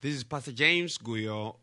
This 0.00 0.14
is 0.14 0.22
Pastor 0.22 0.52
James 0.52 0.96
Guyo, 0.96 1.56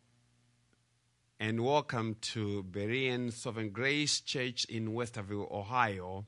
and 1.40 1.64
welcome 1.64 2.18
to 2.20 2.66
Berean 2.70 3.32
Sovereign 3.32 3.70
Grace 3.70 4.20
Church 4.20 4.66
in 4.66 4.90
Westerville, 4.90 5.50
Ohio. 5.50 6.26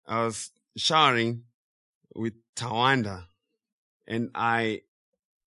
I 0.07 0.25
was 0.25 0.51
showering 0.77 1.45
with 2.15 2.35
Tawanda 2.57 3.25
and 4.07 4.31
I 4.35 4.83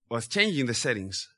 was 0.09 0.27
changing 0.27 0.67
the 0.67 0.73
settings 0.73 1.29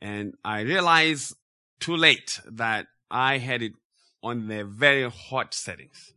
and 0.00 0.34
I 0.44 0.60
realized 0.60 1.34
too 1.80 1.96
late 1.96 2.40
that 2.46 2.86
I 3.10 3.38
had 3.38 3.62
it 3.62 3.72
on 4.22 4.48
the 4.48 4.64
very 4.64 5.08
hot 5.10 5.54
settings. 5.54 6.12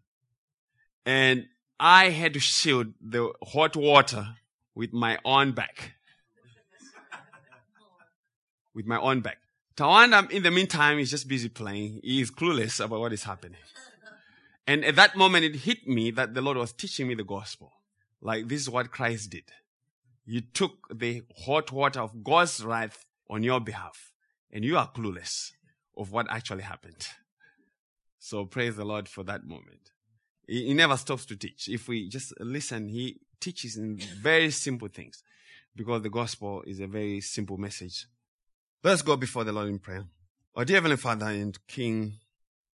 And 1.06 1.48
I 1.80 2.10
had 2.10 2.34
to 2.34 2.40
shield 2.40 2.94
the 3.02 3.32
hot 3.44 3.76
water 3.76 4.28
with 4.74 4.94
my 4.94 5.20
own 5.26 5.52
back. 5.52 5.94
with 8.74 8.86
my 8.86 9.00
own 9.00 9.22
back. 9.22 9.38
Tawanda, 9.76 10.30
in 10.32 10.44
the 10.44 10.52
meantime, 10.52 11.00
is 11.00 11.12
just 11.12 11.28
busy 11.28 11.50
playing. 11.50 12.00
He 12.04 12.22
is 12.22 12.32
clueless 12.32 12.84
about 12.84 13.02
what 13.02 13.14
is 13.14 13.24
happening. 13.24 13.60
And 14.68 14.84
at 14.86 14.96
that 14.96 15.16
moment, 15.16 15.46
it 15.46 15.56
hit 15.56 15.88
me 15.88 16.12
that 16.12 16.34
the 16.34 16.42
Lord 16.42 16.58
was 16.58 16.72
teaching 16.72 17.08
me 17.08 17.16
the 17.16 17.24
gospel. 17.24 17.74
Like, 18.22 18.48
this 18.48 18.62
is 18.62 18.70
what 18.70 18.92
Christ 18.92 19.30
did. 19.30 19.52
He 20.26 20.42
took 20.42 20.88
the 20.94 21.24
hot 21.46 21.72
water 21.72 22.00
of 22.00 22.24
God's 22.24 22.64
wrath 22.64 23.06
on 23.30 23.44
your 23.44 23.60
behalf. 23.60 24.12
And 24.52 24.64
you 24.64 24.78
are 24.78 24.90
clueless 24.90 25.52
of 25.98 26.12
what 26.12 26.28
actually 26.30 26.64
happened. 26.64 27.08
So 28.18 28.46
praise 28.46 28.76
the 28.76 28.86
Lord 28.86 29.08
for 29.08 29.24
that 29.26 29.46
moment. 29.46 29.92
He, 30.48 30.68
he 30.68 30.74
never 30.74 30.98
stops 30.98 31.26
to 31.28 31.36
teach. 31.36 31.68
If 31.68 31.88
we 31.88 32.10
just 32.10 32.34
listen, 32.40 32.88
he 32.88 33.20
teaches 33.40 33.78
in 33.78 33.98
very 33.98 34.50
simple 34.52 34.88
things 34.88 35.22
because 35.76 36.02
the 36.02 36.10
gospel 36.10 36.64
is 36.66 36.80
a 36.80 36.88
very 36.88 37.22
simple 37.22 37.58
message. 37.58 38.08
Let's 38.84 39.02
go 39.02 39.18
before 39.18 39.44
the 39.44 39.52
Lord 39.52 39.70
in 39.70 39.80
prayer. 39.80 40.06
Our 40.56 40.64
dear 40.64 40.78
Heavenly 40.78 40.98
Father 40.98 41.26
and 41.26 41.58
King, 41.68 42.14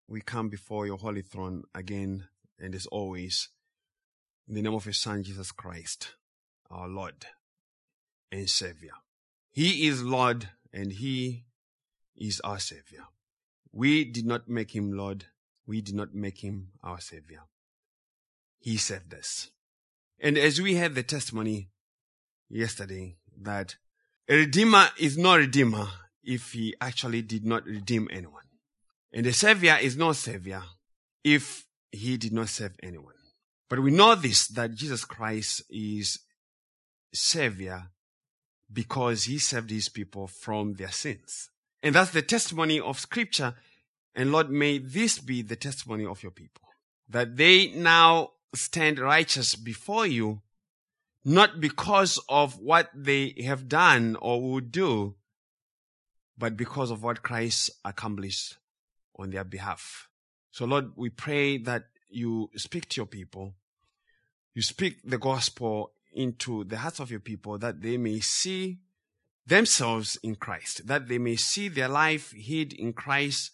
we 0.08 0.20
come 0.20 0.50
before 0.50 0.86
your 0.86 0.98
holy 0.98 1.22
throne 1.22 1.64
again 1.74 2.26
and 2.60 2.76
as 2.76 2.86
always 2.88 3.48
in 4.48 4.56
the 4.56 4.62
name 4.62 4.74
of 4.74 4.86
your 4.86 4.94
Son 4.94 5.24
Jesus 5.24 5.54
Christ, 5.54 6.16
our 6.70 6.88
Lord 6.88 7.26
and 8.30 8.50
Savior. 8.50 8.92
He 9.52 9.88
is 9.88 10.04
Lord 10.04 10.50
and 10.74 10.92
He 10.92 11.46
is 12.18 12.42
our 12.42 12.60
Savior. 12.60 13.06
We 13.72 14.04
did 14.04 14.26
not 14.26 14.50
make 14.50 14.76
Him 14.76 14.92
Lord. 14.92 15.26
We 15.66 15.80
did 15.80 15.96
not 15.96 16.14
make 16.14 16.44
Him 16.44 16.72
our 16.84 17.00
Savior. 17.00 17.44
He 18.60 18.76
saved 18.76 19.14
us. 19.14 19.50
And 20.20 20.38
as 20.38 20.60
we 20.60 20.76
had 20.76 20.94
the 20.94 21.04
testimony 21.04 21.70
yesterday 22.50 23.16
that 23.42 23.78
a 24.28 24.36
redeemer 24.36 24.88
is 24.98 25.18
no 25.18 25.38
redeemer 25.38 25.88
if 26.24 26.52
he 26.52 26.76
actually 26.80 27.22
did 27.22 27.46
not 27.46 27.66
redeem 27.66 28.08
anyone. 28.12 28.44
And 29.14 29.26
a 29.26 29.34
savior 29.34 29.78
is 29.82 29.98
no 29.98 30.14
savior 30.14 30.64
if 31.24 31.66
he 31.92 32.18
did 32.18 32.32
not 32.32 32.50
save 32.50 32.72
anyone. 32.82 33.14
But 33.70 33.82
we 33.82 33.92
know 33.92 34.16
this 34.16 34.48
that 34.50 34.76
Jesus 34.76 35.06
Christ 35.06 35.64
is 35.70 36.20
savior 37.14 37.88
because 38.72 39.26
he 39.26 39.38
saved 39.38 39.70
his 39.70 39.90
people 39.90 40.28
from 40.28 40.76
their 40.76 40.92
sins. 40.92 41.50
And 41.84 41.96
that's 41.96 42.12
the 42.12 42.22
testimony 42.22 42.80
of 42.80 43.00
scripture. 43.00 43.56
And 44.16 44.32
Lord, 44.32 44.50
may 44.50 44.78
this 44.78 45.20
be 45.20 45.42
the 45.42 45.56
testimony 45.56 46.06
of 46.06 46.22
your 46.24 46.32
people 46.32 46.62
that 47.10 47.36
they 47.36 47.68
now 47.68 48.32
stand 48.56 49.00
righteous 49.00 49.56
before 49.56 50.08
you, 50.08 50.42
not 51.24 51.60
because 51.60 52.20
of 52.28 52.60
what 52.60 52.90
they 52.96 53.36
have 53.46 53.68
done 53.68 54.16
or 54.22 54.42
would 54.42 54.72
do, 54.72 55.16
but 56.38 56.58
because 56.58 56.90
of 56.90 57.04
what 57.04 57.22
Christ 57.22 57.70
accomplished 57.86 58.58
on 59.18 59.30
their 59.30 59.44
behalf. 59.44 60.08
So 60.52 60.66
Lord, 60.66 60.92
we 60.96 61.10
pray 61.10 61.58
that 61.60 61.86
you 62.10 62.50
speak 62.56 62.90
to 62.90 62.98
your 62.98 63.06
people. 63.06 63.54
You 64.54 64.62
speak 64.62 64.98
the 65.04 65.18
gospel 65.18 65.94
into 66.12 66.64
the 66.66 66.78
hearts 66.78 67.00
of 67.00 67.10
your 67.10 67.20
people 67.20 67.58
that 67.60 67.82
they 67.82 67.98
may 67.98 68.20
see 68.20 68.80
themselves 69.46 70.18
in 70.24 70.36
Christ, 70.36 70.88
that 70.88 71.08
they 71.08 71.18
may 71.18 71.36
see 71.36 71.70
their 71.70 71.88
life 71.88 72.32
hid 72.32 72.74
in 72.74 72.94
Christ, 72.94 73.52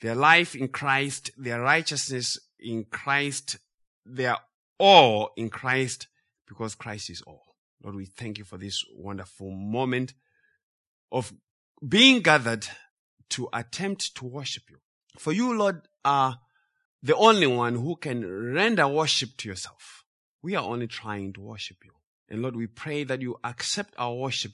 their 0.00 0.14
life 0.14 0.54
in 0.54 0.68
Christ, 0.68 1.30
their 1.36 1.60
righteousness 1.60 2.38
in 2.58 2.84
Christ, 2.84 3.58
their 4.04 4.36
all 4.78 5.30
in 5.36 5.48
Christ, 5.48 6.08
because 6.48 6.74
Christ 6.74 7.10
is 7.10 7.22
all. 7.22 7.56
Lord, 7.82 7.96
we 7.96 8.06
thank 8.06 8.38
you 8.38 8.44
for 8.44 8.58
this 8.58 8.84
wonderful 8.96 9.50
moment 9.50 10.14
of 11.12 11.32
being 11.86 12.22
gathered 12.22 12.66
to 13.30 13.48
attempt 13.52 14.16
to 14.16 14.24
worship 14.24 14.64
you. 14.70 14.78
For 15.18 15.32
you, 15.32 15.56
Lord, 15.56 15.82
are 16.04 16.38
the 17.02 17.14
only 17.14 17.46
one 17.46 17.76
who 17.76 17.96
can 17.96 18.52
render 18.52 18.88
worship 18.88 19.36
to 19.38 19.48
yourself. 19.48 20.04
We 20.42 20.56
are 20.56 20.64
only 20.64 20.86
trying 20.86 21.34
to 21.34 21.40
worship 21.40 21.78
you. 21.84 21.92
And 22.28 22.42
Lord, 22.42 22.56
we 22.56 22.66
pray 22.66 23.04
that 23.04 23.22
you 23.22 23.36
accept 23.44 23.94
our 23.98 24.14
worship 24.14 24.52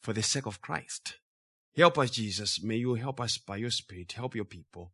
for 0.00 0.12
the 0.12 0.22
sake 0.22 0.46
of 0.46 0.60
Christ. 0.60 1.16
Help 1.76 1.98
us, 1.98 2.10
Jesus. 2.10 2.62
May 2.62 2.76
you 2.76 2.94
help 2.94 3.20
us 3.20 3.38
by 3.38 3.56
your 3.56 3.70
Spirit, 3.70 4.12
help 4.12 4.34
your 4.34 4.44
people 4.44 4.92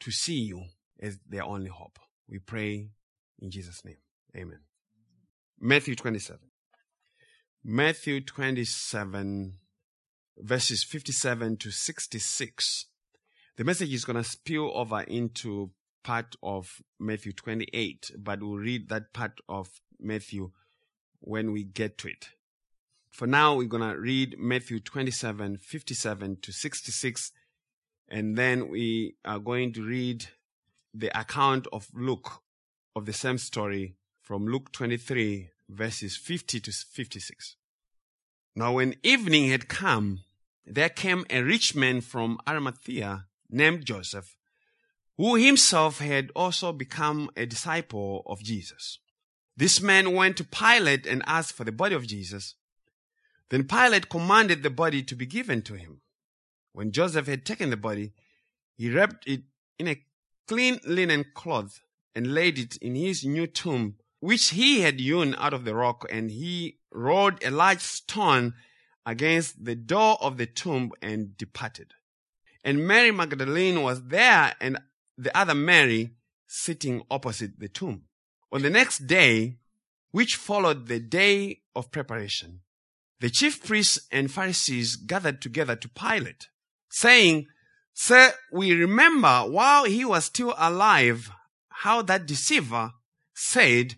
to 0.00 0.10
see 0.10 0.40
you 0.40 0.64
as 1.00 1.18
their 1.28 1.44
only 1.44 1.68
hope. 1.68 1.98
We 2.28 2.38
pray 2.38 2.90
in 3.40 3.50
Jesus' 3.50 3.84
name. 3.84 3.98
Amen. 4.36 4.60
Matthew 5.64 5.94
27. 5.94 6.40
Matthew 7.62 8.20
27, 8.20 9.52
verses 10.36 10.82
57 10.82 11.56
to 11.58 11.70
66. 11.70 12.86
The 13.56 13.62
message 13.62 13.94
is 13.94 14.04
going 14.04 14.20
to 14.20 14.28
spill 14.28 14.72
over 14.74 15.02
into 15.02 15.70
part 16.02 16.34
of 16.42 16.82
Matthew 16.98 17.30
28, 17.30 18.10
but 18.18 18.42
we'll 18.42 18.56
read 18.56 18.88
that 18.88 19.12
part 19.12 19.38
of 19.48 19.68
Matthew 20.00 20.50
when 21.20 21.52
we 21.52 21.62
get 21.62 21.96
to 21.98 22.08
it. 22.08 22.30
For 23.12 23.28
now, 23.28 23.54
we're 23.54 23.68
going 23.68 23.88
to 23.88 23.96
read 23.96 24.34
Matthew 24.40 24.80
27, 24.80 25.58
57 25.58 26.38
to 26.42 26.52
66, 26.52 27.30
and 28.08 28.36
then 28.36 28.68
we 28.68 29.14
are 29.24 29.38
going 29.38 29.72
to 29.74 29.84
read 29.84 30.26
the 30.92 31.16
account 31.16 31.68
of 31.72 31.86
Luke 31.94 32.42
of 32.96 33.06
the 33.06 33.12
same 33.12 33.38
story 33.38 33.94
from 34.22 34.46
Luke 34.46 34.70
23, 34.70 35.50
verses 35.68 36.16
50 36.16 36.60
to 36.60 36.72
56. 36.72 37.56
Now, 38.54 38.74
when 38.74 38.94
evening 39.02 39.48
had 39.48 39.68
come, 39.68 40.20
there 40.64 40.88
came 40.88 41.26
a 41.28 41.42
rich 41.42 41.74
man 41.74 42.00
from 42.00 42.38
Arimathea 42.46 43.26
named 43.50 43.84
Joseph, 43.84 44.36
who 45.16 45.34
himself 45.34 45.98
had 45.98 46.30
also 46.36 46.72
become 46.72 47.30
a 47.36 47.46
disciple 47.46 48.22
of 48.26 48.42
Jesus. 48.42 48.98
This 49.56 49.80
man 49.80 50.14
went 50.14 50.36
to 50.36 50.44
Pilate 50.44 51.04
and 51.04 51.22
asked 51.26 51.54
for 51.54 51.64
the 51.64 51.72
body 51.72 51.96
of 51.96 52.06
Jesus. 52.06 52.54
Then 53.50 53.64
Pilate 53.64 54.08
commanded 54.08 54.62
the 54.62 54.70
body 54.70 55.02
to 55.02 55.16
be 55.16 55.26
given 55.26 55.62
to 55.62 55.74
him. 55.74 56.00
When 56.72 56.92
Joseph 56.92 57.26
had 57.26 57.44
taken 57.44 57.70
the 57.70 57.76
body, 57.76 58.12
he 58.76 58.88
wrapped 58.88 59.26
it 59.26 59.42
in 59.78 59.88
a 59.88 60.00
clean 60.46 60.78
linen 60.86 61.24
cloth 61.34 61.80
and 62.14 62.34
laid 62.34 62.58
it 62.58 62.76
in 62.76 62.94
his 62.94 63.24
new 63.24 63.46
tomb, 63.46 63.96
which 64.22 64.50
he 64.50 64.82
had 64.82 65.00
hewn 65.00 65.34
out 65.36 65.52
of 65.52 65.64
the 65.64 65.74
rock, 65.74 66.06
and 66.08 66.30
he 66.30 66.78
rolled 66.92 67.42
a 67.42 67.50
large 67.50 67.80
stone 67.80 68.54
against 69.04 69.64
the 69.64 69.74
door 69.74 70.16
of 70.20 70.36
the 70.36 70.46
tomb 70.46 70.92
and 71.02 71.36
departed. 71.36 71.92
And 72.62 72.86
Mary 72.86 73.10
Magdalene 73.10 73.82
was 73.82 74.04
there 74.04 74.54
and 74.60 74.78
the 75.18 75.36
other 75.36 75.56
Mary 75.56 76.12
sitting 76.46 77.02
opposite 77.10 77.58
the 77.58 77.66
tomb. 77.66 78.04
On 78.52 78.62
the 78.62 78.70
next 78.70 79.08
day, 79.08 79.56
which 80.12 80.36
followed 80.36 80.86
the 80.86 81.00
day 81.00 81.62
of 81.74 81.90
preparation, 81.90 82.60
the 83.18 83.28
chief 83.28 83.64
priests 83.64 84.06
and 84.12 84.30
Pharisees 84.30 84.94
gathered 84.94 85.42
together 85.42 85.74
to 85.74 85.88
Pilate, 85.88 86.46
saying, 86.88 87.48
Sir, 87.92 88.32
we 88.52 88.72
remember 88.72 89.40
while 89.50 89.82
he 89.82 90.04
was 90.04 90.26
still 90.26 90.54
alive 90.56 91.28
how 91.70 92.02
that 92.02 92.26
deceiver 92.26 92.92
said, 93.34 93.96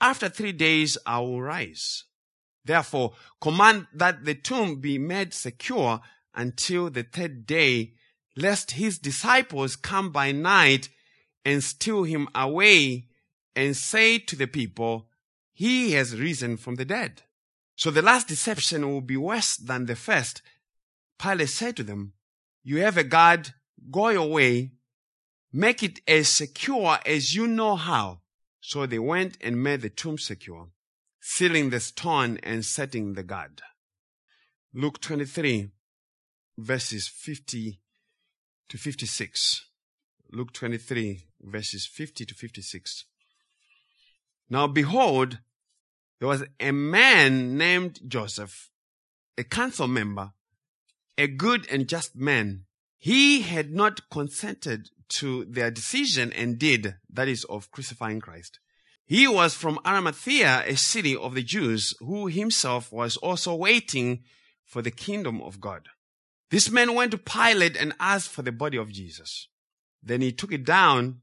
After 0.00 0.28
three 0.28 0.52
days 0.52 0.96
I 1.06 1.18
will 1.20 1.42
rise. 1.42 2.04
Therefore, 2.64 3.14
command 3.40 3.86
that 3.94 4.24
the 4.24 4.34
tomb 4.34 4.80
be 4.80 4.98
made 4.98 5.32
secure 5.32 6.00
until 6.34 6.90
the 6.90 7.02
third 7.02 7.46
day, 7.46 7.94
lest 8.36 8.72
his 8.72 8.98
disciples 8.98 9.74
come 9.74 10.10
by 10.10 10.32
night 10.32 10.88
and 11.44 11.64
steal 11.64 12.04
him 12.04 12.28
away 12.34 13.08
and 13.56 13.76
say 13.76 14.18
to 14.18 14.36
the 14.36 14.46
people, 14.46 15.08
He 15.52 15.92
has 15.92 16.16
risen 16.16 16.56
from 16.56 16.76
the 16.76 16.84
dead. 16.84 17.22
So 17.74 17.90
the 17.90 18.02
last 18.02 18.28
deception 18.28 18.88
will 18.88 19.00
be 19.00 19.16
worse 19.16 19.56
than 19.56 19.86
the 19.86 19.96
first. 19.96 20.42
Pilate 21.18 21.48
said 21.48 21.76
to 21.76 21.82
them, 21.82 22.12
You 22.62 22.82
have 22.82 22.96
a 22.96 23.04
guard, 23.04 23.54
go 23.90 24.08
your 24.10 24.28
way, 24.28 24.72
make 25.52 25.82
it 25.82 26.00
as 26.06 26.28
secure 26.28 26.98
as 27.06 27.34
you 27.34 27.46
know 27.46 27.76
how. 27.76 28.20
So 28.68 28.84
they 28.84 28.98
went 28.98 29.38
and 29.40 29.62
made 29.62 29.80
the 29.80 29.88
tomb 29.88 30.18
secure, 30.18 30.68
sealing 31.22 31.70
the 31.70 31.80
stone 31.80 32.38
and 32.42 32.62
setting 32.62 33.14
the 33.14 33.22
guard. 33.22 33.62
Luke 34.74 35.00
23, 35.00 35.70
verses 36.58 37.08
50 37.08 37.80
to 38.68 38.76
56. 38.76 39.64
Luke 40.30 40.52
23, 40.52 41.28
verses 41.40 41.86
50 41.86 42.26
to 42.26 42.34
56. 42.34 43.06
Now 44.50 44.66
behold, 44.66 45.38
there 46.18 46.28
was 46.28 46.44
a 46.60 46.70
man 46.72 47.56
named 47.56 48.00
Joseph, 48.06 48.68
a 49.38 49.44
council 49.44 49.88
member, 49.88 50.32
a 51.16 51.26
good 51.26 51.66
and 51.70 51.88
just 51.88 52.14
man. 52.14 52.66
He 52.98 53.40
had 53.40 53.72
not 53.72 54.10
consented 54.10 54.90
to 55.08 55.44
their 55.44 55.70
decision 55.70 56.32
and 56.32 56.58
did, 56.58 56.96
that 57.10 57.28
is, 57.28 57.44
of 57.44 57.70
crucifying 57.70 58.20
Christ. 58.20 58.60
He 59.06 59.26
was 59.26 59.54
from 59.54 59.78
Arimathea, 59.86 60.64
a 60.66 60.76
city 60.76 61.16
of 61.16 61.34
the 61.34 61.42
Jews, 61.42 61.94
who 62.00 62.26
himself 62.26 62.92
was 62.92 63.16
also 63.16 63.54
waiting 63.54 64.24
for 64.64 64.82
the 64.82 64.90
kingdom 64.90 65.40
of 65.40 65.60
God. 65.60 65.88
This 66.50 66.70
man 66.70 66.94
went 66.94 67.12
to 67.12 67.18
Pilate 67.18 67.76
and 67.76 67.94
asked 67.98 68.30
for 68.30 68.42
the 68.42 68.52
body 68.52 68.76
of 68.76 68.92
Jesus. 68.92 69.48
Then 70.02 70.20
he 70.20 70.32
took 70.32 70.52
it 70.52 70.64
down, 70.64 71.22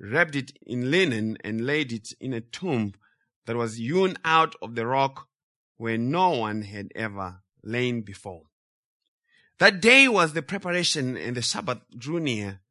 wrapped 0.00 0.34
it 0.34 0.52
in 0.66 0.90
linen, 0.90 1.38
and 1.44 1.66
laid 1.66 1.92
it 1.92 2.12
in 2.20 2.32
a 2.32 2.40
tomb 2.40 2.94
that 3.46 3.56
was 3.56 3.76
hewn 3.76 4.16
out 4.24 4.54
of 4.60 4.74
the 4.74 4.86
rock 4.86 5.28
where 5.76 5.98
no 5.98 6.30
one 6.30 6.62
had 6.62 6.92
ever 6.94 7.42
lain 7.62 8.02
before. 8.02 8.42
That 9.58 9.80
day 9.80 10.08
was 10.08 10.32
the 10.32 10.42
preparation 10.42 11.16
and 11.16 11.36
the 11.36 11.42
Sabbath 11.42 11.78
drew 11.96 12.18
near. 12.18 12.61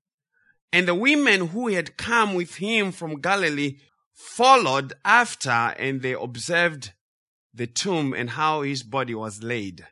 And 0.74 0.88
the 0.88 0.96
women 0.96 1.48
who 1.48 1.68
had 1.68 1.98
come 1.98 2.34
with 2.34 2.56
him 2.56 2.92
from 2.92 3.22
Galilee 3.22 3.78
followed 4.14 4.94
after 5.04 5.50
and 5.50 6.02
they 6.02 6.14
observed 6.14 6.94
the 7.54 7.68
tomb 7.68 8.14
and 8.14 8.32
how 8.32 8.62
his 8.62 8.84
body 8.84 9.14
was 9.14 9.44
laid. 9.44 9.86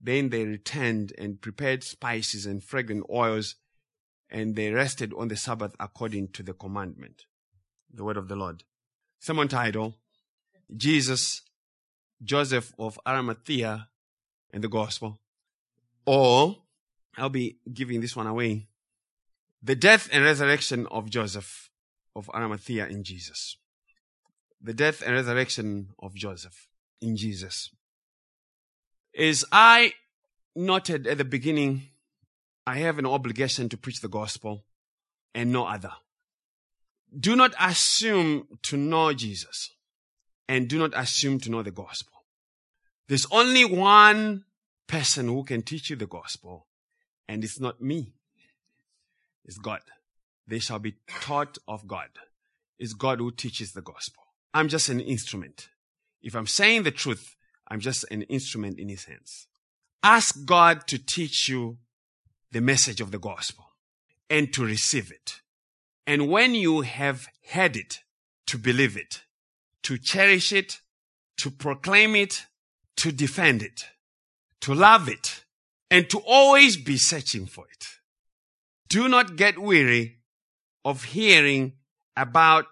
Then 0.00 0.30
they 0.30 0.44
returned 0.44 1.12
and 1.16 1.40
prepared 1.40 1.84
spices 1.84 2.46
and 2.46 2.62
fragrant 2.62 3.06
oils 3.08 3.54
and 4.28 4.56
they 4.56 4.72
rested 4.72 5.12
on 5.16 5.28
the 5.28 5.36
Sabbath 5.36 5.76
according 5.78 6.28
to 6.28 6.42
the 6.42 6.54
commandment. 6.54 7.26
The 7.92 8.02
word 8.02 8.16
of 8.16 8.28
the 8.28 8.36
Lord. 8.36 8.64
Sermon 9.20 9.46
title, 9.46 9.94
Jesus, 10.74 11.42
Joseph 12.24 12.72
of 12.78 12.98
Arimathea, 13.06 13.88
and 14.52 14.64
the 14.64 14.68
gospel. 14.68 15.20
Or, 16.06 16.56
I'll 17.16 17.28
be 17.28 17.58
giving 17.72 18.00
this 18.00 18.16
one 18.16 18.26
away. 18.26 18.68
The 19.62 19.76
death 19.76 20.08
and 20.12 20.24
resurrection 20.24 20.86
of 20.90 21.08
Joseph 21.08 21.70
of 22.16 22.28
Arimathea 22.34 22.86
in 22.88 23.04
Jesus. 23.04 23.56
The 24.60 24.74
death 24.74 25.02
and 25.02 25.14
resurrection 25.14 25.90
of 25.98 26.14
Joseph 26.14 26.68
in 27.00 27.16
Jesus. 27.16 27.70
As 29.16 29.44
I 29.52 29.92
noted 30.56 31.06
at 31.06 31.18
the 31.18 31.24
beginning, 31.24 31.82
I 32.66 32.78
have 32.78 32.98
an 32.98 33.06
obligation 33.06 33.68
to 33.68 33.76
preach 33.76 34.00
the 34.00 34.08
gospel 34.08 34.64
and 35.34 35.52
no 35.52 35.66
other. 35.66 35.92
Do 37.18 37.36
not 37.36 37.54
assume 37.60 38.46
to 38.62 38.76
know 38.76 39.12
Jesus 39.12 39.70
and 40.48 40.68
do 40.68 40.78
not 40.78 40.92
assume 40.94 41.38
to 41.40 41.50
know 41.50 41.62
the 41.62 41.70
gospel. 41.70 42.12
There's 43.08 43.26
only 43.30 43.64
one 43.64 44.44
person 44.86 45.26
who 45.26 45.44
can 45.44 45.62
teach 45.62 45.90
you 45.90 45.96
the 45.96 46.06
gospel, 46.06 46.66
and 47.28 47.44
it's 47.44 47.60
not 47.60 47.80
me. 47.80 48.14
It's 49.44 49.58
God. 49.58 49.80
They 50.46 50.58
shall 50.58 50.78
be 50.78 50.96
taught 51.20 51.58
of 51.66 51.86
God. 51.86 52.08
It's 52.78 52.94
God 52.94 53.18
who 53.18 53.30
teaches 53.30 53.72
the 53.72 53.82
gospel. 53.82 54.22
I'm 54.54 54.68
just 54.68 54.88
an 54.88 55.00
instrument. 55.00 55.68
If 56.20 56.34
I'm 56.34 56.46
saying 56.46 56.82
the 56.82 56.90
truth, 56.90 57.36
I'm 57.68 57.80
just 57.80 58.04
an 58.10 58.22
instrument 58.22 58.78
in 58.78 58.88
his 58.88 59.04
hands. 59.04 59.46
Ask 60.02 60.44
God 60.44 60.86
to 60.88 60.98
teach 60.98 61.48
you 61.48 61.78
the 62.50 62.60
message 62.60 63.00
of 63.00 63.10
the 63.10 63.18
gospel 63.18 63.64
and 64.28 64.52
to 64.52 64.64
receive 64.64 65.10
it. 65.10 65.40
And 66.06 66.28
when 66.28 66.54
you 66.54 66.80
have 66.80 67.28
heard 67.50 67.76
it, 67.76 68.00
to 68.46 68.58
believe 68.58 68.96
it, 68.96 69.22
to 69.84 69.96
cherish 69.96 70.52
it, 70.52 70.80
to 71.38 71.50
proclaim 71.50 72.14
it, 72.16 72.46
to 72.96 73.12
defend 73.12 73.62
it, 73.62 73.84
to 74.60 74.74
love 74.74 75.08
it, 75.08 75.44
and 75.90 76.10
to 76.10 76.18
always 76.26 76.76
be 76.76 76.96
searching 76.96 77.46
for 77.46 77.66
it. 77.72 77.86
Do 78.92 79.08
not 79.08 79.36
get 79.36 79.58
weary 79.58 80.18
of 80.84 81.04
hearing 81.04 81.72
about 82.14 82.66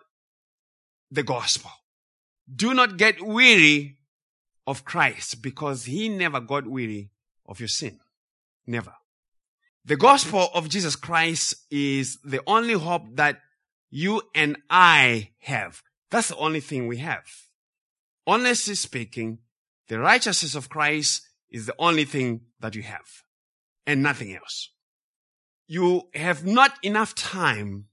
the 1.10 1.22
gospel. 1.22 1.70
Do 2.54 2.74
not 2.74 2.98
get 2.98 3.22
weary 3.22 3.96
of 4.66 4.84
Christ 4.84 5.40
because 5.40 5.86
he 5.86 6.10
never 6.10 6.38
got 6.38 6.66
weary 6.66 7.10
of 7.46 7.58
your 7.58 7.68
sin. 7.70 8.00
Never. 8.66 8.92
The 9.86 9.96
gospel 9.96 10.50
of 10.52 10.68
Jesus 10.68 10.94
Christ 10.94 11.54
is 11.70 12.18
the 12.22 12.42
only 12.46 12.74
hope 12.74 13.16
that 13.16 13.40
you 13.88 14.20
and 14.34 14.58
I 14.68 15.30
have. 15.38 15.82
That's 16.10 16.28
the 16.28 16.36
only 16.36 16.60
thing 16.60 16.86
we 16.86 16.98
have. 16.98 17.24
Honestly 18.26 18.74
speaking, 18.74 19.38
the 19.88 19.98
righteousness 19.98 20.54
of 20.54 20.68
Christ 20.68 21.22
is 21.48 21.64
the 21.64 21.74
only 21.78 22.04
thing 22.04 22.42
that 22.60 22.74
you 22.74 22.82
have 22.82 23.08
and 23.86 24.02
nothing 24.02 24.34
else. 24.34 24.68
You 25.72 26.08
have 26.14 26.44
not 26.44 26.72
enough 26.82 27.14
time 27.14 27.86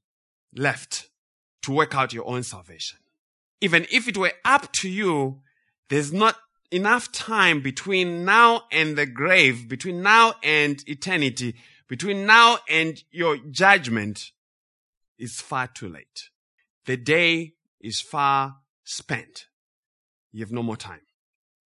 left 0.51 1.09
to 1.61 1.71
work 1.71 1.93
out 1.93 2.11
your 2.11 2.27
own 2.27 2.41
salvation. 2.41 2.97
Even 3.61 3.85
if 3.91 4.07
it 4.07 4.17
were 4.17 4.33
up 4.43 4.71
to 4.71 4.89
you, 4.89 5.41
there's 5.91 6.11
not 6.11 6.37
enough 6.71 7.11
time 7.11 7.61
between 7.61 8.25
now 8.25 8.63
and 8.71 8.97
the 8.97 9.05
grave, 9.05 9.69
between 9.69 10.01
now 10.01 10.33
and 10.41 10.83
eternity, 10.87 11.53
between 11.87 12.25
now 12.25 12.57
and 12.67 13.03
your 13.11 13.37
judgment 13.51 14.31
is 15.19 15.39
far 15.39 15.67
too 15.67 15.87
late. 15.87 16.29
The 16.87 16.97
day 16.97 17.53
is 17.79 18.01
far 18.01 18.55
spent. 18.85 19.45
You 20.31 20.39
have 20.39 20.51
no 20.51 20.63
more 20.63 20.77
time. 20.77 21.01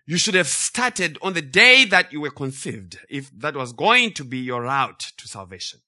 You 0.05 0.17
should 0.17 0.35
have 0.35 0.49
started 0.49 1.17
on 1.21 1.35
the 1.35 1.41
day 1.41 1.85
that 1.85 2.11
you 2.11 2.19
were 2.19 2.31
conceived, 2.31 2.99
if 3.09 3.31
that 3.39 3.55
was 3.55 3.71
going 3.71 4.11
to 4.15 4.25
be 4.25 4.39
your 4.39 4.63
route 4.63 5.13
to 5.15 5.25
salvation. 5.25 5.79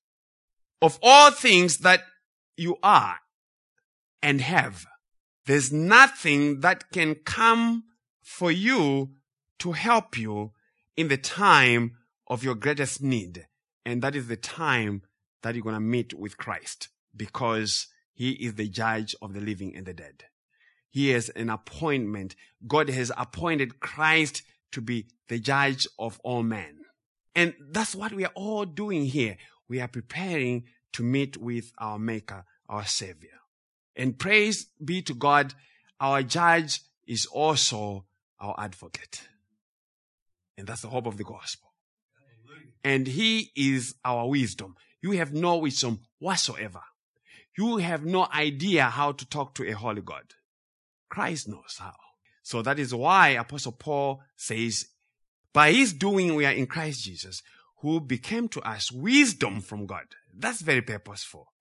Of 0.83 0.99
all 1.01 1.31
things 1.31 1.77
that 1.77 2.01
you 2.57 2.77
are 2.83 3.19
and 4.21 4.41
have, 4.41 4.85
there's 5.45 5.71
nothing 5.71 6.59
that 6.59 6.91
can 6.91 7.15
come 7.15 7.85
for 8.21 8.51
you 8.51 9.11
to 9.59 9.71
help 9.71 10.17
you 10.17 10.51
in 10.97 11.07
the 11.07 11.15
time 11.15 11.93
of 12.27 12.43
your 12.43 12.55
greatest 12.55 13.01
need. 13.01 13.47
And 13.85 14.01
that 14.01 14.13
is 14.13 14.27
the 14.27 14.35
time 14.35 15.03
that 15.41 15.55
you're 15.55 15.63
going 15.63 15.75
to 15.75 15.79
meet 15.79 16.13
with 16.13 16.35
Christ 16.35 16.89
because 17.15 17.87
he 18.13 18.31
is 18.31 18.55
the 18.55 18.67
judge 18.67 19.15
of 19.21 19.33
the 19.33 19.39
living 19.39 19.73
and 19.77 19.85
the 19.85 19.93
dead. 19.93 20.25
He 20.89 21.11
has 21.11 21.29
an 21.29 21.49
appointment. 21.49 22.35
God 22.67 22.89
has 22.89 23.09
appointed 23.17 23.79
Christ 23.79 24.43
to 24.73 24.81
be 24.81 25.07
the 25.29 25.39
judge 25.39 25.87
of 25.97 26.19
all 26.25 26.43
men. 26.43 26.79
And 27.35 27.53
that's 27.71 27.95
what 27.95 28.11
we 28.11 28.25
are 28.25 28.33
all 28.35 28.65
doing 28.65 29.05
here. 29.05 29.37
We 29.67 29.79
are 29.81 29.87
preparing 29.87 30.65
to 30.93 31.03
meet 31.03 31.37
with 31.37 31.71
our 31.77 31.97
Maker, 31.97 32.45
our 32.69 32.85
Savior. 32.85 33.39
And 33.95 34.17
praise 34.17 34.67
be 34.83 35.01
to 35.03 35.13
God, 35.13 35.53
our 35.99 36.23
judge 36.23 36.81
is 37.07 37.25
also 37.25 38.05
our 38.39 38.55
advocate. 38.57 39.27
And 40.57 40.67
that's 40.67 40.81
the 40.81 40.89
hope 40.89 41.07
of 41.07 41.17
the 41.17 41.23
gospel. 41.23 41.69
and 42.83 43.07
He 43.07 43.51
is 43.55 43.95
our 44.03 44.27
wisdom. 44.27 44.75
You 45.01 45.11
have 45.11 45.33
no 45.33 45.57
wisdom 45.57 45.99
whatsoever. 46.19 46.81
You 47.57 47.77
have 47.77 48.05
no 48.05 48.27
idea 48.33 48.85
how 48.85 49.11
to 49.11 49.25
talk 49.25 49.53
to 49.55 49.67
a 49.67 49.71
holy 49.71 50.01
God. 50.01 50.23
Christ 51.09 51.47
knows 51.47 51.77
how. 51.79 51.95
So 52.41 52.61
that 52.61 52.79
is 52.79 52.93
why 52.93 53.29
Apostle 53.29 53.73
Paul 53.73 54.21
says, 54.35 54.87
by 55.53 55.71
his 55.71 55.93
doing, 55.93 56.35
we 56.35 56.45
are 56.45 56.51
in 56.51 56.65
Christ 56.65 57.03
Jesus, 57.03 57.43
who 57.83 57.99
became 57.99 58.47
to 58.47 58.61
us 58.61 58.93
wisdom 58.93 59.59
from 59.59 59.85
God. 59.85 60.05
That's 60.33 60.61
very 60.61 60.81
purposeful 60.81 61.51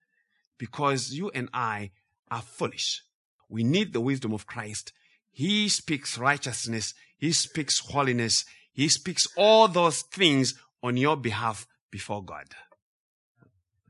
because 0.57 1.13
you 1.13 1.33
and 1.35 1.49
I 1.53 1.91
are 2.31 2.43
foolish. 2.43 3.03
We 3.49 3.65
need 3.65 3.93
the 3.93 4.01
wisdom 4.01 4.33
of 4.33 4.47
Christ. 4.47 4.93
He 5.33 5.69
speaks 5.69 6.17
righteousness. 6.17 6.95
He 7.19 7.33
speaks 7.33 7.81
holiness. 7.81 8.45
He 8.73 8.89
speaks 8.89 9.27
all 9.37 9.67
those 9.67 10.03
things 10.03 10.55
on 10.81 10.97
your 10.97 11.17
behalf 11.17 11.67
before 11.91 12.23
God. 12.25 12.47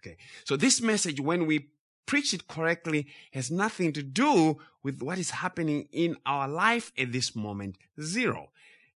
Okay. 0.01 0.17
So 0.45 0.57
this 0.57 0.81
message, 0.81 1.21
when 1.21 1.45
we 1.45 1.69
preach 2.07 2.33
it 2.33 2.49
correctly, 2.49 3.09
has 3.35 3.51
nothing 3.51 3.93
to 3.93 4.03
do 4.03 4.57
with 4.83 5.03
what 5.03 5.19
is 5.19 5.33
happening 5.33 5.87
in 5.93 6.17
our 6.25 6.49
life 6.49 6.93
at 6.97 7.13
this 7.13 7.37
moment. 7.37 7.77
Zero. 8.01 8.53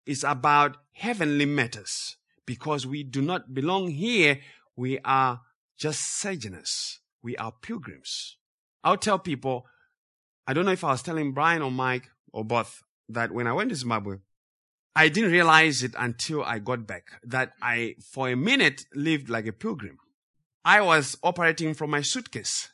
It's 0.05 0.23
about 0.23 0.77
heavenly 0.91 1.47
matters 1.47 2.17
because 2.45 2.85
we 2.85 3.03
do 3.03 3.21
not 3.21 3.53
belong 3.53 3.89
here. 3.89 4.39
We 4.75 4.99
are 4.99 5.41
just 5.77 6.01
sojourners. 6.19 6.99
We 7.21 7.37
are 7.37 7.53
pilgrims. 7.61 8.37
I'll 8.83 8.97
tell 8.97 9.19
people, 9.19 9.65
I 10.45 10.53
don't 10.53 10.65
know 10.65 10.71
if 10.71 10.83
I 10.83 10.91
was 10.91 11.01
telling 11.01 11.33
Brian 11.33 11.61
or 11.61 11.71
Mike 11.71 12.09
or 12.31 12.43
both 12.43 12.83
that 13.09 13.31
when 13.31 13.47
I 13.47 13.53
went 13.53 13.69
to 13.69 13.75
Zimbabwe, 13.75 14.17
I 14.95 15.09
didn't 15.09 15.31
realize 15.31 15.81
it 15.83 15.95
until 15.97 16.43
I 16.43 16.59
got 16.59 16.85
back 16.85 17.19
that 17.23 17.53
I, 17.61 17.95
for 18.01 18.29
a 18.29 18.35
minute, 18.35 18.85
lived 18.93 19.29
like 19.29 19.47
a 19.47 19.53
pilgrim. 19.53 19.97
I 20.63 20.81
was 20.81 21.17
operating 21.23 21.73
from 21.73 21.89
my 21.89 22.01
suitcase. 22.01 22.69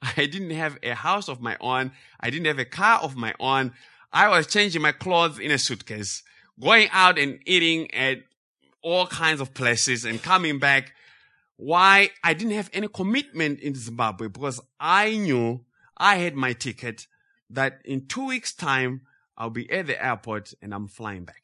I 0.02 0.26
didn't 0.26 0.50
have 0.50 0.78
a 0.82 0.94
house 0.94 1.28
of 1.28 1.40
my 1.40 1.56
own. 1.60 1.92
I 2.20 2.30
didn't 2.30 2.46
have 2.46 2.60
a 2.60 2.64
car 2.64 3.00
of 3.00 3.16
my 3.16 3.34
own. 3.40 3.72
I 4.12 4.28
was 4.28 4.46
changing 4.46 4.82
my 4.82 4.92
clothes 4.92 5.38
in 5.38 5.50
a 5.50 5.58
suitcase, 5.58 6.22
going 6.60 6.88
out 6.92 7.18
and 7.18 7.40
eating 7.46 7.92
at 7.94 8.18
all 8.82 9.06
kinds 9.06 9.40
of 9.40 9.54
places 9.54 10.04
and 10.04 10.22
coming 10.22 10.58
back. 10.58 10.92
Why? 11.56 12.10
I 12.22 12.34
didn't 12.34 12.54
have 12.54 12.70
any 12.72 12.88
commitment 12.88 13.60
in 13.60 13.74
Zimbabwe 13.74 14.28
because 14.28 14.60
I 14.78 15.16
knew 15.16 15.64
I 15.96 16.16
had 16.16 16.34
my 16.34 16.52
ticket 16.52 17.06
that 17.50 17.80
in 17.84 18.06
two 18.06 18.26
weeks 18.26 18.54
time, 18.54 19.02
I'll 19.36 19.50
be 19.50 19.70
at 19.70 19.86
the 19.86 20.04
airport 20.04 20.52
and 20.62 20.74
I'm 20.74 20.88
flying 20.88 21.24
back. 21.24 21.42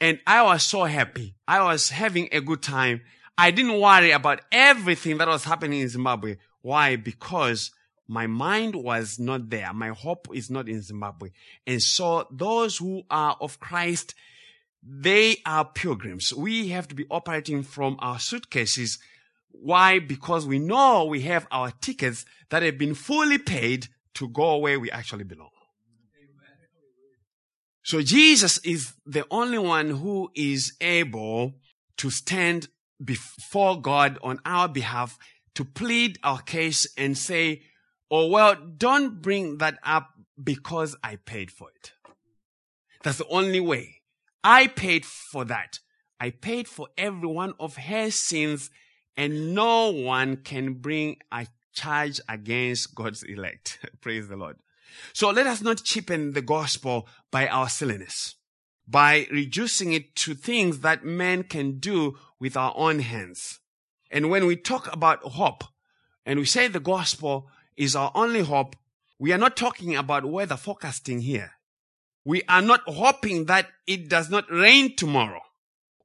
And 0.00 0.20
I 0.26 0.42
was 0.42 0.64
so 0.64 0.84
happy. 0.84 1.34
I 1.46 1.62
was 1.64 1.90
having 1.90 2.28
a 2.32 2.40
good 2.40 2.62
time. 2.62 3.02
I 3.36 3.50
didn't 3.50 3.80
worry 3.80 4.10
about 4.10 4.40
everything 4.52 5.18
that 5.18 5.28
was 5.28 5.44
happening 5.44 5.80
in 5.80 5.88
Zimbabwe. 5.88 6.36
Why? 6.62 6.96
Because 6.96 7.70
my 8.08 8.26
mind 8.26 8.74
was 8.74 9.18
not 9.18 9.50
there. 9.50 9.72
My 9.74 9.90
hope 9.90 10.28
is 10.32 10.50
not 10.50 10.68
in 10.68 10.80
Zimbabwe. 10.80 11.28
And 11.66 11.82
so 11.82 12.26
those 12.30 12.78
who 12.78 13.02
are 13.10 13.36
of 13.40 13.60
Christ, 13.60 14.14
they 14.82 15.36
are 15.44 15.66
pilgrims. 15.66 16.32
We 16.32 16.68
have 16.68 16.88
to 16.88 16.94
be 16.94 17.04
operating 17.10 17.62
from 17.62 17.96
our 18.00 18.18
suitcases. 18.18 18.98
Why? 19.50 19.98
Because 19.98 20.46
we 20.46 20.58
know 20.58 21.04
we 21.04 21.20
have 21.22 21.46
our 21.50 21.70
tickets 21.70 22.24
that 22.48 22.62
have 22.62 22.78
been 22.78 22.94
fully 22.94 23.38
paid 23.38 23.88
to 24.14 24.28
go 24.28 24.56
where 24.56 24.80
we 24.80 24.90
actually 24.90 25.24
belong. 25.24 25.50
So 27.82 28.02
Jesus 28.02 28.58
is 28.64 28.94
the 29.06 29.24
only 29.30 29.58
one 29.58 29.90
who 29.90 30.30
is 30.34 30.74
able 30.80 31.54
to 31.98 32.10
stand 32.10 32.68
before 33.02 33.80
God 33.80 34.18
on 34.22 34.40
our 34.44 34.68
behalf 34.68 35.18
to 35.54 35.64
plead 35.64 36.18
our 36.22 36.40
case 36.40 36.86
and 36.96 37.16
say, 37.16 37.62
Oh, 38.10 38.26
well, 38.26 38.54
don't 38.54 39.20
bring 39.20 39.58
that 39.58 39.78
up 39.82 40.10
because 40.42 40.96
I 41.02 41.16
paid 41.16 41.50
for 41.50 41.68
it. 41.70 41.92
That's 43.02 43.18
the 43.18 43.28
only 43.28 43.60
way. 43.60 43.96
I 44.42 44.66
paid 44.66 45.04
for 45.04 45.44
that. 45.44 45.78
I 46.20 46.30
paid 46.30 46.68
for 46.68 46.88
every 46.96 47.28
one 47.28 47.54
of 47.60 47.76
her 47.76 48.10
sins 48.10 48.70
and 49.16 49.54
no 49.54 49.90
one 49.90 50.36
can 50.36 50.74
bring 50.74 51.18
a 51.32 51.46
charge 51.74 52.20
against 52.28 52.94
God's 52.94 53.22
elect. 53.22 53.78
Praise 54.00 54.28
the 54.28 54.36
Lord. 54.36 54.56
So 55.12 55.30
let 55.30 55.46
us 55.46 55.60
not 55.60 55.84
cheapen 55.84 56.32
the 56.32 56.42
gospel 56.42 57.08
by 57.30 57.46
our 57.46 57.68
silliness, 57.68 58.36
by 58.86 59.26
reducing 59.30 59.92
it 59.92 60.14
to 60.16 60.34
things 60.34 60.80
that 60.80 61.04
men 61.04 61.42
can 61.42 61.78
do 61.78 62.16
with 62.40 62.56
our 62.56 62.72
own 62.76 63.00
hands. 63.00 63.60
And 64.10 64.30
when 64.30 64.46
we 64.46 64.56
talk 64.56 64.92
about 64.92 65.22
hope 65.22 65.64
and 66.24 66.38
we 66.38 66.46
say 66.46 66.68
the 66.68 66.80
gospel 66.80 67.50
is 67.78 67.96
our 67.96 68.10
only 68.14 68.40
hope, 68.40 68.76
we 69.18 69.32
are 69.32 69.38
not 69.38 69.56
talking 69.56 69.96
about 69.96 70.24
weather 70.24 70.56
forecasting 70.56 71.20
here. 71.20 71.52
We 72.24 72.42
are 72.48 72.60
not 72.60 72.82
hoping 72.86 73.46
that 73.46 73.68
it 73.86 74.08
does 74.08 74.28
not 74.28 74.50
rain 74.50 74.94
tomorrow. 74.96 75.40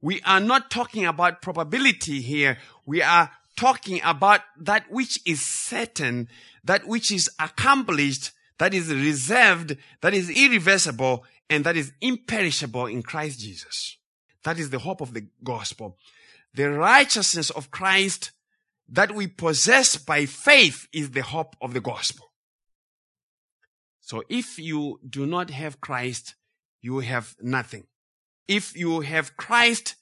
We 0.00 0.22
are 0.22 0.40
not 0.40 0.70
talking 0.70 1.04
about 1.04 1.42
probability 1.42 2.20
here. 2.20 2.58
We 2.86 3.02
are 3.02 3.30
talking 3.56 4.00
about 4.04 4.40
that 4.58 4.90
which 4.90 5.18
is 5.26 5.44
certain, 5.44 6.28
that 6.62 6.86
which 6.86 7.12
is 7.12 7.30
accomplished, 7.38 8.32
that 8.58 8.72
is 8.72 8.92
reserved, 8.92 9.76
that 10.00 10.14
is 10.14 10.30
irreversible, 10.30 11.24
and 11.50 11.64
that 11.64 11.76
is 11.76 11.92
imperishable 12.00 12.86
in 12.86 13.02
Christ 13.02 13.40
Jesus. 13.40 13.98
That 14.44 14.58
is 14.58 14.70
the 14.70 14.78
hope 14.78 15.00
of 15.00 15.14
the 15.14 15.26
gospel. 15.42 15.98
The 16.54 16.70
righteousness 16.70 17.50
of 17.50 17.70
Christ 17.70 18.30
that 18.88 19.14
we 19.14 19.26
possess 19.26 19.96
by 19.96 20.26
faith 20.26 20.86
is 20.92 21.10
the 21.10 21.22
hope 21.22 21.56
of 21.60 21.74
the 21.74 21.80
gospel. 21.80 22.26
So 24.00 24.22
if 24.28 24.58
you 24.58 25.00
do 25.08 25.26
not 25.26 25.50
have 25.50 25.80
Christ, 25.80 26.34
you 26.82 26.98
have 26.98 27.34
nothing. 27.40 27.86
If 28.46 28.76
you 28.76 29.00
have 29.00 29.36
Christ, 29.36 29.94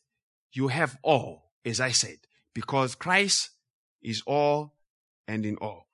you 0.53 0.69
have 0.69 0.99
all, 1.03 1.53
as 1.65 1.81
I 1.81 1.93
said, 1.93 2.17
because 2.55 2.97
Christ 2.97 3.51
is 4.03 4.23
all 4.27 4.75
and 5.29 5.47
in 5.47 5.57
all. 5.57 5.87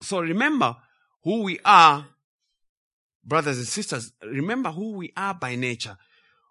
So 0.00 0.20
remember 0.20 0.76
who 1.24 1.42
we 1.42 1.58
are, 1.64 2.06
brothers 3.24 3.58
and 3.58 3.66
sisters. 3.66 4.12
Remember 4.22 4.70
who 4.70 4.92
we 4.92 5.12
are 5.16 5.34
by 5.34 5.56
nature. 5.56 5.98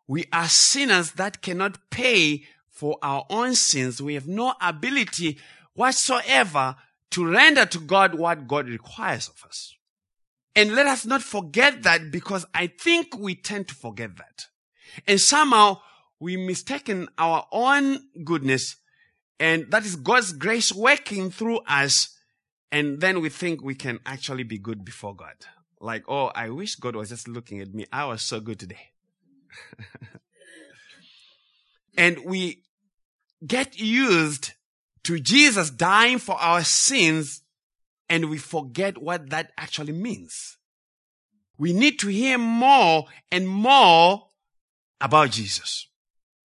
We 0.07 0.25
are 0.33 0.49
sinners 0.49 1.11
that 1.13 1.41
cannot 1.41 1.89
pay 1.89 2.43
for 2.69 2.97
our 3.01 3.25
own 3.29 3.55
sins. 3.55 4.01
We 4.01 4.15
have 4.15 4.27
no 4.27 4.53
ability 4.59 5.37
whatsoever 5.75 6.75
to 7.11 7.31
render 7.31 7.65
to 7.65 7.79
God 7.79 8.15
what 8.15 8.47
God 8.47 8.67
requires 8.67 9.29
of 9.29 9.43
us. 9.47 9.75
And 10.55 10.73
let 10.73 10.87
us 10.87 11.05
not 11.05 11.21
forget 11.21 11.83
that 11.83 12.11
because 12.11 12.45
I 12.53 12.67
think 12.67 13.17
we 13.17 13.35
tend 13.35 13.67
to 13.67 13.75
forget 13.75 14.17
that. 14.17 14.47
And 15.07 15.19
somehow 15.19 15.81
we 16.19 16.37
mistaken 16.37 17.09
our 17.17 17.45
own 17.51 17.99
goodness 18.23 18.77
and 19.39 19.69
that 19.71 19.85
is 19.85 19.95
God's 19.95 20.33
grace 20.33 20.73
working 20.73 21.29
through 21.29 21.59
us. 21.67 22.17
And 22.71 22.99
then 22.99 23.21
we 23.21 23.29
think 23.29 23.61
we 23.61 23.75
can 23.75 23.99
actually 24.05 24.43
be 24.43 24.57
good 24.57 24.83
before 24.83 25.15
God. 25.15 25.35
Like, 25.79 26.03
oh, 26.07 26.27
I 26.27 26.49
wish 26.49 26.75
God 26.75 26.95
was 26.95 27.09
just 27.09 27.27
looking 27.27 27.61
at 27.61 27.73
me. 27.73 27.85
I 27.91 28.05
was 28.05 28.21
so 28.21 28.39
good 28.39 28.59
today. 28.59 28.91
and 31.97 32.19
we 32.25 32.63
get 33.45 33.79
used 33.79 34.53
to 35.05 35.19
Jesus 35.19 35.69
dying 35.69 36.19
for 36.19 36.35
our 36.35 36.63
sins 36.63 37.41
and 38.09 38.29
we 38.29 38.37
forget 38.37 38.97
what 38.97 39.29
that 39.29 39.51
actually 39.57 39.93
means. 39.93 40.57
We 41.57 41.73
need 41.73 41.99
to 41.99 42.07
hear 42.07 42.37
more 42.37 43.05
and 43.31 43.47
more 43.47 44.27
about 44.99 45.31
Jesus. 45.31 45.87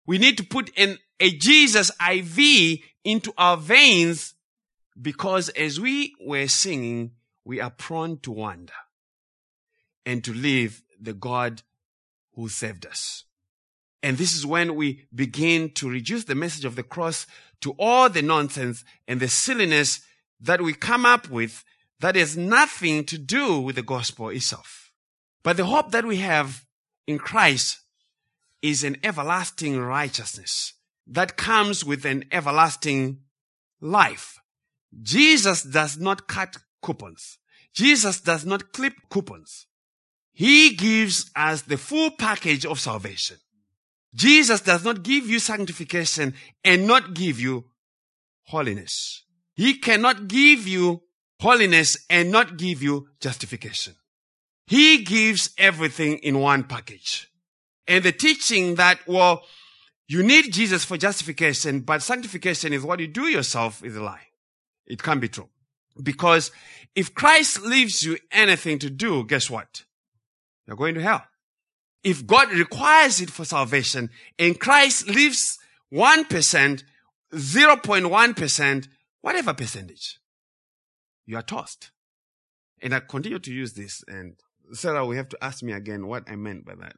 We 0.07 0.19
need 0.19 0.37
to 0.39 0.45
put 0.45 0.71
in 0.77 0.99
a 1.19 1.31
Jesus 1.31 1.91
IV 2.01 2.81
into 3.05 3.33
our 3.39 3.57
veins 3.57 4.35
because 5.01 5.49
as 5.51 5.81
we 5.81 6.15
were 6.21 6.49
singing, 6.49 7.13
we 7.45 7.61
are 7.61 7.71
prone 7.71 8.19
to 8.21 8.31
wander 8.31 8.73
and 10.05 10.23
to 10.25 10.33
leave 10.33 10.83
the 11.01 11.13
God 11.13 11.63
who 12.35 12.49
saved 12.49 12.87
us. 12.87 13.25
And 14.03 14.17
this 14.17 14.33
is 14.33 14.47
when 14.47 14.75
we 14.75 15.07
begin 15.15 15.71
to 15.75 15.89
reduce 15.89 16.25
the 16.25 16.35
message 16.35 16.65
of 16.65 16.77
the 16.77 16.83
cross 16.83 17.27
to 17.61 17.75
all 17.79 18.09
the 18.09 18.23
nonsense 18.23 18.85
and 19.07 19.21
the 19.21 19.29
silliness 19.29 20.01
that 20.41 20.63
we 20.63 20.73
come 20.73 21.05
up 21.05 21.29
with 21.29 21.65
that 22.01 22.17
has 22.17 22.37
nothing 22.37 23.05
to 23.05 23.19
do 23.19 23.61
with 23.61 23.77
the 23.77 23.83
gospel 23.83 24.31
itself. 24.31 24.91
But 25.43 25.57
the 25.57 25.67
hope 25.67 25.91
that 25.93 26.07
we 26.07 26.17
have 26.17 26.65
in 27.07 27.19
Christ 27.19 27.81
is 28.63 28.85
an 28.85 28.97
everlasting 29.05 29.79
righteousness 29.79 30.75
that 31.07 31.37
comes 31.37 31.85
with 31.85 32.05
an 32.05 32.25
everlasting 32.33 33.21
life. 33.81 34.39
Jesus 35.03 35.63
does 35.63 35.99
not 35.99 36.27
cut 36.27 36.57
coupons. 36.83 37.39
Jesus 37.75 38.21
does 38.21 38.45
not 38.45 38.73
clip 38.73 38.95
coupons. 39.11 39.67
He 40.33 40.75
gives 40.75 41.31
us 41.37 41.63
the 41.63 41.77
full 41.77 42.11
package 42.13 42.65
of 42.65 42.81
salvation. 42.81 43.37
Jesus 44.15 44.61
does 44.61 44.85
not 44.85 45.03
give 45.03 45.27
you 45.27 45.39
sanctification 45.39 46.35
and 46.65 46.87
not 46.87 47.15
give 47.15 47.39
you 47.39 47.67
holiness. 48.45 49.25
He 49.55 49.75
cannot 49.75 50.27
give 50.29 50.67
you 50.67 51.03
holiness 51.41 51.97
and 52.09 52.31
not 52.31 52.57
give 52.57 52.83
you 52.83 53.09
justification. 53.21 53.95
He 54.67 55.05
gives 55.05 55.51
everything 55.59 56.19
in 56.19 56.39
one 56.39 56.65
package. 56.65 57.31
And 57.87 58.05
the 58.05 58.13
teaching 58.13 58.77
that, 58.77 59.01
well, 59.07 59.43
you 60.09 60.23
need 60.23 60.53
Jesus 60.53 60.85
for 60.85 60.97
justification, 60.97 61.81
but 61.81 62.03
sanctification 62.03 62.73
is 62.73 62.83
what 62.83 63.01
you 63.01 63.07
do 63.07 63.29
yourself 63.29 63.85
is 63.85 63.97
a 63.97 64.03
lie. 64.03 64.29
It 64.87 65.03
can't 65.03 65.21
be 65.21 65.29
true. 65.29 65.49
Because 66.03 66.51
if 66.95 67.15
Christ 67.15 67.63
leaves 67.63 68.03
you 68.03 68.19
anything 68.33 68.79
to 68.81 68.91
do, 68.91 69.25
guess 69.25 69.49
what? 69.51 69.85
You're 70.67 70.77
going 70.77 70.95
to 70.95 71.03
hell. 71.03 71.25
If 72.03 72.27
God 72.27 72.51
requires 72.53 73.21
it 73.21 73.31
for 73.31 73.45
salvation 73.45 74.11
and 74.39 74.59
Christ 74.59 75.09
leaves 75.09 75.59
1%, 75.93 76.83
0.1%, 77.35 78.89
whatever 79.21 79.55
percentage, 79.55 80.19
you 81.27 81.37
are 81.37 81.43
tossed. 81.43 81.91
And 82.83 82.95
I 82.95 83.01
continue 83.01 83.39
to 83.39 83.53
use 83.53 83.75
this 83.75 84.03
and 84.09 84.37
Sarah 84.73 85.05
will 85.05 85.17
have 85.17 85.29
to 85.31 85.45
ask 85.45 85.63
me 85.63 85.73
again 85.73 86.07
what 86.07 86.25
I 86.29 86.37
meant 86.37 86.65
by 86.65 86.75
that. 86.77 86.97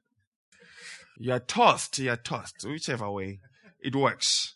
You 1.18 1.32
are 1.32 1.40
tossed, 1.40 1.98
you 1.98 2.10
are 2.10 2.16
tossed, 2.16 2.64
whichever 2.64 3.10
way 3.10 3.40
it 3.80 3.96
works. 3.96 4.54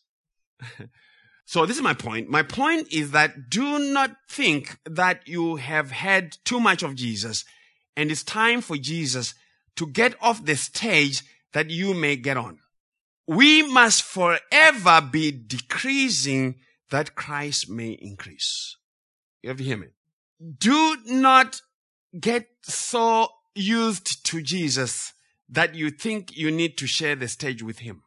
so 1.45 1.67
this 1.67 1.76
is 1.76 1.83
my 1.83 1.95
point. 1.95 2.29
My 2.29 2.43
point 2.43 2.93
is 2.93 3.11
that 3.11 3.50
do 3.50 3.79
not 3.79 4.17
think 4.29 4.79
that 4.85 5.26
you 5.26 5.57
have 5.57 5.91
had 5.91 6.37
too 6.45 6.61
much 6.61 6.83
of 6.83 6.95
Jesus 6.95 7.45
and 7.97 8.11
it's 8.11 8.23
time 8.23 8.61
for 8.61 8.76
Jesus 8.76 9.35
to 9.76 9.87
get 9.87 10.14
off 10.21 10.45
the 10.45 10.56
stage 10.56 11.23
that 11.52 11.71
you 11.71 11.95
may 11.95 12.16
get 12.16 12.37
on. 12.37 12.59
We 13.26 13.62
must 13.62 14.02
forever 14.02 15.00
be 15.00 15.30
decreasing 15.33 16.56
that 16.90 17.14
Christ 17.14 17.68
may 17.68 17.90
increase. 17.90 18.76
You 19.42 19.50
have 19.50 19.59
to 19.59 19.64
hear 19.64 19.76
me. 19.76 19.88
Do 20.59 20.97
not 21.06 21.61
get 22.18 22.49
so 22.62 23.28
used 23.54 24.25
to 24.26 24.42
Jesus 24.42 25.12
that 25.49 25.75
you 25.75 25.90
think 25.90 26.37
you 26.37 26.50
need 26.50 26.76
to 26.78 26.87
share 26.87 27.16
the 27.16 27.28
stage 27.28 27.62
with 27.62 27.80
him. 27.80 28.02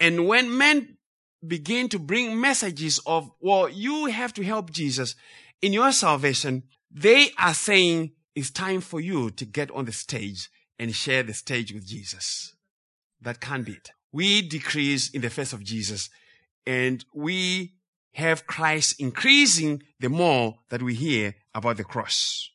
And 0.00 0.26
when 0.26 0.56
men 0.56 0.96
begin 1.46 1.88
to 1.90 1.98
bring 1.98 2.40
messages 2.40 3.00
of, 3.06 3.30
well, 3.40 3.68
you 3.68 4.06
have 4.06 4.32
to 4.34 4.44
help 4.44 4.70
Jesus 4.70 5.14
in 5.62 5.72
your 5.72 5.92
salvation, 5.92 6.64
they 6.90 7.30
are 7.38 7.54
saying 7.54 8.12
it's 8.38 8.50
time 8.50 8.80
for 8.80 9.00
you 9.00 9.30
to 9.30 9.44
get 9.44 9.68
on 9.72 9.84
the 9.84 9.92
stage 9.92 10.48
and 10.78 10.94
share 10.94 11.24
the 11.24 11.34
stage 11.34 11.74
with 11.74 11.84
Jesus. 11.84 12.54
That 13.20 13.40
can't 13.40 13.66
be 13.66 13.72
it. 13.72 13.90
We 14.12 14.42
decrease 14.42 15.10
in 15.10 15.22
the 15.22 15.28
face 15.28 15.52
of 15.52 15.64
Jesus 15.64 16.08
and 16.64 17.04
we 17.12 17.74
have 18.14 18.46
Christ 18.46 19.00
increasing 19.00 19.82
the 19.98 20.08
more 20.08 20.60
that 20.68 20.82
we 20.82 20.94
hear 20.94 21.34
about 21.52 21.78
the 21.78 21.84
cross. 21.84 22.48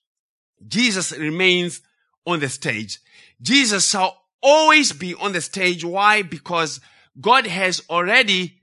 Jesus 0.66 1.12
remains 1.12 1.82
on 2.26 2.40
the 2.40 2.48
stage. 2.48 3.00
Jesus 3.42 3.90
shall 3.90 4.18
always 4.42 4.94
be 4.94 5.14
on 5.16 5.34
the 5.34 5.42
stage. 5.42 5.84
Why? 5.84 6.22
Because 6.22 6.80
God 7.20 7.46
has 7.46 7.82
already 7.90 8.62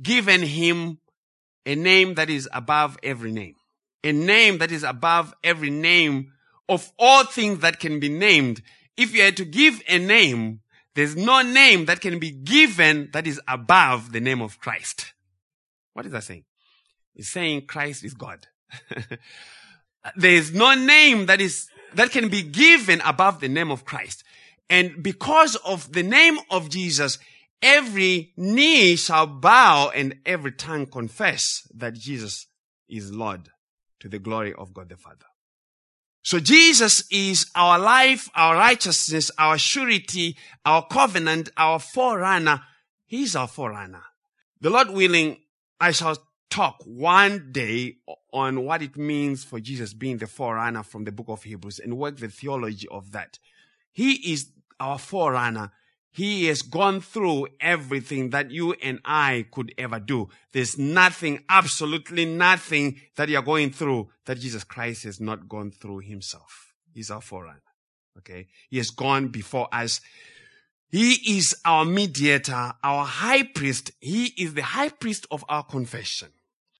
given 0.00 0.42
him 0.42 1.00
a 1.66 1.74
name 1.74 2.14
that 2.14 2.30
is 2.30 2.48
above 2.52 2.96
every 3.02 3.32
name. 3.32 3.56
A 4.04 4.12
name 4.12 4.58
that 4.58 4.70
is 4.70 4.84
above 4.84 5.34
every 5.42 5.70
name 5.70 6.32
of 6.70 6.92
all 6.98 7.24
things 7.24 7.58
that 7.58 7.80
can 7.80 7.98
be 7.98 8.08
named. 8.08 8.62
If 8.96 9.12
you 9.12 9.22
had 9.22 9.36
to 9.38 9.44
give 9.44 9.82
a 9.88 9.98
name, 9.98 10.60
there's 10.94 11.16
no 11.16 11.42
name 11.42 11.86
that 11.86 12.00
can 12.00 12.20
be 12.20 12.30
given 12.30 13.10
that 13.12 13.26
is 13.26 13.40
above 13.48 14.12
the 14.12 14.20
name 14.20 14.40
of 14.40 14.60
Christ. 14.60 15.12
What 15.94 16.06
is 16.06 16.12
that 16.12 16.24
saying? 16.24 16.44
It's 17.16 17.28
saying 17.28 17.66
Christ 17.66 18.04
is 18.04 18.14
God. 18.14 18.46
there 20.16 20.30
is 20.30 20.54
no 20.54 20.74
name 20.74 21.26
that 21.26 21.40
is, 21.40 21.68
that 21.94 22.12
can 22.12 22.28
be 22.28 22.42
given 22.42 23.00
above 23.04 23.40
the 23.40 23.48
name 23.48 23.72
of 23.72 23.84
Christ. 23.84 24.22
And 24.68 25.02
because 25.02 25.56
of 25.56 25.92
the 25.92 26.04
name 26.04 26.38
of 26.50 26.70
Jesus, 26.70 27.18
every 27.60 28.32
knee 28.36 28.94
shall 28.94 29.26
bow 29.26 29.90
and 29.92 30.18
every 30.24 30.52
tongue 30.52 30.86
confess 30.86 31.66
that 31.74 31.94
Jesus 31.94 32.46
is 32.88 33.12
Lord 33.12 33.48
to 33.98 34.08
the 34.08 34.20
glory 34.20 34.54
of 34.54 34.72
God 34.72 34.88
the 34.88 34.96
Father. 34.96 35.26
So 36.22 36.38
Jesus 36.38 37.04
is 37.10 37.50
our 37.54 37.78
life, 37.78 38.28
our 38.34 38.54
righteousness, 38.54 39.30
our 39.38 39.56
surety, 39.56 40.36
our 40.64 40.86
covenant, 40.86 41.48
our 41.56 41.78
forerunner. 41.78 42.62
He's 43.06 43.34
our 43.34 43.48
forerunner. 43.48 44.02
The 44.60 44.70
Lord 44.70 44.90
willing, 44.90 45.38
I 45.80 45.92
shall 45.92 46.18
talk 46.50 46.82
one 46.84 47.50
day 47.52 47.96
on 48.32 48.64
what 48.64 48.82
it 48.82 48.96
means 48.96 49.44
for 49.44 49.60
Jesus 49.60 49.94
being 49.94 50.18
the 50.18 50.26
forerunner 50.26 50.82
from 50.82 51.04
the 51.04 51.12
book 51.12 51.28
of 51.28 51.42
Hebrews 51.42 51.78
and 51.78 51.96
work 51.96 52.18
the 52.18 52.28
theology 52.28 52.86
of 52.88 53.12
that. 53.12 53.38
He 53.92 54.32
is 54.32 54.50
our 54.78 54.98
forerunner. 54.98 55.72
He 56.12 56.46
has 56.46 56.62
gone 56.62 57.00
through 57.00 57.48
everything 57.60 58.30
that 58.30 58.50
you 58.50 58.72
and 58.82 58.98
I 59.04 59.46
could 59.52 59.72
ever 59.78 60.00
do. 60.00 60.28
There's 60.52 60.76
nothing, 60.76 61.44
absolutely 61.48 62.24
nothing 62.24 63.00
that 63.16 63.28
you're 63.28 63.42
going 63.42 63.70
through 63.70 64.10
that 64.26 64.40
Jesus 64.40 64.64
Christ 64.64 65.04
has 65.04 65.20
not 65.20 65.48
gone 65.48 65.70
through 65.70 66.00
himself. 66.00 66.74
He's 66.92 67.10
our 67.10 67.20
forerunner. 67.20 67.62
Okay. 68.18 68.48
He 68.68 68.78
has 68.78 68.90
gone 68.90 69.28
before 69.28 69.68
us. 69.72 70.00
He 70.90 71.38
is 71.38 71.54
our 71.64 71.84
mediator, 71.84 72.72
our 72.82 73.04
high 73.04 73.44
priest. 73.44 73.92
He 74.00 74.34
is 74.36 74.54
the 74.54 74.62
high 74.62 74.88
priest 74.88 75.26
of 75.30 75.44
our 75.48 75.62
confession. 75.62 76.30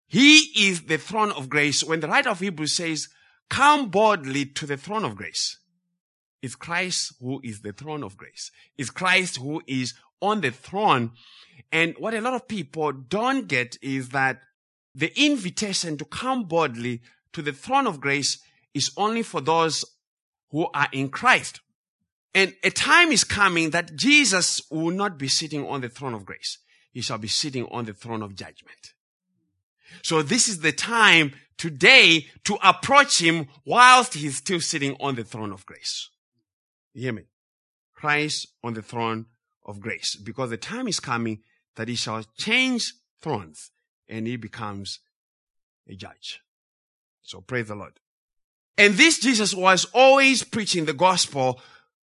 He 0.08 0.38
is 0.68 0.82
the 0.82 0.98
throne 0.98 1.30
of 1.30 1.48
grace. 1.48 1.84
When 1.84 2.00
the 2.00 2.08
writer 2.08 2.30
of 2.30 2.40
Hebrews 2.40 2.74
says, 2.74 3.08
come 3.48 3.90
boldly 3.90 4.46
to 4.46 4.66
the 4.66 4.76
throne 4.76 5.04
of 5.04 5.14
grace, 5.14 5.59
it's 6.42 6.54
Christ 6.54 7.14
who 7.20 7.40
is 7.44 7.60
the 7.60 7.72
throne 7.72 8.02
of 8.02 8.16
grace. 8.16 8.50
It's 8.78 8.90
Christ 8.90 9.36
who 9.36 9.62
is 9.66 9.94
on 10.20 10.40
the 10.40 10.50
throne. 10.50 11.12
And 11.70 11.94
what 11.98 12.14
a 12.14 12.20
lot 12.20 12.34
of 12.34 12.48
people 12.48 12.92
don't 12.92 13.46
get 13.46 13.76
is 13.82 14.10
that 14.10 14.40
the 14.94 15.12
invitation 15.20 15.96
to 15.98 16.04
come 16.04 16.44
boldly 16.44 17.02
to 17.32 17.42
the 17.42 17.52
throne 17.52 17.86
of 17.86 18.00
grace 18.00 18.38
is 18.74 18.90
only 18.96 19.22
for 19.22 19.40
those 19.40 19.84
who 20.50 20.66
are 20.74 20.88
in 20.92 21.10
Christ. 21.10 21.60
And 22.34 22.54
a 22.62 22.70
time 22.70 23.10
is 23.12 23.24
coming 23.24 23.70
that 23.70 23.96
Jesus 23.96 24.62
will 24.70 24.94
not 24.94 25.18
be 25.18 25.28
sitting 25.28 25.66
on 25.66 25.80
the 25.80 25.88
throne 25.88 26.14
of 26.14 26.24
grace. 26.24 26.58
He 26.92 27.02
shall 27.02 27.18
be 27.18 27.28
sitting 27.28 27.66
on 27.66 27.84
the 27.84 27.92
throne 27.92 28.22
of 28.22 28.34
judgment. 28.34 28.94
So 30.02 30.22
this 30.22 30.48
is 30.48 30.60
the 30.60 30.72
time 30.72 31.32
today 31.56 32.26
to 32.44 32.56
approach 32.62 33.20
him 33.20 33.48
whilst 33.64 34.14
he's 34.14 34.36
still 34.36 34.60
sitting 34.60 34.96
on 35.00 35.16
the 35.16 35.24
throne 35.24 35.52
of 35.52 35.66
grace. 35.66 36.08
You 36.92 37.02
hear 37.02 37.12
me? 37.12 37.24
Christ 37.94 38.48
on 38.62 38.74
the 38.74 38.82
throne 38.82 39.26
of 39.64 39.80
grace. 39.80 40.16
Because 40.16 40.50
the 40.50 40.56
time 40.56 40.88
is 40.88 41.00
coming 41.00 41.40
that 41.76 41.88
he 41.88 41.94
shall 41.94 42.24
change 42.38 42.94
thrones 43.20 43.70
and 44.08 44.26
he 44.26 44.36
becomes 44.36 45.00
a 45.88 45.94
judge. 45.94 46.40
So 47.22 47.40
praise 47.40 47.68
the 47.68 47.74
Lord. 47.74 48.00
And 48.76 48.94
this 48.94 49.18
Jesus 49.18 49.54
was 49.54 49.84
always 49.92 50.42
preaching 50.42 50.86
the 50.86 50.94
gospel, 50.94 51.60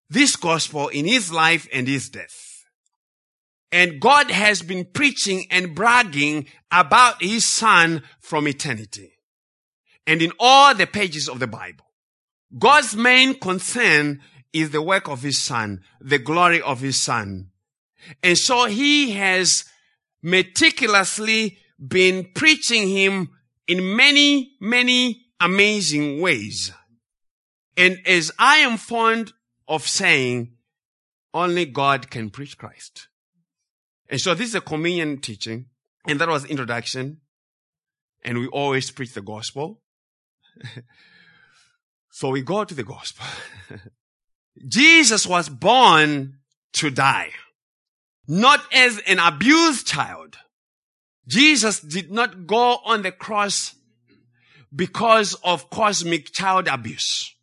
this 0.10 0.36
gospel 0.36 0.88
in 0.89 1.06
his 1.06 1.32
life 1.32 1.67
and 1.73 1.88
his 1.88 2.10
death. 2.10 2.65
And 3.71 4.00
God 4.00 4.32
has 4.32 4.62
been 4.62 4.86
preaching 4.86 5.45
and 5.52 5.76
bragging 5.76 6.47
about 6.71 7.21
his 7.21 7.45
son 7.45 8.04
from 8.19 8.47
eternity. 8.47 9.13
And 10.06 10.21
in 10.21 10.32
all 10.39 10.73
the 10.73 10.88
pages 10.88 11.28
of 11.28 11.39
the 11.39 11.47
Bible, 11.47 11.86
God's 12.58 12.95
main 12.95 13.38
concern 13.38 14.21
is 14.62 14.72
the 14.72 14.82
work 14.82 15.08
of 15.08 15.22
his 15.22 15.41
son, 15.41 15.82
the 16.00 16.20
glory 16.20 16.62
of 16.62 16.82
his 16.82 17.02
son. 17.02 17.50
And 18.24 18.38
so 18.38 18.65
he 18.65 19.12
has 19.12 19.65
meticulously 20.22 21.58
been 21.86 22.30
preaching 22.34 22.88
him 22.88 23.30
in 23.67 23.96
many, 23.96 24.54
many 24.60 25.26
amazing 25.39 26.22
ways. 26.22 26.72
And 27.76 28.00
as 28.06 28.32
I 28.39 28.58
am 28.58 28.78
fond 28.78 29.34
of 29.67 29.88
saying, 29.88 30.54
only 31.34 31.65
God 31.65 32.10
can 32.10 32.30
preach 32.30 32.58
Christ. 32.58 33.08
And 34.10 34.20
so 34.20 34.34
this 34.34 34.50
is 34.50 34.56
a 34.56 34.62
communion 34.62 35.20
teaching, 35.20 35.65
and 36.08 36.20
that 36.20 36.30
was 36.30 36.46
introduction. 36.46 37.22
And 38.24 38.39
we 38.39 38.48
always 38.48 38.89
preach 38.89 39.13
the 39.13 39.22
gospel. 39.22 39.82
so 42.10 42.30
we 42.30 42.41
go 42.41 42.63
to 42.63 42.74
the 42.74 42.84
gospel. 42.84 43.26
Jesus 44.65 45.28
was 45.28 45.50
born 45.50 46.38
to 46.74 46.89
die, 46.89 47.32
not 48.28 48.62
as 48.74 49.00
an 49.08 49.20
abused 49.20 49.86
child. 49.88 50.38
Jesus 51.28 51.80
did 51.80 52.12
not 52.12 52.48
go 52.48 52.80
on 52.86 53.02
the 53.02 53.12
cross 53.12 53.76
because 54.74 55.34
of 55.43 55.70
cosmic 55.70 56.32
child 56.32 56.67
abuse, 56.67 57.36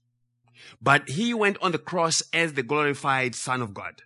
but 0.81 1.09
he 1.09 1.35
went 1.35 1.59
on 1.61 1.73
the 1.73 1.79
cross 1.79 2.23
as 2.33 2.55
the 2.55 2.63
glorified 2.63 3.35
son 3.35 3.61
of 3.63 3.75
God. 3.75 4.03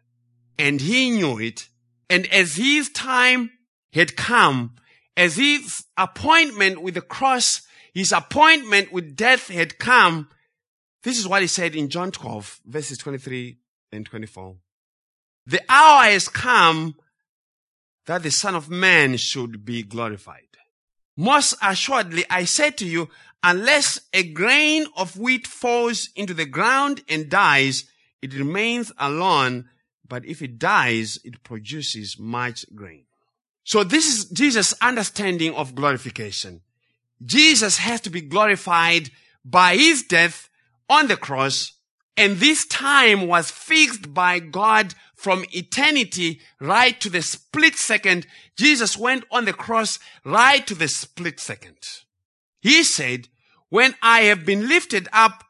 and 0.59 0.81
he 0.81 1.11
knew 1.11 1.39
it. 1.39 1.69
And 2.11 2.27
as 2.33 2.57
his 2.57 2.91
time 2.91 3.51
had 3.93 4.17
come, 4.17 4.75
as 5.17 5.37
his 5.37 5.85
appointment 5.97 6.83
with 6.83 6.95
the 6.95 7.01
cross, 7.01 7.63
his 7.95 8.13
appointment 8.13 8.93
with 8.93 9.17
death 9.17 9.49
had 9.49 9.79
come, 9.79 10.29
this 11.03 11.19
is 11.19 11.29
what 11.29 11.43
he 11.43 11.49
said 11.49 11.75
in 11.75 11.89
John 11.89 12.11
12, 12.11 12.61
verses 12.67 12.99
23 12.99 13.57
and 13.93 14.05
24. 14.05 14.57
The 15.47 15.63
hour 15.69 16.05
has 16.05 16.29
come 16.29 16.97
that 18.07 18.23
the 18.23 18.31
Son 18.31 18.55
of 18.55 18.69
Man 18.69 19.17
should 19.17 19.65
be 19.65 19.83
glorified. 19.83 20.43
Most 21.17 21.55
assuredly, 21.63 22.25
I 22.31 22.45
say 22.45 22.71
to 22.73 22.87
you, 22.87 23.09
unless 23.43 24.01
a 24.13 24.23
grain 24.23 24.87
of 24.97 25.19
wheat 25.19 25.47
falls 25.47 26.11
into 26.17 26.35
the 26.35 26.47
ground 26.47 27.03
and 27.09 27.29
dies, 27.29 27.85
it 28.21 28.35
remains 28.35 28.93
alone, 28.99 29.69
but 30.07 30.25
if 30.25 30.43
it 30.43 30.59
dies, 30.59 31.19
it 31.25 31.43
produces 31.43 32.19
much 32.19 32.67
grain. 32.75 33.05
So 33.65 33.85
this 33.85 34.07
is 34.07 34.25
Jesus' 34.27 34.75
understanding 34.81 35.55
of 35.55 35.75
glorification. 35.75 36.63
Jesus 37.25 37.79
has 37.79 38.01
to 38.03 38.11
be 38.11 38.21
glorified 38.21 39.11
by 39.45 39.77
his 39.77 40.03
death 40.03 40.48
on 40.89 41.09
the 41.09 41.17
cross, 41.17 41.73
and 42.17 42.37
this 42.39 42.67
time 42.67 43.27
was 43.27 43.51
fixed 43.51 44.13
by 44.13 44.39
God 44.39 44.95
from 45.15 45.45
eternity 45.53 46.41
right 46.61 47.01
to 47.01 47.11
the 47.11 47.23
split 47.23 47.77
second. 47.77 48.27
Jesus 48.57 48.97
went 48.97 49.25
on 49.31 49.45
the 49.45 49.53
cross 49.53 49.99
right 50.25 50.67
to 50.67 50.75
the 50.75 50.89
split 50.89 51.39
second. 51.41 51.77
He 52.61 52.83
said, 52.83 53.29
when 53.69 53.95
I 54.03 54.23
have 54.23 54.45
been 54.45 54.69
lifted 54.69 55.09
up, 55.13 55.45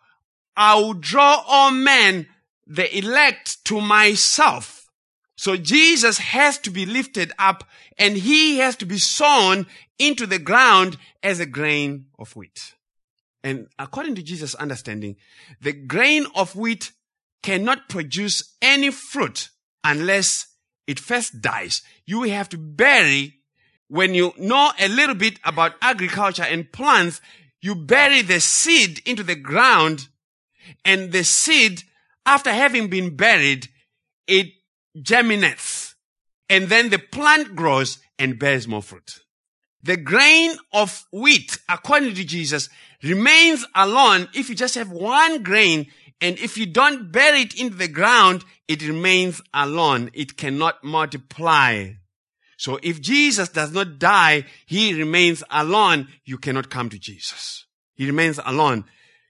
I 0.56 0.74
will 0.74 0.94
draw 0.94 1.42
all 1.46 1.70
men, 1.70 2.26
the 2.66 2.96
elect 2.98 3.64
to 3.66 3.80
myself. 3.80 4.90
So 5.36 5.56
Jesus 5.56 6.18
has 6.18 6.58
to 6.58 6.70
be 6.70 6.84
lifted 6.84 7.32
up 7.38 7.64
and 7.96 8.16
he 8.16 8.58
has 8.58 8.74
to 8.76 8.86
be 8.86 8.98
sown 8.98 9.66
into 9.98 10.26
the 10.26 10.38
ground 10.38 10.96
as 11.22 11.40
a 11.40 11.46
grain 11.46 12.06
of 12.18 12.34
wheat. 12.34 12.74
And 13.42 13.68
according 13.78 14.14
to 14.16 14.22
Jesus' 14.22 14.54
understanding, 14.54 15.16
the 15.60 15.72
grain 15.72 16.26
of 16.34 16.56
wheat 16.56 16.92
cannot 17.42 17.88
produce 17.88 18.56
any 18.60 18.90
fruit 18.90 19.50
unless 19.84 20.48
it 20.86 20.98
first 20.98 21.40
dies. 21.40 21.82
You 22.04 22.22
have 22.22 22.48
to 22.50 22.58
bury, 22.58 23.34
when 23.88 24.14
you 24.14 24.32
know 24.38 24.72
a 24.78 24.88
little 24.88 25.14
bit 25.14 25.38
about 25.44 25.74
agriculture 25.80 26.42
and 26.42 26.70
plants, 26.72 27.20
you 27.60 27.74
bury 27.74 28.22
the 28.22 28.40
seed 28.40 29.00
into 29.06 29.22
the 29.22 29.36
ground 29.36 30.08
and 30.84 31.12
the 31.12 31.24
seed, 31.24 31.82
after 32.26 32.52
having 32.52 32.88
been 32.88 33.16
buried, 33.16 33.68
it 34.26 34.48
germinates 35.00 35.88
and 36.48 36.68
then 36.68 36.90
the 36.90 36.98
plant 36.98 37.54
grows 37.54 37.98
and 38.18 38.38
bears 38.38 38.66
more 38.66 38.82
fruit. 38.82 39.20
The 39.82 39.96
grain 39.96 40.56
of 40.72 41.04
wheat, 41.12 41.58
according 41.68 42.14
to 42.14 42.24
Jesus, 42.24 42.68
remains 43.02 43.64
alone 43.74 44.28
if 44.34 44.48
you 44.48 44.54
just 44.54 44.74
have 44.74 44.90
one 44.90 45.42
grain 45.42 45.86
and 46.20 46.38
if 46.38 46.58
you 46.58 46.66
don't 46.66 47.12
bury 47.12 47.42
it 47.42 47.58
into 47.60 47.76
the 47.76 47.88
ground, 47.88 48.44
it 48.66 48.86
remains 48.86 49.40
alone. 49.54 50.10
It 50.14 50.36
cannot 50.36 50.82
multiply. 50.82 51.92
So 52.56 52.78
if 52.82 53.00
Jesus 53.00 53.48
does 53.50 53.72
not 53.72 54.00
die, 54.00 54.44
he 54.66 54.94
remains 54.94 55.44
alone. 55.48 56.08
You 56.24 56.38
cannot 56.38 56.70
come 56.70 56.88
to 56.90 56.98
Jesus. 56.98 57.66
He 57.94 58.06
remains 58.06 58.40
alone. 58.44 58.84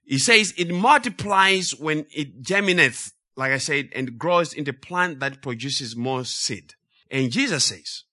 He 0.06 0.18
says 0.18 0.54
it 0.56 0.70
multiplies 0.72 1.74
when 1.74 2.06
it 2.10 2.40
germinates, 2.40 3.12
like 3.36 3.52
I 3.52 3.58
said, 3.58 3.90
and 3.94 4.18
grows 4.18 4.54
into 4.54 4.72
plant 4.72 5.20
that 5.20 5.42
produces 5.42 5.94
more 5.94 6.24
seed. 6.24 6.74
And 7.10 7.30
Jesus 7.30 7.64
says 7.64 8.04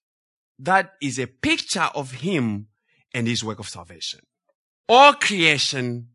that 0.60 0.94
is 1.02 1.18
a 1.18 1.28
picture 1.28 1.90
of 1.96 2.12
him 2.12 2.68
and 3.14 3.28
his 3.28 3.44
work 3.44 3.60
of 3.60 3.70
salvation. 3.70 4.20
All 4.88 5.14
creation 5.14 6.10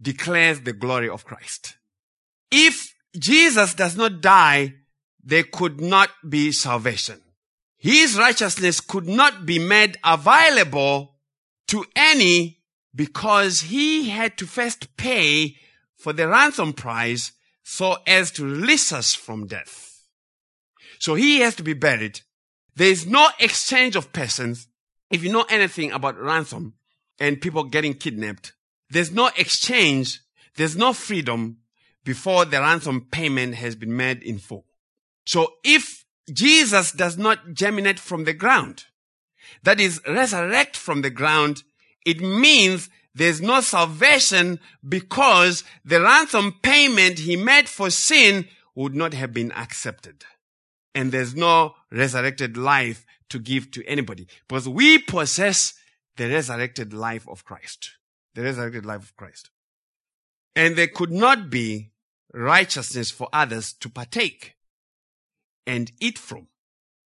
declares 0.00 0.60
the 0.60 0.72
glory 0.72 1.08
of 1.08 1.24
Christ. 1.24 1.76
If 2.50 2.94
Jesus 3.18 3.74
does 3.74 3.96
not 3.96 4.20
die, 4.20 4.74
there 5.22 5.44
could 5.44 5.80
not 5.80 6.10
be 6.28 6.52
salvation. 6.52 7.20
His 7.78 8.18
righteousness 8.18 8.80
could 8.80 9.06
not 9.06 9.46
be 9.46 9.58
made 9.58 9.98
available 10.04 11.16
to 11.68 11.84
any 11.96 12.58
because 12.94 13.62
he 13.62 14.10
had 14.10 14.36
to 14.38 14.46
first 14.46 14.96
pay 14.96 15.56
for 15.96 16.12
the 16.12 16.28
ransom 16.28 16.72
price 16.72 17.32
so 17.62 17.96
as 18.06 18.30
to 18.32 18.44
release 18.44 18.92
us 18.92 19.14
from 19.14 19.46
death. 19.46 20.02
So 20.98 21.14
he 21.14 21.40
has 21.40 21.54
to 21.56 21.62
be 21.62 21.72
buried. 21.72 22.20
There 22.76 22.88
is 22.90 23.06
no 23.06 23.28
exchange 23.40 23.96
of 23.96 24.12
persons. 24.12 24.68
If 25.10 25.22
you 25.22 25.32
know 25.32 25.46
anything 25.48 25.92
about 25.92 26.20
ransom 26.20 26.74
and 27.18 27.40
people 27.40 27.64
getting 27.64 27.94
kidnapped, 27.94 28.52
there's 28.90 29.12
no 29.12 29.30
exchange. 29.36 30.20
There's 30.56 30.76
no 30.76 30.92
freedom 30.92 31.58
before 32.04 32.44
the 32.44 32.60
ransom 32.60 33.08
payment 33.10 33.54
has 33.56 33.74
been 33.74 33.96
made 33.96 34.22
in 34.22 34.38
full. 34.38 34.66
So 35.26 35.54
if 35.64 36.04
Jesus 36.32 36.92
does 36.92 37.16
not 37.16 37.54
germinate 37.54 37.98
from 37.98 38.24
the 38.24 38.34
ground, 38.34 38.84
that 39.62 39.80
is 39.80 40.00
resurrect 40.06 40.76
from 40.76 41.02
the 41.02 41.10
ground, 41.10 41.62
it 42.04 42.20
means 42.20 42.88
there's 43.14 43.40
no 43.40 43.60
salvation 43.60 44.58
because 44.86 45.64
the 45.84 46.00
ransom 46.00 46.54
payment 46.62 47.20
he 47.20 47.36
made 47.36 47.68
for 47.68 47.90
sin 47.90 48.48
would 48.74 48.94
not 48.94 49.14
have 49.14 49.32
been 49.32 49.52
accepted. 49.52 50.24
And 50.94 51.12
there's 51.12 51.34
no 51.34 51.74
resurrected 51.90 52.56
life 52.56 53.06
to 53.30 53.38
give 53.38 53.70
to 53.72 53.84
anybody 53.86 54.26
because 54.48 54.68
we 54.68 54.98
possess 54.98 55.74
the 56.16 56.28
resurrected 56.28 56.92
life 56.92 57.28
of 57.28 57.44
Christ. 57.44 57.92
The 58.34 58.42
resurrected 58.42 58.86
life 58.86 59.02
of 59.02 59.16
Christ. 59.16 59.50
And 60.56 60.76
there 60.76 60.88
could 60.88 61.10
not 61.10 61.50
be 61.50 61.92
righteousness 62.32 63.10
for 63.10 63.28
others 63.32 63.72
to 63.74 63.88
partake 63.88 64.54
and 65.66 65.92
eat 66.00 66.18
from. 66.18 66.48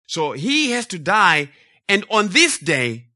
So 0.08 0.34
he 0.34 0.72
has 0.72 0.86
to 0.88 1.00
die. 1.00 1.50
And 1.88 2.06
on 2.10 2.30
this 2.30 2.58
day, 2.58 3.08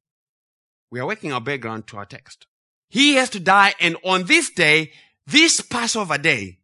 we 0.92 1.00
are 1.00 1.08
working 1.08 1.32
our 1.32 1.42
background 1.42 1.88
to 1.88 1.98
our 1.98 2.06
text. 2.06 2.48
He 2.90 3.16
has 3.16 3.30
to 3.32 3.40
die. 3.40 3.74
And 3.80 3.96
on 4.04 4.26
this 4.26 4.50
day, 4.50 4.92
this 5.26 5.62
Passover 5.62 6.18
day, 6.18 6.60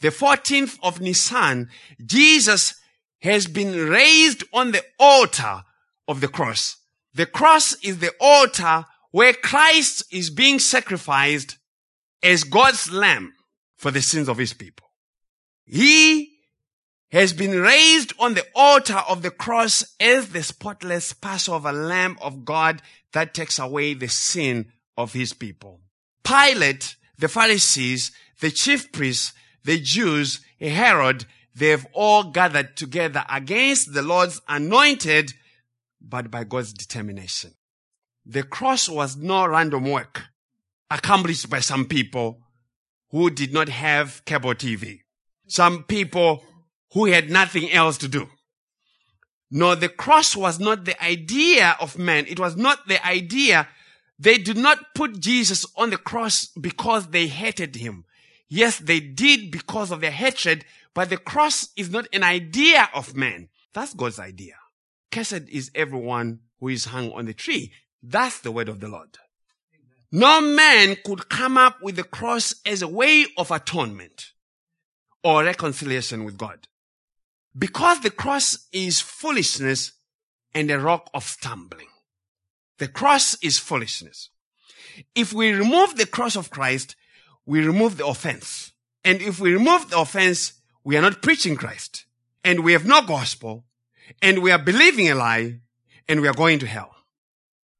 the 0.00 0.08
14th 0.08 0.78
of 0.82 1.00
Nisan, 1.00 1.70
Jesus 2.04 2.74
has 3.22 3.46
been 3.46 3.88
raised 3.88 4.44
on 4.52 4.72
the 4.72 4.82
altar 4.98 5.62
of 6.06 6.20
the 6.20 6.28
cross. 6.28 6.76
The 7.14 7.26
cross 7.26 7.74
is 7.82 7.98
the 7.98 8.12
altar 8.20 8.86
where 9.10 9.32
Christ 9.32 10.04
is 10.10 10.30
being 10.30 10.58
sacrificed 10.58 11.56
as 12.22 12.44
God's 12.44 12.90
lamb 12.90 13.34
for 13.76 13.90
the 13.90 14.02
sins 14.02 14.28
of 14.28 14.38
his 14.38 14.52
people. 14.52 14.86
He 15.64 16.30
has 17.12 17.32
been 17.32 17.60
raised 17.60 18.12
on 18.18 18.34
the 18.34 18.44
altar 18.56 19.00
of 19.08 19.22
the 19.22 19.30
cross 19.30 19.84
as 20.00 20.30
the 20.30 20.42
spotless 20.42 21.12
Passover 21.12 21.70
lamb 21.72 22.18
of 22.20 22.44
God 22.44 22.82
that 23.12 23.34
takes 23.34 23.58
away 23.60 23.94
the 23.94 24.08
sin 24.08 24.72
of 24.96 25.12
his 25.12 25.32
people. 25.32 25.80
Pilate, 26.24 26.96
the 27.16 27.28
Pharisees, 27.28 28.10
the 28.40 28.50
chief 28.50 28.90
priests, 28.90 29.32
the 29.64 29.78
Jews, 29.78 30.40
Herod, 30.58 31.24
they've 31.54 31.86
all 31.92 32.24
gathered 32.24 32.76
together 32.76 33.24
against 33.30 33.94
the 33.94 34.02
Lord's 34.02 34.40
anointed, 34.48 35.32
but 36.06 36.30
by 36.30 36.44
God's 36.44 36.72
determination. 36.72 37.52
The 38.26 38.42
cross 38.42 38.88
was 38.88 39.16
no 39.16 39.46
random 39.46 39.84
work 39.90 40.22
accomplished 40.90 41.50
by 41.50 41.60
some 41.60 41.86
people 41.86 42.40
who 43.10 43.30
did 43.30 43.52
not 43.52 43.68
have 43.68 44.24
cable 44.24 44.54
TV. 44.54 45.00
Some 45.46 45.84
people 45.84 46.42
who 46.92 47.06
had 47.06 47.30
nothing 47.30 47.70
else 47.70 47.98
to 47.98 48.08
do. 48.08 48.28
No, 49.50 49.74
the 49.74 49.88
cross 49.88 50.34
was 50.34 50.58
not 50.58 50.84
the 50.84 51.00
idea 51.04 51.76
of 51.80 51.98
man. 51.98 52.24
It 52.26 52.40
was 52.40 52.56
not 52.56 52.88
the 52.88 53.04
idea. 53.06 53.68
They 54.18 54.38
did 54.38 54.56
not 54.56 54.94
put 54.94 55.20
Jesus 55.20 55.66
on 55.76 55.90
the 55.90 55.96
cross 55.96 56.46
because 56.60 57.08
they 57.08 57.26
hated 57.26 57.76
him. 57.76 58.04
Yes, 58.48 58.78
they 58.78 59.00
did 59.00 59.50
because 59.50 59.90
of 59.90 60.00
their 60.00 60.10
hatred, 60.10 60.64
but 60.94 61.10
the 61.10 61.16
cross 61.16 61.68
is 61.76 61.90
not 61.90 62.06
an 62.12 62.22
idea 62.22 62.88
of 62.94 63.16
man. 63.16 63.48
That's 63.72 63.94
God's 63.94 64.18
idea. 64.18 64.54
Cursed 65.14 65.48
is 65.48 65.70
everyone 65.76 66.40
who 66.58 66.68
is 66.68 66.86
hung 66.86 67.12
on 67.12 67.26
the 67.26 67.34
tree. 67.34 67.72
That's 68.02 68.40
the 68.40 68.50
word 68.50 68.68
of 68.68 68.80
the 68.80 68.88
Lord. 68.88 69.16
No 70.10 70.40
man 70.40 70.96
could 71.04 71.28
come 71.28 71.56
up 71.56 71.80
with 71.80 71.94
the 71.94 72.02
cross 72.02 72.54
as 72.66 72.82
a 72.82 72.88
way 72.88 73.26
of 73.36 73.52
atonement 73.52 74.32
or 75.22 75.44
reconciliation 75.44 76.24
with 76.24 76.36
God. 76.36 76.66
Because 77.56 78.00
the 78.00 78.10
cross 78.10 78.66
is 78.72 79.00
foolishness 79.00 79.92
and 80.52 80.68
a 80.68 80.80
rock 80.80 81.08
of 81.14 81.22
stumbling. 81.22 81.86
The 82.78 82.88
cross 82.88 83.36
is 83.40 83.56
foolishness. 83.60 84.30
If 85.14 85.32
we 85.32 85.52
remove 85.52 85.94
the 85.96 86.06
cross 86.06 86.34
of 86.34 86.50
Christ, 86.50 86.96
we 87.46 87.64
remove 87.64 87.98
the 87.98 88.06
offense. 88.06 88.72
And 89.04 89.22
if 89.22 89.38
we 89.38 89.52
remove 89.52 89.90
the 89.90 90.00
offense, 90.00 90.54
we 90.82 90.96
are 90.96 91.02
not 91.02 91.22
preaching 91.22 91.54
Christ. 91.54 92.06
and 92.44 92.62
we 92.62 92.72
have 92.72 92.84
no 92.84 93.00
gospel 93.00 93.64
and 94.22 94.42
we 94.42 94.50
are 94.50 94.58
believing 94.58 95.10
a 95.10 95.14
lie 95.14 95.60
and 96.08 96.20
we 96.20 96.28
are 96.28 96.34
going 96.34 96.58
to 96.60 96.66
hell. 96.66 96.94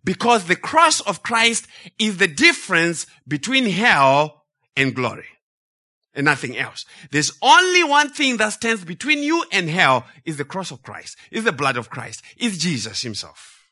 Because 0.02 0.44
the 0.44 0.56
cross 0.56 1.00
of 1.00 1.22
Christ 1.22 1.66
is 1.98 2.18
the 2.18 2.28
difference 2.28 3.06
between 3.26 3.66
hell 3.66 4.44
and 4.76 4.94
glory 4.94 5.26
and 6.14 6.24
nothing 6.24 6.56
else. 6.56 6.84
There's 7.10 7.32
only 7.42 7.82
one 7.82 8.10
thing 8.10 8.36
that 8.36 8.52
stands 8.52 8.84
between 8.84 9.22
you 9.22 9.44
and 9.50 9.68
hell 9.68 10.06
is 10.24 10.36
the 10.36 10.44
cross 10.44 10.70
of 10.70 10.82
Christ, 10.82 11.16
is 11.30 11.44
the 11.44 11.52
blood 11.52 11.76
of 11.76 11.90
Christ, 11.90 12.22
is 12.36 12.58
Jesus 12.58 13.02
himself. 13.02 13.62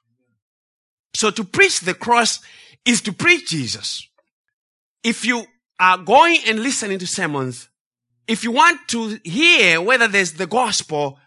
So 1.14 1.30
to 1.30 1.44
preach 1.44 1.80
the 1.80 1.94
cross 1.94 2.40
is 2.84 3.00
to 3.02 3.12
preach 3.12 3.48
Jesus. 3.48 4.08
If 5.04 5.24
you 5.24 5.44
are 5.78 5.98
going 5.98 6.38
and 6.46 6.60
listening 6.60 6.98
to 6.98 7.06
sermons, 7.06 7.68
if 8.26 8.44
you 8.44 8.52
want 8.52 8.80
to 8.88 9.20
hear 9.24 9.80
whether 9.80 10.08
there's 10.08 10.32
the 10.34 10.46
gospel, 10.46 11.18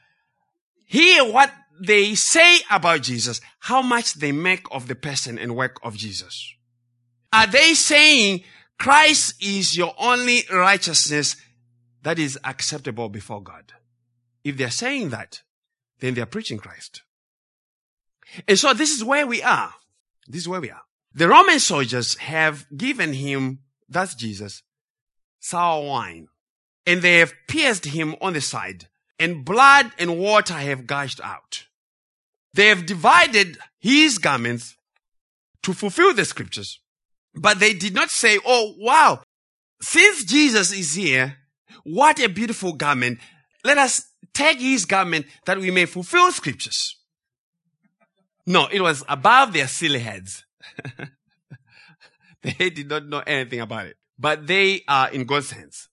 hear 0.86 1.26
what 1.26 1.52
they 1.80 2.16
say 2.16 2.60
about 2.70 3.02
Jesus, 3.02 3.42
how 3.60 3.82
much 3.82 4.14
they 4.16 4.32
make 4.32 4.66
of 4.72 4.88
the 4.88 4.96
person 4.96 5.38
and 5.38 5.56
work 5.56 5.78
of 5.84 5.98
Jesus. 5.98 6.54
Are 7.34 7.48
they 7.48 7.74
saying 7.74 8.44
Christ 8.80 9.36
is 9.42 9.76
your 9.76 9.94
only 9.98 10.44
righteousness 10.52 11.36
that 12.04 12.20
is 12.20 12.40
acceptable 12.44 13.10
before 13.10 13.42
God? 13.44 13.74
If 14.44 14.58
they're 14.58 14.72
saying 14.72 15.10
that, 15.10 15.42
then 16.00 16.14
they're 16.14 16.26
preaching 16.26 16.58
Christ. 16.58 17.02
And 18.48 18.58
so 18.58 18.74
this 18.74 18.92
is 18.92 19.04
where 19.04 19.28
we 19.28 19.42
are. 19.42 19.74
This 20.28 20.42
is 20.42 20.50
where 20.50 20.62
we 20.62 20.72
are. 20.72 20.82
The 21.14 21.28
Roman 21.28 21.60
soldiers 21.60 22.18
have 22.18 22.66
given 22.76 23.14
him, 23.14 23.60
that's 23.88 24.16
Jesus, 24.16 24.64
sour 25.40 25.86
wine. 25.86 26.28
And 26.86 27.02
they 27.02 27.20
have 27.20 27.34
pierced 27.48 27.86
him 27.86 28.16
on 28.22 28.34
the 28.34 28.42
side 28.42 28.88
and 29.20 29.46
blood 29.46 29.92
and 29.98 30.20
water 30.20 30.54
have 30.54 30.88
gushed 30.88 31.22
out. 31.22 31.66
They 32.54 32.68
have 32.68 32.86
divided 32.86 33.58
his 33.80 34.18
garments 34.18 34.76
to 35.64 35.74
fulfill 35.74 36.14
the 36.14 36.26
scriptures, 36.26 36.80
but 37.34 37.60
they 37.60 37.74
did 37.74 37.94
not 37.94 38.10
say, 38.10 38.40
Oh, 38.46 38.76
wow, 38.78 39.22
since 39.82 40.24
Jesus 40.24 40.72
is 40.72 40.94
here, 40.94 41.38
what 41.84 42.20
a 42.20 42.30
beautiful 42.30 42.74
garment. 42.74 43.20
Let 43.64 43.78
us 43.78 44.10
take 44.34 44.60
his 44.60 44.86
garment 44.86 45.26
that 45.46 45.60
we 45.60 45.72
may 45.72 45.86
fulfill 45.86 46.32
scriptures. 46.32 46.98
No, 48.46 48.68
it 48.72 48.82
was 48.82 49.04
above 49.10 49.54
their 49.54 49.68
silly 49.68 50.00
heads. 50.00 50.46
they 52.44 52.70
did 52.70 52.90
not 52.90 53.08
know 53.08 53.24
anything 53.26 53.60
about 53.60 53.88
it, 53.88 53.98
but 54.20 54.46
they 54.48 54.82
are 54.88 55.10
in 55.10 55.26
God's 55.26 55.52
hands. 55.52 55.90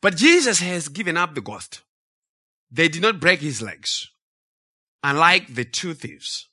But 0.00 0.16
Jesus 0.16 0.60
has 0.60 0.88
given 0.88 1.16
up 1.16 1.34
the 1.34 1.40
ghost. 1.40 1.82
They 2.74 2.88
did 2.88 3.02
not 3.02 3.20
break 3.20 3.40
his 3.40 3.62
legs. 3.62 4.10
Unlike 5.04 5.54
the 5.54 5.64
two 5.64 5.94
thieves, 5.94 6.48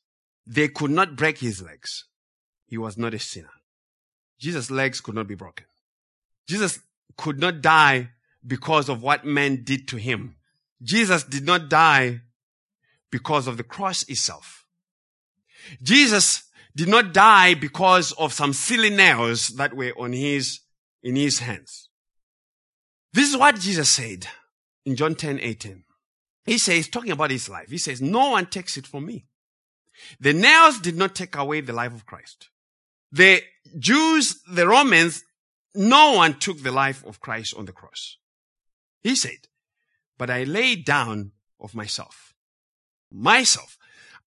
they 0.46 0.68
could 0.68 0.92
not 0.92 1.16
break 1.16 1.40
his 1.40 1.64
legs. 1.64 2.06
He 2.68 2.78
was 2.78 2.96
not 2.96 3.16
a 3.16 3.20
sinner. 3.20 3.50
Jesus' 4.40 4.70
legs 4.70 5.02
could 5.02 5.16
not 5.16 5.28
be 5.28 5.34
broken. 5.34 5.66
Jesus 6.48 6.80
could 7.18 7.40
not 7.40 7.62
die 7.62 8.10
because 8.46 8.88
of 8.88 9.02
what 9.02 9.26
men 9.26 9.64
did 9.64 9.88
to 9.88 9.98
him. 9.98 10.36
Jesus 10.84 11.24
did 11.24 11.44
not 11.44 11.70
die 11.70 12.22
because 13.10 13.48
of 13.48 13.58
the 13.58 13.64
cross 13.64 14.04
itself. 14.04 14.64
Jesus 15.82 16.44
did 16.76 16.88
not 16.88 17.14
die 17.14 17.56
because 17.56 18.12
of 18.12 18.32
some 18.32 18.54
silly 18.54 18.92
nails 18.92 19.50
that 19.58 19.74
were 19.76 19.94
on 19.98 20.14
his, 20.14 20.60
in 21.02 21.16
his 21.16 21.40
hands. 21.40 21.90
This 23.12 23.28
is 23.28 23.38
what 23.38 23.60
Jesus 23.60 23.90
said 23.90 24.28
in 24.86 24.96
John 24.96 25.16
10, 25.16 25.40
18. 25.40 25.84
He 26.46 26.58
says, 26.58 26.88
talking 26.88 27.12
about 27.12 27.32
his 27.32 27.50
life, 27.50 27.70
he 27.70 27.78
says, 27.78 28.02
no 28.02 28.32
one 28.32 28.48
takes 28.48 28.78
it 28.78 28.88
from 28.88 29.06
me. 29.06 29.26
The 30.20 30.34
nails 30.34 30.80
did 30.80 30.96
not 30.96 31.16
take 31.16 31.36
away 31.36 31.62
the 31.62 31.74
life 31.74 31.94
of 31.94 32.06
Christ. 32.06 32.50
The 33.12 33.42
Jews, 33.78 34.42
the 34.50 34.68
Romans, 34.68 35.24
no 35.76 36.14
one 36.14 36.40
took 36.40 36.62
the 36.62 36.72
life 36.72 37.06
of 37.06 37.20
Christ 37.20 37.54
on 37.56 37.66
the 37.66 37.72
cross. 37.72 38.18
He 39.04 39.16
said, 39.16 39.48
but 40.18 40.30
I 40.30 40.44
lay 40.44 40.76
down 40.76 41.32
of 41.60 41.76
myself. 41.76 42.34
Myself. 43.12 43.78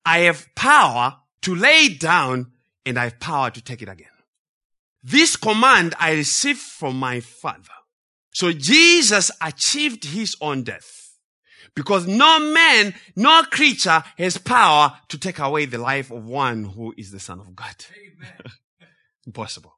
I 0.04 0.20
have 0.20 0.46
power 0.54 1.18
to 1.42 1.54
lay 1.54 1.88
down 1.88 2.52
and 2.86 2.98
I 2.98 3.04
have 3.04 3.20
power 3.20 3.50
to 3.50 3.62
take 3.62 3.82
it 3.82 3.88
again. 3.88 4.08
This 5.02 5.36
command 5.36 5.94
I 5.98 6.12
received 6.12 6.60
from 6.60 6.98
my 6.98 7.20
father. 7.20 7.68
So 8.32 8.52
Jesus 8.52 9.30
achieved 9.40 10.04
his 10.04 10.36
own 10.40 10.62
death. 10.62 11.03
Because 11.74 12.06
no 12.06 12.38
man, 12.38 12.94
no 13.16 13.42
creature 13.50 14.02
has 14.16 14.38
power 14.38 14.96
to 15.08 15.18
take 15.18 15.40
away 15.40 15.66
the 15.66 15.78
life 15.78 16.10
of 16.10 16.24
one 16.24 16.64
who 16.64 16.94
is 16.96 17.10
the 17.10 17.18
Son 17.18 17.40
of 17.40 17.54
God. 17.56 17.74
Impossible. 19.26 19.74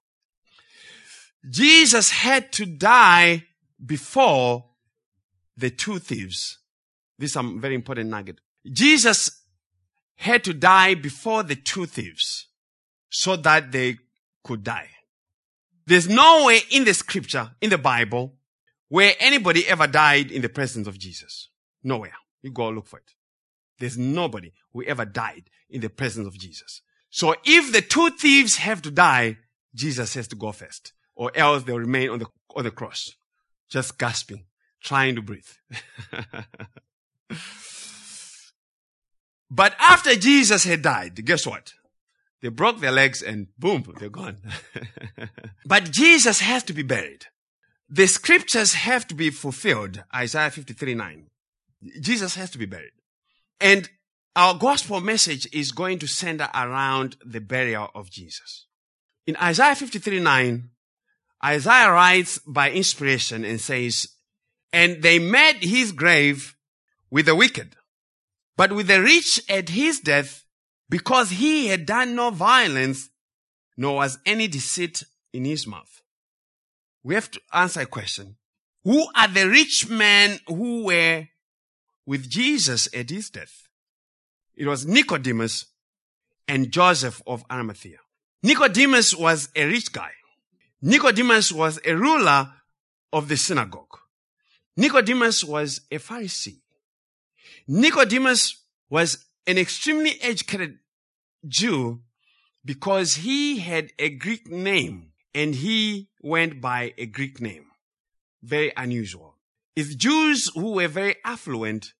Jesus 1.49 2.11
had 2.11 2.53
to 2.53 2.67
die 2.67 3.45
before 3.85 4.67
the 5.57 5.71
two 5.71 5.99
thieves. 5.99 6.59
This 7.19 7.31
is 7.31 7.37
a 7.37 7.43
very 7.43 7.75
important 7.75 8.11
nugget. 8.11 8.41
Jesus 8.71 9.43
had 10.17 10.45
to 10.45 10.53
die 10.53 10.95
before 10.95 11.43
the 11.43 11.57
two 11.57 11.87
thieves 11.87 12.49
so 13.09 13.37
that 13.37 13.73
they 13.73 13.97
could 14.43 14.65
die. 14.65 14.89
There's 15.87 16.09
no 16.09 16.47
way 16.47 16.61
in 16.71 16.85
the 16.85 16.95
scripture, 16.95 17.53
in 17.61 17.71
the 17.71 17.79
Bible, 17.79 18.35
where 18.89 19.15
anybody 19.21 19.67
ever 19.69 19.87
died 19.87 20.31
in 20.31 20.43
the 20.43 20.49
presence 20.49 20.89
of 20.89 20.99
Jesus. 20.99 21.49
Nowhere. 21.87 22.15
You 22.43 22.51
go 22.51 22.69
look 22.69 22.89
for 22.89 22.99
it. 22.99 23.15
There's 23.79 23.97
nobody 23.97 24.53
who 24.73 24.83
ever 24.83 25.05
died 25.05 25.45
in 25.71 25.81
the 25.81 25.89
presence 25.89 26.27
of 26.27 26.37
Jesus. 26.37 26.83
So 27.11 27.37
if 27.45 27.73
the 27.73 27.81
two 27.81 28.11
thieves 28.11 28.57
have 28.57 28.83
to 28.83 28.91
die, 28.91 29.39
Jesus 29.73 30.15
has 30.15 30.27
to 30.29 30.37
go 30.37 30.51
first, 30.51 30.93
or 31.15 31.31
else 31.37 31.63
they'll 31.63 31.79
remain 31.79 32.11
on 32.11 32.19
the, 32.19 32.27
on 32.57 32.65
the 32.65 32.73
cross, 32.73 33.13
just 33.71 33.99
gasping, 33.99 34.47
trying 34.83 35.15
to 35.15 35.23
breathe. 35.23 35.47
but 39.49 39.77
after 39.79 40.17
Jesus 40.17 40.65
had 40.65 40.83
died, 40.83 41.25
guess 41.25 41.47
what? 41.47 41.73
They 42.43 42.49
broke 42.49 42.81
their 42.81 42.91
legs 42.91 43.23
and 43.23 43.47
boom, 43.57 43.85
they're 44.01 44.09
gone. 44.09 44.39
but 45.65 45.93
Jesus 45.93 46.41
has 46.41 46.65
to 46.65 46.73
be 46.73 46.83
buried. 46.83 47.27
The 47.89 48.09
scriptures 48.09 48.75
have 48.75 49.07
to 49.07 49.15
be 49.15 49.31
fulfilled. 49.31 50.03
Isaiah 50.13 50.51
53 50.51 50.95
9. 50.95 51.27
Jesus 52.01 52.35
has 52.35 52.51
to 52.51 52.59
be 52.59 52.67
buried. 52.67 52.93
And 53.61 53.89
our 54.35 54.55
gospel 54.55 55.01
message 55.01 55.49
is 55.53 55.73
going 55.73 55.99
to 56.01 56.07
center 56.07 56.49
around 56.55 57.17
the 57.25 57.41
burial 57.41 57.91
of 57.95 58.11
Jesus. 58.11 58.67
In 59.27 59.37
Isaiah 59.37 59.75
53 59.75 60.21
9, 60.21 60.71
Isaiah 61.45 61.91
writes 61.91 62.39
by 62.47 62.71
inspiration 62.71 63.45
and 63.45 63.61
says, 63.61 64.09
And 64.73 65.03
they 65.03 65.19
made 65.19 65.59
his 65.63 65.93
grave 65.93 66.57
with 67.11 67.27
the 67.27 67.35
wicked, 67.35 67.77
but 68.57 68.73
with 68.73 68.89
the 68.89 69.03
rich 69.03 69.41
at 69.49 69.71
his 69.71 70.01
death, 70.01 70.45
because 70.89 71.31
he 71.31 71.69
had 71.69 71.87
done 71.87 72.15
no 72.15 72.31
violence, 72.31 73.11
nor 73.77 73.97
was 73.97 74.19
any 74.25 74.49
deceit 74.49 75.03
in 75.33 75.45
his 75.45 75.67
mouth. 75.67 76.03
We 77.03 77.15
have 77.15 77.31
to 77.33 77.41
answer 77.53 77.81
a 77.81 77.87
question. 77.87 78.37
Who 78.85 79.07
are 79.15 79.29
the 79.29 79.49
rich 79.49 79.89
men 79.89 80.41
who 80.47 80.85
were 80.85 81.27
with 82.07 82.31
Jesus 82.31 82.89
at 82.95 83.11
his 83.11 83.31
death. 83.31 83.69
It 84.55 84.67
was 84.67 84.87
Nicodemus 84.87 85.67
and 86.49 86.71
Joseph 86.71 87.21
of 87.27 87.45
Arimathea. 87.51 87.99
Nicodemus 88.43 89.15
was 89.15 89.49
a 89.57 89.67
rich 89.67 89.93
guy. 89.93 90.13
Nicodemus 90.81 91.53
was 91.53 91.81
a 91.85 91.97
ruler 91.97 92.53
of 93.13 93.29
the 93.29 93.37
synagogue. 93.37 93.99
Nicodemus 94.77 95.43
was 95.43 95.81
a 95.91 95.97
Pharisee. 95.97 96.61
Nicodemus 97.67 98.63
was 98.89 99.27
an 99.47 99.59
extremely 99.59 100.19
educated 100.23 100.79
Jew 101.47 102.03
because 102.65 103.17
he 103.17 103.59
had 103.59 103.91
a 103.99 104.11
Greek 104.11 104.49
name 104.49 105.13
and 105.35 105.55
he 105.55 106.09
went 106.21 106.61
by 106.61 106.93
a 106.99 107.07
Greek 107.07 107.41
name. 107.41 107.67
Very 108.43 108.73
unusual. 108.77 109.37
It's 109.75 109.95
Jews 109.95 110.51
who 110.55 110.73
were 110.73 110.89
very 110.89 111.17
affluent 111.25 111.93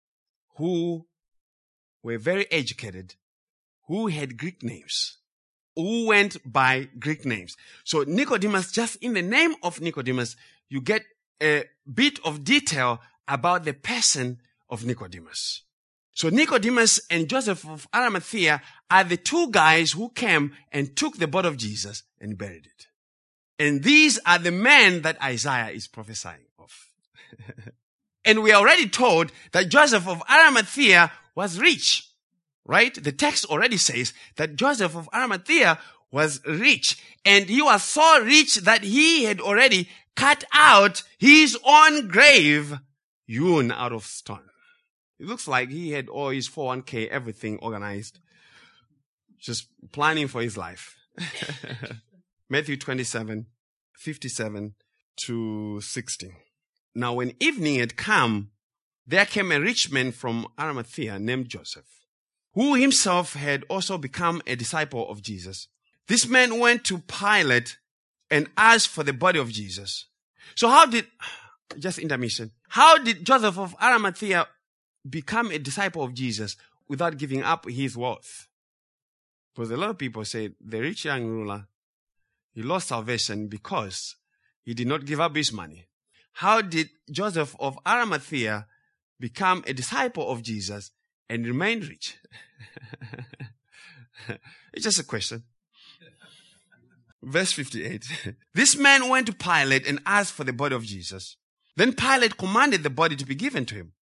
who 0.57 1.07
were 2.03 2.19
very 2.19 2.51
educated, 2.51 3.15
who 3.87 4.09
had 4.09 4.37
Greek 4.37 4.63
names, 4.63 5.19
who 5.75 6.07
went 6.07 6.37
by 6.51 6.89
Greek 6.99 7.25
names. 7.25 7.57
So 7.85 8.05
Nicodemus, 8.07 8.73
just 8.73 8.97
in 8.97 9.15
the 9.15 9.23
name 9.23 9.55
of 9.63 9.81
Nicodemus, 9.81 10.37
you 10.69 10.81
get 10.81 11.03
a 11.43 11.65
bit 11.93 12.19
of 12.25 12.45
detail 12.45 13.01
about 13.29 13.65
the 13.65 13.75
person 13.75 14.41
of 14.69 14.85
Nicodemus. 14.85 15.63
So 16.13 16.31
Nicodemus 16.31 17.01
and 17.11 17.29
Joseph 17.29 17.69
of 17.69 17.87
Arimathea 17.95 18.63
are 18.91 19.05
the 19.05 19.19
two 19.19 19.51
guys 19.51 19.93
who 19.93 20.09
came 20.11 20.53
and 20.73 20.97
took 20.97 21.19
the 21.19 21.27
body 21.27 21.49
of 21.49 21.59
Jesus 21.59 22.05
and 22.19 22.39
buried 22.39 22.67
it. 22.67 22.87
And 23.59 23.83
these 23.83 24.19
are 24.25 24.39
the 24.39 24.51
men 24.51 25.03
that 25.03 25.23
Isaiah 25.23 25.71
is 25.71 25.89
prophesying 25.89 26.47
of. 26.59 26.73
And 28.27 28.43
we 28.43 28.51
are 28.51 28.61
already 28.61 28.89
told 28.89 29.31
that 29.53 29.69
Joseph 29.69 30.09
of 30.09 30.23
Arimathea 30.29 31.13
was 31.37 31.61
rich, 31.61 32.11
right? 32.65 32.93
The 32.93 33.13
text 33.13 33.45
already 33.47 33.77
says 33.77 34.13
that 34.35 34.57
Joseph 34.57 34.97
of 34.97 35.09
Arimathea 35.15 35.79
was 36.11 36.41
rich 36.45 36.99
and 37.25 37.49
he 37.49 37.63
was 37.63 37.85
so 37.85 38.21
rich 38.23 38.57
that 38.57 38.83
he 38.83 39.25
had 39.25 39.41
already 39.41 39.89
cut 40.17 40.43
out 40.53 41.03
his 41.19 41.57
own 41.65 42.09
grave 42.09 42.79
hewn 43.27 43.71
out 43.71 43.93
of 43.93 44.05
stone. 44.05 44.49
It 45.21 45.27
looks 45.27 45.47
like 45.47 45.71
he 45.71 45.93
had 45.93 46.09
all 46.09 46.31
his 46.31 46.49
401k, 46.49 47.09
everything 47.09 47.59
organized, 47.61 48.19
just 49.39 49.69
planning 49.93 50.27
for 50.27 50.43
his 50.43 50.57
life. 50.57 50.97
Matthew 52.51 52.77
27, 52.77 53.47
57 53.95 54.75
to 55.17 55.81
60. 55.81 56.35
Now, 56.97 57.13
when 57.13 57.35
evening 57.41 57.75
had 57.79 57.95
come, 57.99 58.53
there 59.07 59.27
came 59.27 59.53
a 59.53 59.61
rich 59.61 59.93
man 59.93 60.13
from 60.13 60.47
Arimathea 60.59 61.19
named 61.19 61.51
Joseph, 61.51 62.07
who 62.55 62.75
himself 62.75 63.35
had 63.35 63.65
also 63.69 63.99
become 63.99 64.41
a 64.47 64.57
disciple 64.57 65.07
of 65.11 65.21
Jesus. 65.21 65.69
This 66.09 66.27
man 66.27 66.59
went 66.59 66.85
to 66.85 67.01
Pilate 67.01 67.77
and 68.31 68.49
asked 68.57 68.89
for 68.89 69.05
the 69.05 69.13
body 69.13 69.39
of 69.39 69.51
Jesus. 69.51 70.07
So 70.55 70.71
how 70.71 70.87
did, 70.87 71.07
just 71.79 71.99
intermission, 71.99 72.53
how 72.69 72.97
did 72.97 73.27
Joseph 73.27 73.59
of 73.59 73.77
Arimathea 73.81 74.49
become 75.09 75.51
a 75.51 75.59
disciple 75.59 76.03
of 76.03 76.15
Jesus 76.15 76.57
without 76.89 77.19
giving 77.19 77.43
up 77.43 77.69
his 77.69 77.95
wealth? 77.95 78.49
Because 79.55 79.71
a 79.71 79.77
lot 79.77 79.91
of 79.91 79.99
people 79.99 80.25
say 80.25 80.55
the 80.63 80.81
rich 80.81 81.05
young 81.05 81.27
ruler, 81.27 81.67
he 82.55 82.63
lost 82.63 82.89
salvation 82.89 83.49
because 83.49 84.17
he 84.63 84.73
did 84.73 84.87
not 84.87 85.05
give 85.05 85.21
up 85.21 85.37
his 85.37 85.53
money. 85.53 85.89
How 86.41 86.61
did 86.61 86.91
Joseph 87.11 87.57
of 87.59 87.79
Arimathea 87.87 88.67
become 89.19 89.65
a 89.67 89.73
disciple 89.73 90.31
of 90.31 90.43
Jesus 90.43 90.91
and 91.31 91.47
remain 91.47 91.81
rich? 91.81 92.19
it's 94.75 94.85
just 94.85 95.01
a 95.01 95.05
question. 95.05 95.45
Verse 97.23 97.53
58. 97.53 98.35
This 98.55 98.77
man 98.77 99.09
went 99.09 99.29
to 99.29 99.33
Pilate 99.33 99.87
and 99.87 100.01
asked 100.05 100.35
for 100.35 100.45
the 100.45 100.53
body 100.53 100.75
of 100.75 100.85
Jesus. 100.85 101.39
Then 101.75 101.95
Pilate 101.95 102.37
commanded 102.37 102.83
the 102.83 102.91
body 102.91 103.17
to 103.17 103.25
be 103.25 103.35
given 103.35 103.65
to 103.67 103.75
him. 103.75 103.93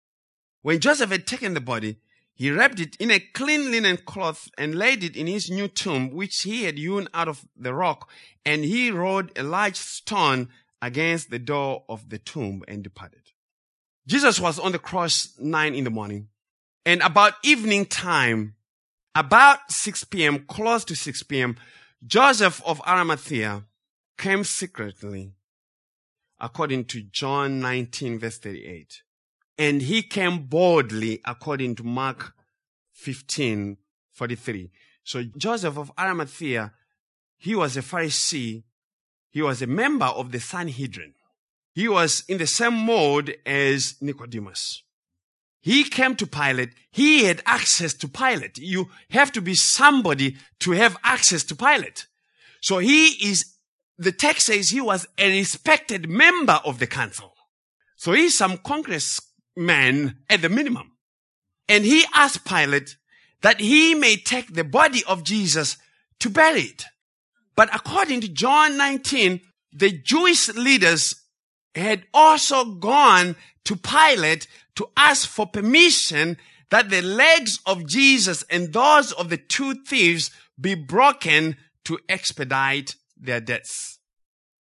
When 0.63 0.81
Joseph 0.81 1.11
had 1.11 1.29
taken 1.29 1.55
the 1.55 1.61
body, 1.61 1.99
he 2.35 2.51
wrapped 2.51 2.81
it 2.81 2.97
in 2.97 3.13
a 3.13 3.21
clean 3.21 3.71
linen 3.71 3.99
cloth 3.99 4.49
and 4.59 4.75
laid 4.75 5.05
it 5.05 5.17
in 5.17 5.29
his 5.29 5.51
new 5.51 5.69
tomb, 5.69 6.11
which 6.11 6.43
he 6.43 6.65
had 6.65 6.79
hewn 6.79 7.07
out 7.15 7.29
of 7.29 7.47
the 7.57 7.73
rock. 7.73 8.11
And 8.45 8.65
he 8.65 8.91
rolled 8.91 9.31
a 9.39 9.45
large 9.45 9.77
stone 9.77 10.49
against 10.85 11.31
the 11.31 11.39
door 11.39 11.85
of 11.89 12.11
the 12.11 12.19
tomb 12.19 12.63
and 12.69 12.83
departed. 12.83 13.23
Jesus 14.07 14.39
was 14.39 14.59
on 14.59 14.73
the 14.73 14.79
cross 14.79 15.35
nine 15.39 15.75
in 15.75 15.85
the 15.85 15.91
morning. 15.91 16.29
And 16.85 17.01
about 17.01 17.35
evening 17.43 17.87
time, 17.87 18.55
about 19.15 19.71
6 19.71 20.05
p.m., 20.05 20.41
close 20.41 20.85
to 20.85 20.95
6 20.95 21.23
p.m., 21.25 21.57
Joseph 22.07 22.61
of 22.67 22.83
Arimathea 22.87 23.65
came 24.19 24.45
secretly, 24.45 25.33
according 26.39 26.85
to 26.87 27.01
John 27.01 27.61
19 27.61 28.19
verse 28.19 28.39
38 28.39 29.03
and 29.59 29.83
he 29.83 30.03
came 30.03 30.47
boldly 30.47 31.21
according 31.25 31.77
to 31.77 31.85
Mark 31.85 32.35
15, 32.93 33.77
43. 34.13 34.71
So 35.05 35.23
Joseph 35.37 35.79
of 35.79 35.93
Arimathea, 35.99 36.73
he 37.37 37.55
was 37.55 37.77
a 37.77 37.83
Pharisee. 37.83 38.65
He 39.35 39.43
was 39.43 39.61
a 39.61 39.67
member 39.67 40.07
of 40.07 40.31
the 40.31 40.39
Sanhedrin. 40.39 41.15
He 41.73 41.89
was 41.89 42.23
in 42.29 42.39
the 42.39 42.47
same 42.47 42.75
mode 42.75 43.37
as 43.45 43.97
Nicodemus. 44.01 44.85
He 45.61 45.83
came 45.83 46.15
to 46.17 46.27
Pilate. 46.27 46.71
He 46.93 47.25
had 47.25 47.43
access 47.45 47.95
to 47.95 48.07
Pilate. 48.07 48.59
You 48.59 48.91
have 49.11 49.33
to 49.33 49.41
be 49.41 49.57
somebody 49.57 50.37
to 50.61 50.71
have 50.71 50.97
access 51.03 51.43
to 51.45 51.57
Pilate. 51.57 52.07
So 52.61 52.79
he 52.79 53.09
is, 53.29 53.57
the 53.99 54.13
text 54.13 54.47
says 54.47 54.69
he 54.69 54.81
was 54.81 55.09
a 55.19 55.37
respected 55.37 56.09
member 56.09 56.61
of 56.65 56.79
the 56.79 56.87
council. 56.87 57.33
So 57.97 58.13
he's 58.13 58.39
some 58.39 58.59
Congress 58.59 59.21
man 59.57 60.19
at 60.31 60.43
the 60.43 60.49
minimum. 60.49 60.93
And 61.69 61.85
he 61.85 62.05
asked 62.15 62.45
Pilate 62.45 62.97
that 63.43 63.59
he 63.59 63.97
may 63.97 64.15
take 64.15 64.55
the 64.55 64.63
body 64.63 65.03
of 65.09 65.25
Jesus 65.25 65.77
to 66.21 66.31
bury 66.31 66.61
it. 66.61 66.85
But 67.57 67.75
according 67.75 68.21
to 68.23 68.29
John 68.29 68.77
19, 68.77 69.41
the 69.73 69.91
Jewish 69.91 70.49
leaders 70.55 71.15
had 71.75 72.05
also 72.13 72.65
gone 72.65 73.37
to 73.65 73.77
Pilate 73.77 74.47
to 74.77 74.89
ask 74.97 75.29
for 75.29 75.47
permission 75.47 76.37
that 76.71 76.91
the 76.91 77.03
legs 77.03 77.59
of 77.67 77.87
Jesus 77.87 78.45
and 78.51 78.73
those 78.73 79.13
of 79.13 79.31
the 79.31 79.37
two 79.37 79.75
thieves 79.85 80.31
be 80.61 80.75
broken 80.75 81.57
to 81.85 81.99
expedite 82.09 82.97
their 83.17 83.41
deaths. 83.41 83.99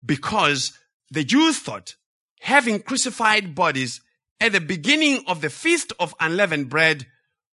Because 0.05 0.73
the 1.11 1.25
Jews 1.25 1.59
thought 1.59 1.97
having 2.41 2.81
crucified 2.81 3.55
bodies 3.55 4.01
at 4.41 4.53
the 4.53 4.61
beginning 4.61 5.23
of 5.27 5.43
the 5.43 5.51
feast 5.51 5.93
of 6.01 6.15
unleavened 6.21 6.71
bread, 6.71 7.07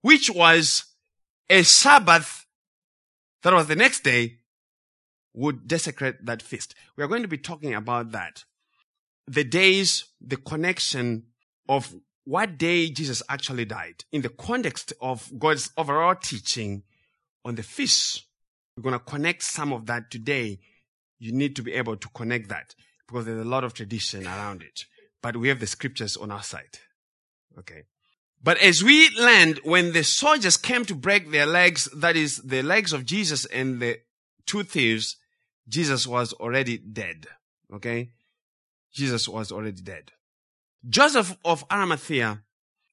which 0.03 0.31
was 0.31 0.85
a 1.51 1.63
Sabbath 1.65 2.47
that 3.43 3.53
was 3.53 3.67
the 3.67 3.77
next 3.77 4.05
day, 4.05 4.39
would 5.37 5.69
desecrate 5.69 6.27
that 6.27 6.43
feast. 6.43 6.75
We 6.97 7.05
are 7.05 7.09
going 7.09 7.23
to 7.23 7.29
be 7.29 7.39
talking 7.39 7.75
about 7.75 8.11
that. 8.11 8.45
The 9.29 9.45
days, 9.45 10.07
the 10.21 10.37
connection 10.37 11.27
of 11.69 11.95
what 12.25 12.59
day 12.59 12.91
Jesus 12.91 13.23
actually 13.29 13.67
died 13.67 14.05
in 14.11 14.23
the 14.23 14.29
context 14.29 14.93
of 15.01 15.31
God's 15.39 15.71
overall 15.77 16.17
teaching 16.17 16.83
on 17.45 17.55
the 17.55 17.63
feast. 17.63 18.25
We're 18.77 18.83
going 18.83 18.99
to 18.99 18.99
connect 18.99 19.45
some 19.45 19.73
of 19.73 19.87
that 19.87 20.11
today. 20.11 20.59
You 21.21 21.31
need 21.33 21.55
to 21.57 21.63
be 21.63 21.73
able 21.75 21.97
to 21.97 22.09
connect 22.09 22.49
that 22.49 22.75
because 23.07 23.27
there's 23.27 23.47
a 23.47 23.49
lot 23.49 23.63
of 23.63 23.75
tradition 23.75 24.27
around 24.27 24.63
it 24.63 24.87
but 25.27 25.37
we 25.37 25.49
have 25.49 25.59
the 25.59 25.67
scriptures 25.67 26.17
on 26.17 26.31
our 26.31 26.45
side. 26.45 26.79
Okay. 27.59 27.83
But 28.41 28.59
as 28.59 28.85
we 28.85 29.11
land, 29.19 29.59
when 29.65 29.93
the 29.93 30.05
soldiers 30.05 30.57
came 30.57 30.85
to 30.85 30.95
break 30.95 31.33
their 31.33 31.47
legs, 31.47 31.89
that 31.97 32.15
is 32.15 32.37
the 32.37 32.63
legs 32.63 32.93
of 32.93 33.05
Jesus 33.05 33.45
and 33.47 33.81
the 33.81 33.99
two 34.47 34.63
thieves, 34.63 35.17
Jesus 35.69 36.07
was 36.07 36.33
already 36.35 36.79
dead. 36.79 37.27
Okay. 37.73 38.11
Jesus 38.93 39.29
was 39.29 39.53
already 39.53 39.83
dead. 39.83 40.13
Joseph 40.89 41.37
of 41.45 41.65
Arimathea, 41.71 42.43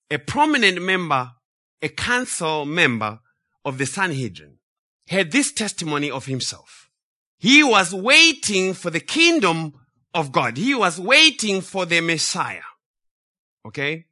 a 0.09 0.17
prominent 0.17 0.81
member, 0.81 1.31
a 1.81 1.89
council 1.89 2.65
member 2.65 3.19
of 3.63 3.77
the 3.77 3.86
Sanhedrin, 3.86 4.57
had 5.07 5.31
this 5.31 5.51
testimony 5.51 6.09
of 6.09 6.25
himself. 6.25 6.89
He 7.38 7.63
was 7.63 7.93
waiting 7.93 8.73
for 8.73 8.89
the 8.89 8.99
kingdom 8.99 9.73
of 10.13 10.31
God. 10.31 10.57
He 10.57 10.73
was 10.73 10.99
waiting 10.99 11.62
for 11.62 11.86
the 11.86 12.01
Messiah. 12.01 12.62
Okay. 13.65 14.05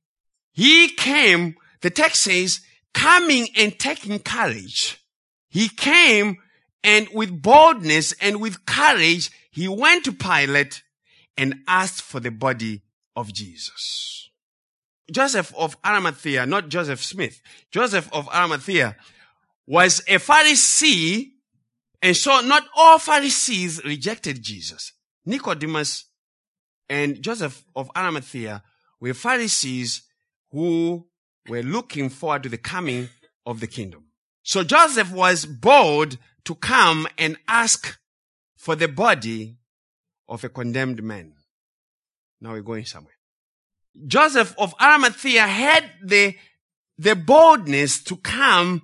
He 0.51 0.89
came, 0.89 1.55
the 1.81 1.89
text 1.89 2.23
says, 2.23 2.61
coming 2.93 3.47
and 3.57 3.77
taking 3.79 4.19
courage. 4.19 5.01
He 5.49 5.69
came 5.69 6.37
and 6.83 7.07
with 7.13 7.41
boldness 7.41 8.13
and 8.21 8.41
with 8.41 8.65
courage, 8.65 9.29
he 9.51 9.67
went 9.67 10.05
to 10.05 10.11
Pilate 10.11 10.83
and 11.37 11.61
asked 11.67 12.01
for 12.01 12.19
the 12.19 12.31
body 12.31 12.81
of 13.15 13.33
Jesus. 13.33 14.29
Joseph 15.11 15.53
of 15.57 15.77
Arimathea, 15.85 16.45
not 16.45 16.69
Joseph 16.69 17.03
Smith, 17.03 17.41
Joseph 17.69 18.09
of 18.13 18.29
Arimathea 18.29 18.95
was 19.67 19.99
a 20.07 20.15
Pharisee 20.15 21.31
and 22.01 22.17
so 22.17 22.41
not 22.41 22.65
all 22.75 22.97
Pharisees 22.97 23.83
rejected 23.83 24.41
Jesus. 24.41 24.93
Nicodemus 25.25 26.05
and 26.89 27.21
Joseph 27.21 27.63
of 27.75 27.91
Arimathea 27.95 28.63
were 28.99 29.13
Pharisees 29.13 30.03
who 30.51 31.05
were 31.47 31.63
looking 31.63 32.09
forward 32.09 32.43
to 32.43 32.49
the 32.49 32.57
coming 32.57 33.09
of 33.45 33.59
the 33.59 33.67
kingdom. 33.67 34.05
So 34.43 34.63
Joseph 34.63 35.11
was 35.11 35.45
bold 35.45 36.17
to 36.45 36.55
come 36.55 37.07
and 37.17 37.37
ask 37.47 37.99
for 38.55 38.75
the 38.75 38.87
body 38.87 39.57
of 40.27 40.43
a 40.43 40.49
condemned 40.49 41.03
man. 41.03 41.33
Now 42.39 42.53
we're 42.53 42.61
going 42.61 42.85
somewhere. 42.85 43.13
Joseph 44.07 44.55
of 44.57 44.73
Arimathea 44.81 45.41
had 45.41 45.83
the, 46.03 46.35
the 46.97 47.15
boldness 47.15 48.03
to 48.05 48.15
come 48.15 48.83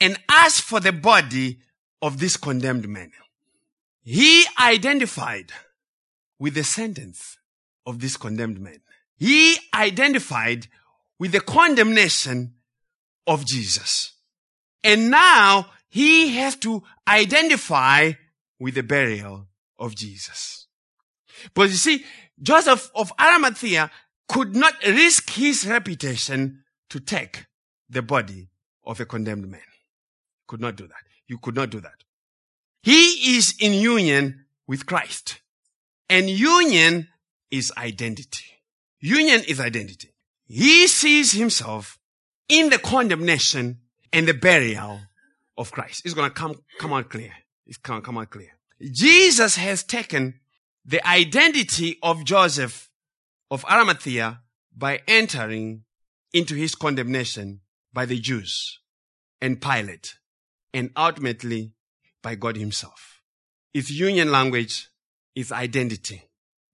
and 0.00 0.18
ask 0.28 0.62
for 0.62 0.80
the 0.80 0.92
body 0.92 1.60
of 2.02 2.18
this 2.18 2.36
condemned 2.36 2.88
man. 2.88 3.10
He 4.02 4.44
identified 4.60 5.50
with 6.38 6.54
the 6.54 6.64
sentence 6.64 7.38
of 7.86 8.00
this 8.00 8.16
condemned 8.16 8.60
man. 8.60 8.80
He 9.16 9.56
identified 9.72 10.66
with 11.18 11.32
the 11.32 11.40
condemnation 11.40 12.54
of 13.26 13.46
Jesus. 13.46 14.12
And 14.82 15.10
now 15.10 15.70
he 15.94 16.34
has 16.34 16.56
to 16.56 16.82
identify 17.06 18.10
with 18.58 18.74
the 18.74 18.82
burial 18.82 19.46
of 19.78 19.94
Jesus. 19.94 20.66
But 21.54 21.70
you 21.70 21.76
see, 21.76 22.04
Joseph 22.42 22.90
of 22.96 23.12
Arimathea 23.16 23.92
could 24.26 24.56
not 24.56 24.74
risk 24.84 25.30
his 25.30 25.64
reputation 25.64 26.64
to 26.90 26.98
take 26.98 27.46
the 27.88 28.02
body 28.02 28.48
of 28.82 28.98
a 28.98 29.04
condemned 29.06 29.48
man. 29.48 29.60
Could 30.48 30.60
not 30.60 30.74
do 30.74 30.88
that. 30.88 31.04
You 31.28 31.38
could 31.38 31.54
not 31.54 31.70
do 31.70 31.78
that. 31.78 32.02
He 32.82 33.36
is 33.36 33.54
in 33.60 33.72
union 33.72 34.46
with 34.66 34.86
Christ. 34.86 35.42
And 36.10 36.28
union 36.28 37.06
is 37.52 37.72
identity. 37.78 38.46
Union 38.98 39.42
is 39.46 39.60
identity. 39.60 40.12
He 40.44 40.88
sees 40.88 41.30
himself 41.30 42.00
in 42.48 42.70
the 42.70 42.78
condemnation 42.78 43.78
and 44.12 44.26
the 44.26 44.34
burial 44.34 44.98
of 45.56 45.70
Christ. 45.70 46.02
It's 46.04 46.14
going 46.14 46.28
to 46.28 46.34
come, 46.34 46.54
come 46.78 46.92
out 46.92 47.10
clear. 47.10 47.32
It's 47.66 47.78
going 47.78 48.00
to 48.00 48.04
come 48.04 48.18
out 48.18 48.30
clear. 48.30 48.50
Jesus 48.80 49.56
has 49.56 49.82
taken 49.82 50.40
the 50.84 51.06
identity 51.06 51.98
of 52.02 52.24
Joseph 52.24 52.90
of 53.50 53.64
Arimathea 53.64 54.40
by 54.76 55.00
entering 55.06 55.84
into 56.32 56.54
his 56.54 56.74
condemnation 56.74 57.60
by 57.92 58.04
the 58.04 58.18
Jews 58.18 58.80
and 59.40 59.62
Pilate 59.62 60.16
and 60.72 60.90
ultimately 60.96 61.72
by 62.22 62.34
God 62.34 62.56
himself. 62.56 63.22
Its 63.72 63.90
union 63.90 64.30
language 64.32 64.88
is 65.34 65.52
identity. 65.52 66.22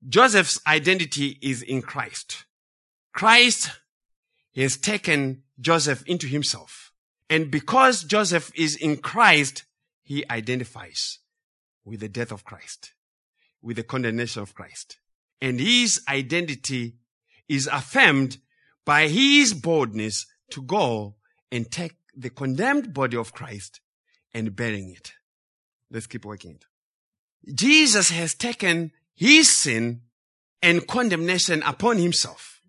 Joseph's 0.08 0.58
identity 0.66 1.38
is 1.42 1.62
in 1.62 1.82
Christ. 1.82 2.44
Christ 3.12 3.70
has 4.56 4.76
taken 4.76 5.42
Joseph 5.60 6.02
into 6.06 6.26
himself. 6.26 6.89
And 7.30 7.50
because 7.50 8.02
Joseph 8.02 8.50
is 8.56 8.76
in 8.76 8.96
Christ, 8.96 9.64
he 10.02 10.28
identifies 10.28 11.20
with 11.84 12.00
the 12.00 12.08
death 12.08 12.32
of 12.32 12.44
Christ, 12.44 12.92
with 13.62 13.76
the 13.76 13.84
condemnation 13.84 14.42
of 14.42 14.54
Christ. 14.54 14.98
And 15.40 15.60
his 15.60 16.02
identity 16.08 16.96
is 17.48 17.68
affirmed 17.68 18.38
by 18.84 19.06
his 19.06 19.54
boldness 19.54 20.26
to 20.50 20.60
go 20.60 21.14
and 21.52 21.70
take 21.70 21.94
the 22.16 22.30
condemned 22.30 22.92
body 22.92 23.16
of 23.16 23.32
Christ 23.32 23.80
and 24.34 24.56
burying 24.56 24.90
it. 24.90 25.12
Let's 25.90 26.08
keep 26.08 26.24
working 26.24 26.56
it. 26.56 26.64
Jesus 27.54 28.10
has 28.10 28.34
taken 28.34 28.90
his 29.14 29.56
sin 29.56 30.02
and 30.62 30.86
condemnation 30.86 31.62
upon 31.62 31.98
himself. 31.98 32.60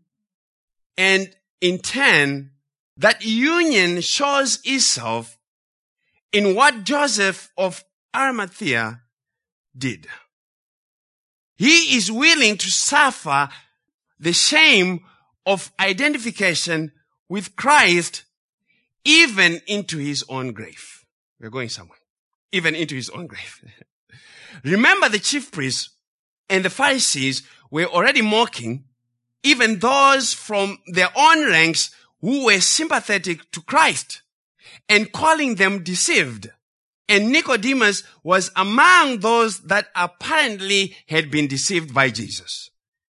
And 0.98 1.36
in 1.60 1.80
turn, 1.80 2.51
that 2.98 3.24
union 3.24 4.02
shows 4.02 4.60
itself 4.64 5.38
in 6.32 6.56
what 6.56 6.84
Joseph 6.84 7.52
of 7.58 7.84
Arimathea 8.16 9.02
did. 9.78 10.08
He 11.56 11.96
is 11.96 12.12
willing 12.12 12.58
to 12.58 12.70
suffer 12.70 13.50
the 14.20 14.34
shame 14.34 15.02
of 15.46 15.72
identification 15.80 16.92
with 17.30 17.56
Christ 17.56 18.24
even 19.06 19.62
into 19.68 19.98
his 19.98 20.24
own 20.30 20.52
grave. 20.54 21.06
We're 21.40 21.50
going 21.50 21.70
somewhere. 21.70 21.98
Even 22.52 22.76
into 22.76 22.96
his 22.96 23.10
own 23.10 23.28
grave. 23.28 23.64
Remember 24.64 25.10
the 25.10 25.20
chief 25.20 25.52
priests 25.52 25.90
and 26.50 26.66
the 26.66 26.70
Pharisees 26.70 27.44
were 27.70 27.86
already 27.86 28.22
mocking 28.22 28.84
even 29.44 29.80
those 29.80 30.34
from 30.34 30.78
their 30.88 31.10
own 31.16 31.50
ranks 31.50 31.92
who 32.22 32.46
were 32.46 32.62
sympathetic 32.62 33.52
to 33.52 33.62
Christ 33.62 34.22
and 34.88 35.12
calling 35.12 35.56
them 35.56 35.84
deceived. 35.84 36.52
And 37.10 37.32
Nicodemus 37.32 38.04
was 38.24 38.52
among 38.56 39.20
those 39.20 39.60
that 39.62 39.88
apparently 39.96 40.96
had 41.08 41.30
been 41.30 41.48
deceived 41.48 41.94
by 41.94 42.10
Jesus. 42.10 42.70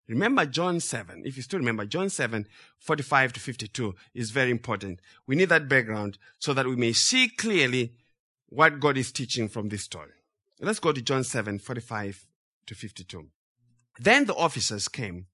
Remember 0.09 0.47
John 0.47 0.81
7. 0.81 1.23
If 1.25 1.37
you 1.37 1.43
still 1.43 1.61
remember, 1.61 1.85
John 1.85 2.09
7, 2.09 2.47
45 2.79 3.35
to 3.35 3.41
52 3.41 3.95
is 4.15 4.31
very 4.31 4.51
important. 4.51 5.01
We 5.27 5.37
need 5.37 5.51
that 5.51 5.69
background 5.69 6.19
so 6.39 6.55
that 6.55 6.67
we 6.67 6.77
may 6.77 6.93
see 6.93 7.29
clearly 7.29 7.93
what 8.49 8.81
God 8.81 8.97
is 8.97 9.13
teaching 9.13 9.49
from 9.49 9.69
this 9.69 9.83
story. 9.83 10.11
Let's 10.61 10.81
go 10.81 10.93
to 10.93 11.01
John 11.01 11.23
7, 11.23 11.59
45 11.59 12.27
to 12.67 12.75
52. 12.75 13.27
Then 14.01 14.25
the 14.25 14.35
officers 14.35 14.89
came. 14.89 15.27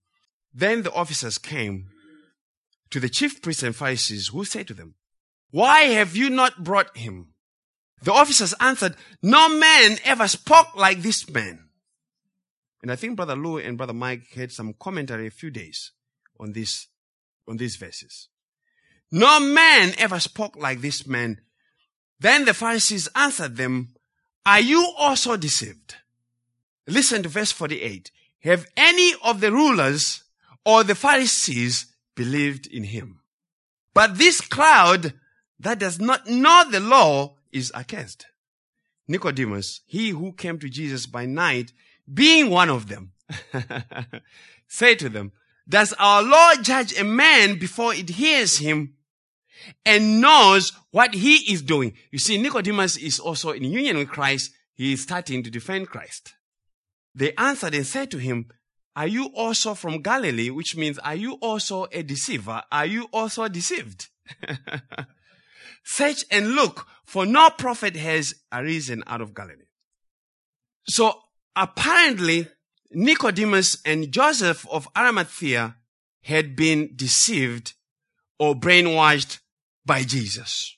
Then 0.53 0.83
the 0.83 0.93
officers 0.93 1.39
came 1.39 1.89
to 2.91 3.01
the 3.01 3.09
chief 3.09 3.43
priests 3.43 3.63
and 3.63 3.75
Pharisees 3.75 4.29
who 4.29 4.45
said 4.45 4.69
to 4.69 4.75
them, 4.75 4.95
Why 5.51 5.81
have 5.83 6.17
you 6.17 6.31
not 6.31 6.63
brought 6.63 6.97
him? 6.97 7.35
The 8.03 8.13
officers 8.13 8.55
answered, 8.61 8.97
No 9.23 9.49
man 9.49 9.99
ever 10.05 10.29
spoke 10.29 10.77
like 10.77 11.03
this 11.03 11.29
man. 11.29 11.69
And 12.83 12.93
I 12.93 12.97
think 12.97 13.17
Brother 13.17 13.37
Lou 13.37 13.59
and 13.59 13.77
Brother 13.77 13.93
Mike 13.93 14.33
had 14.35 14.53
some 14.53 14.75
commentary 14.79 15.27
a 15.27 15.31
few 15.31 15.51
days 15.51 15.93
on 16.39 16.53
this, 16.53 16.89
on 17.49 17.57
these 17.57 17.77
verses. 17.77 18.29
No 19.11 19.41
man 19.41 19.93
ever 19.99 20.21
spoke 20.21 20.57
like 20.57 20.81
this 20.81 21.07
man. 21.07 21.41
Then 22.21 22.45
the 22.45 22.55
Pharisees 22.55 23.09
answered 23.15 23.57
them, 23.57 23.95
Are 24.45 24.61
you 24.61 24.89
also 24.99 25.37
deceived? 25.37 25.97
Listen 26.87 27.23
to 27.23 27.29
verse 27.29 27.53
48. 27.53 28.11
Have 28.41 28.67
any 28.77 29.15
of 29.25 29.41
the 29.41 29.51
rulers 29.51 30.23
or 30.65 30.85
the 30.85 30.95
Pharisees 30.95 31.87
believed 32.17 32.67
in 32.67 32.83
him? 32.83 33.21
But 33.95 34.19
this 34.19 34.41
crowd 34.41 35.15
that 35.61 35.79
does 35.79 36.01
not 36.01 36.27
know 36.27 36.65
the 36.69 36.81
law 36.81 37.37
is 37.53 37.73
accursed. 37.75 38.27
Nicodemus, 39.09 39.81
he 39.87 40.11
who 40.11 40.33
came 40.33 40.59
to 40.59 40.69
Jesus 40.69 41.07
by 41.07 41.27
night, 41.27 41.73
being 42.13 42.51
one 42.51 42.69
of 42.69 42.89
them, 42.89 43.13
say 44.69 44.95
to 44.97 45.09
them, 45.09 45.33
Does 45.69 45.95
our 45.99 46.23
law 46.23 46.55
judge 46.61 46.99
a 46.99 47.05
man 47.05 47.59
before 47.59 47.95
it 47.95 48.11
hears 48.11 48.59
him 48.59 48.95
and 49.85 50.21
knows 50.21 50.73
what 50.91 51.15
he 51.15 51.53
is 51.53 51.63
doing? 51.63 51.95
You 52.11 52.19
see, 52.19 52.39
Nicodemus 52.39 52.97
is 52.97 53.19
also 53.19 53.51
in 53.53 53.65
union 53.65 53.97
with 53.97 54.09
Christ. 54.09 54.53
He 54.75 54.93
is 54.93 55.03
starting 55.03 55.43
to 55.43 55.51
defend 55.51 55.89
Christ. 55.89 56.35
They 57.15 57.33
answered 57.35 57.75
and 57.75 57.87
said 57.87 58.11
to 58.11 58.19
him, 58.19 58.51
Are 58.97 59.07
you 59.07 59.27
also 59.35 59.75
from 59.75 60.01
Galilee? 60.01 60.49
Which 60.49 60.75
means, 60.75 60.99
Are 60.99 61.15
you 61.15 61.35
also 61.35 61.87
a 61.93 62.03
deceiver? 62.03 62.63
Are 62.73 62.87
you 62.87 63.09
also 63.13 63.47
deceived? 63.47 64.09
Search 65.85 66.25
and 66.31 66.55
look, 66.55 66.87
for 67.05 67.27
no 67.27 67.51
prophet 67.51 67.95
has 67.95 68.35
arisen 68.51 69.05
out 69.07 69.21
of 69.21 69.35
Galilee. 69.35 69.67
So 70.89 71.21
apparently, 71.55 72.49
Nicodemus 72.91 73.79
and 73.85 74.11
Joseph 74.11 74.67
of 74.71 74.89
Arimathea 74.97 75.77
had 76.23 76.57
been 76.57 76.91
deceived 76.97 77.75
or 78.39 78.55
brainwashed 78.55 79.41
by 79.85 80.03
Jesus 80.03 80.77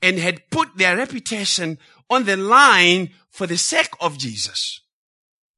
and 0.00 0.18
had 0.18 0.50
put 0.50 0.76
their 0.76 0.96
reputation 0.96 1.78
on 2.10 2.24
the 2.24 2.36
line 2.36 3.10
for 3.30 3.46
the 3.46 3.56
sake 3.56 3.92
of 4.00 4.18
Jesus. 4.18 4.81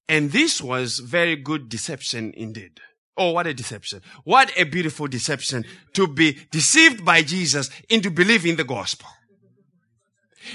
And 0.08 0.32
this 0.32 0.60
was 0.60 0.98
very 0.98 1.36
good 1.36 1.68
deception 1.68 2.32
indeed. 2.36 2.80
Oh, 3.16 3.30
what 3.30 3.46
a 3.46 3.54
deception. 3.54 4.02
What 4.24 4.50
a 4.56 4.64
beautiful 4.64 5.06
deception 5.06 5.64
to 5.94 6.06
be 6.06 6.38
deceived 6.50 7.04
by 7.04 7.22
Jesus 7.22 7.70
into 7.88 8.10
believing 8.10 8.56
the 8.56 8.64
gospel. 8.64 9.08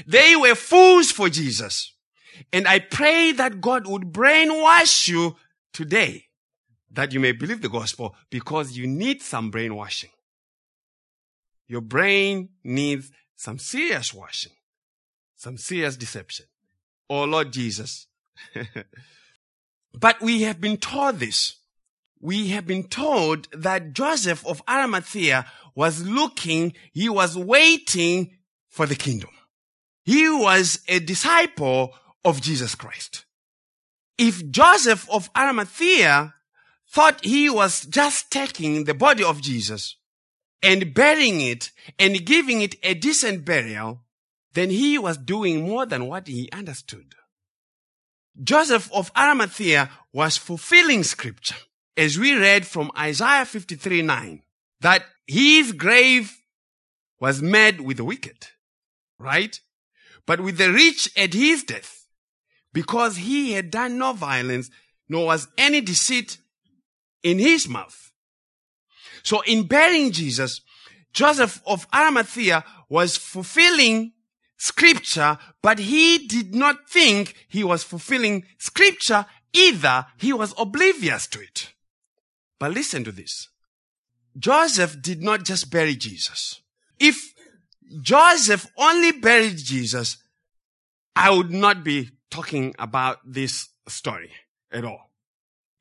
They 0.05 0.35
were 0.35 0.55
fools 0.55 1.11
for 1.11 1.29
Jesus. 1.29 1.93
And 2.53 2.67
I 2.67 2.79
pray 2.79 3.31
that 3.31 3.61
God 3.61 3.87
would 3.87 4.11
brainwash 4.13 5.07
you 5.07 5.35
today 5.73 6.25
that 6.91 7.13
you 7.13 7.19
may 7.19 7.31
believe 7.31 7.61
the 7.61 7.69
gospel 7.69 8.15
because 8.29 8.77
you 8.77 8.87
need 8.87 9.21
some 9.21 9.51
brainwashing. 9.51 10.09
Your 11.67 11.81
brain 11.81 12.49
needs 12.63 13.11
some 13.35 13.59
serious 13.59 14.13
washing, 14.13 14.53
some 15.35 15.57
serious 15.57 15.95
deception. 15.95 16.47
Oh 17.09 17.25
Lord 17.25 17.53
Jesus. 17.53 18.07
but 19.93 20.21
we 20.21 20.43
have 20.43 20.59
been 20.61 20.77
taught 20.77 21.19
this 21.19 21.59
we 22.21 22.49
have 22.49 22.67
been 22.67 22.83
told 22.83 23.47
that 23.53 23.93
Joseph 23.93 24.45
of 24.45 24.61
Arimathea 24.69 25.45
was 25.73 26.05
looking, 26.05 26.73
he 26.91 27.07
was 27.07 27.37
waiting 27.37 28.37
for 28.67 28.85
the 28.85 28.95
kingdom. 28.95 29.29
He 30.03 30.29
was 30.29 30.81
a 30.87 30.99
disciple 30.99 31.93
of 32.25 32.41
Jesus 32.41 32.75
Christ. 32.75 33.25
If 34.17 34.49
Joseph 34.51 35.09
of 35.09 35.29
Arimathea 35.37 36.33
thought 36.91 37.23
he 37.23 37.49
was 37.49 37.85
just 37.85 38.31
taking 38.31 38.83
the 38.83 38.93
body 38.93 39.23
of 39.23 39.41
Jesus 39.41 39.95
and 40.61 40.93
burying 40.93 41.39
it 41.39 41.71
and 41.97 42.25
giving 42.25 42.61
it 42.61 42.75
a 42.83 42.95
decent 42.95 43.45
burial, 43.45 44.01
then 44.53 44.71
he 44.71 44.97
was 44.97 45.17
doing 45.17 45.65
more 45.65 45.85
than 45.85 46.07
what 46.07 46.27
he 46.27 46.49
understood. 46.51 47.15
Joseph 48.41 48.89
of 48.93 49.11
Arimathea 49.15 49.89
was 50.13 50.37
fulfilling 50.37 51.03
scripture 51.03 51.55
as 51.99 52.17
we 52.17 52.33
read 52.33 52.65
from 52.65 52.91
Isaiah 52.97 53.45
53 53.45 54.01
9, 54.01 54.41
that 54.79 55.03
his 55.27 55.73
grave 55.73 56.37
was 57.19 57.41
made 57.41 57.81
with 57.81 57.97
the 57.97 58.05
wicked, 58.05 58.47
right? 59.19 59.59
But 60.25 60.39
with 60.39 60.57
the 60.57 60.71
rich 60.71 61.11
at 61.17 61.33
his 61.33 61.63
death, 61.63 62.05
because 62.71 63.17
he 63.17 63.51
had 63.51 63.69
done 63.69 63.97
no 63.97 64.13
violence, 64.13 64.69
nor 65.09 65.25
was 65.25 65.49
any 65.57 65.81
deceit 65.81 66.37
in 67.21 67.37
his 67.37 67.67
mouth. 67.67 68.11
So 69.23 69.41
in 69.41 69.63
burying 69.63 70.11
Jesus, 70.11 70.61
Joseph 71.11 71.61
of 71.65 71.85
Arimathea 71.93 72.63
was 72.87 73.17
fulfilling 73.17 74.13
scripture, 74.59 75.39
but 75.63 75.79
he 75.79 76.27
did 76.27 76.53
not 76.53 76.89
think 76.89 77.33
he 77.47 77.63
was 77.63 77.83
fulfilling 77.83 78.43
scripture 78.59 79.25
either. 79.53 80.05
He 80.17 80.33
was 80.33 80.53
oblivious 80.57 81.25
to 81.27 81.39
it. 81.39 81.73
But 82.59 82.73
listen 82.73 83.03
to 83.05 83.11
this. 83.11 83.47
Joseph 84.37 85.01
did 85.01 85.23
not 85.23 85.45
just 85.45 85.71
bury 85.71 85.95
Jesus. 85.95 86.61
If 86.99 87.33
Joseph 88.01 88.67
only 88.77 89.13
buried 89.13 89.57
Jesus, 89.57 90.17
I 91.15 91.31
would 91.31 91.51
not 91.51 91.83
be 91.83 92.09
talking 92.29 92.75
about 92.77 93.19
this 93.25 93.69
story 93.87 94.31
at 94.71 94.85
all. 94.85 95.09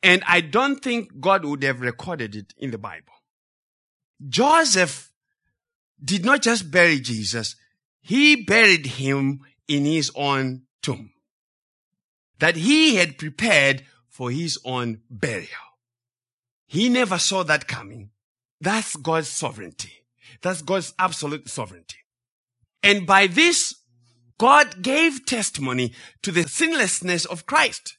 And 0.02 0.22
I 0.26 0.40
don't 0.40 0.82
think 0.82 1.20
God 1.20 1.44
would 1.44 1.62
have 1.64 1.80
recorded 1.80 2.36
it 2.36 2.54
in 2.56 2.70
the 2.70 2.78
Bible. 2.78 3.12
Joseph 4.28 5.12
did 6.02 6.24
not 6.24 6.42
just 6.42 6.70
bury 6.70 7.00
Jesus, 7.00 7.56
he 8.08 8.36
buried 8.36 8.86
him 8.86 9.40
in 9.68 9.84
his 9.84 10.10
own 10.14 10.62
tomb 10.82 11.12
that 12.38 12.56
he 12.56 12.94
had 12.94 13.18
prepared 13.18 13.84
for 14.08 14.30
his 14.30 14.58
own 14.64 15.02
burial. 15.10 15.68
He 16.66 16.88
never 16.88 17.18
saw 17.18 17.42
that 17.42 17.68
coming. 17.68 18.08
That's 18.62 18.96
God's 18.96 19.28
sovereignty. 19.28 19.92
That's 20.40 20.62
God's 20.62 20.94
absolute 20.98 21.50
sovereignty. 21.50 21.98
And 22.82 23.06
by 23.06 23.26
this, 23.26 23.74
God 24.38 24.80
gave 24.80 25.26
testimony 25.26 25.92
to 26.22 26.32
the 26.32 26.44
sinlessness 26.44 27.26
of 27.26 27.44
Christ. 27.44 27.98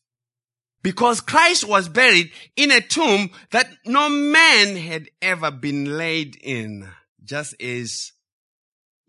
Because 0.82 1.22
Christ 1.22 1.68
was 1.68 1.88
buried 1.88 2.32
in 2.56 2.72
a 2.72 2.82
tomb 2.82 3.30
that 3.52 3.70
no 3.86 4.10
man 4.10 4.76
had 4.76 5.10
ever 5.22 5.52
been 5.52 6.00
laid 6.00 6.36
in, 6.42 6.90
just 7.24 7.62
as 7.62 8.14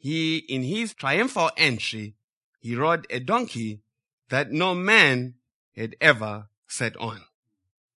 he, 0.00 0.38
in 0.38 0.62
his 0.62 0.94
triumphal 0.94 1.50
entry, 1.58 2.14
he 2.58 2.74
rode 2.74 3.06
a 3.10 3.20
donkey 3.20 3.82
that 4.30 4.50
no 4.50 4.74
man 4.74 5.34
had 5.76 5.94
ever 6.00 6.48
sat 6.66 6.96
on. 6.96 7.20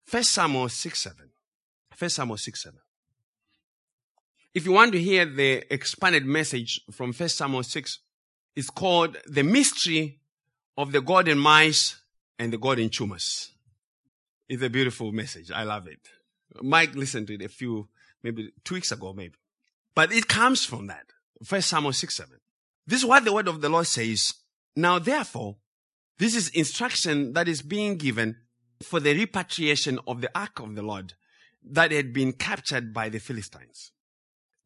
First 0.04 0.32
Samuel 0.32 0.68
6 0.68 1.02
7. 1.02 1.30
First 1.96 2.16
Samuel 2.18 2.38
6 2.38 2.62
7. 2.62 2.80
If 4.54 4.66
you 4.66 4.74
want 4.74 4.92
to 4.92 5.00
hear 5.00 5.26
the 5.26 5.64
expanded 5.74 6.26
message 6.26 6.82
from 6.92 7.14
First 7.14 7.38
Samuel 7.38 7.64
6, 7.64 8.00
it's 8.58 8.70
called 8.70 9.16
The 9.26 9.44
Mystery 9.44 10.20
of 10.78 10.92
the 10.92 11.00
Golden 11.00 11.40
Mice 11.40 12.02
and 12.38 12.52
the 12.52 12.58
Golden 12.58 12.90
Tumors. 12.90 13.52
It's 14.50 14.62
a 14.62 14.70
beautiful 14.70 15.14
message. 15.14 15.52
I 15.52 15.64
love 15.64 15.88
it. 15.88 16.00
Mike 16.62 16.96
listened 16.96 17.28
to 17.28 17.36
it 17.36 17.42
a 17.42 17.50
few, 17.50 17.88
maybe 18.22 18.52
two 18.66 18.76
weeks 18.76 18.92
ago, 18.92 19.14
maybe. 19.14 19.36
But 19.96 20.12
it 20.12 20.28
comes 20.28 20.66
from 20.66 20.88
that. 20.88 21.13
First 21.44 21.70
Samuel 21.70 21.94
6 21.94 22.16
7. 22.16 22.38
This 22.86 23.00
is 23.00 23.06
what 23.06 23.26
the 23.26 23.34
word 23.34 23.48
of 23.48 23.62
the 23.62 23.70
Lord 23.70 23.88
says. 23.88 24.34
Now 24.76 25.00
therefore, 25.00 25.58
this 26.18 26.36
is 26.36 26.50
instruction 26.50 27.34
that 27.34 27.48
is 27.48 27.62
being 27.62 27.98
given 27.98 28.38
for 28.82 29.00
the 29.00 29.14
repatriation 29.14 30.00
of 30.08 30.22
the 30.22 30.32
ark 30.38 30.60
of 30.60 30.76
the 30.76 30.82
Lord 30.82 31.14
that 31.64 31.92
had 31.92 32.14
been 32.14 32.34
captured 32.34 32.94
by 32.94 33.10
the 33.10 33.20
Philistines. 33.20 33.92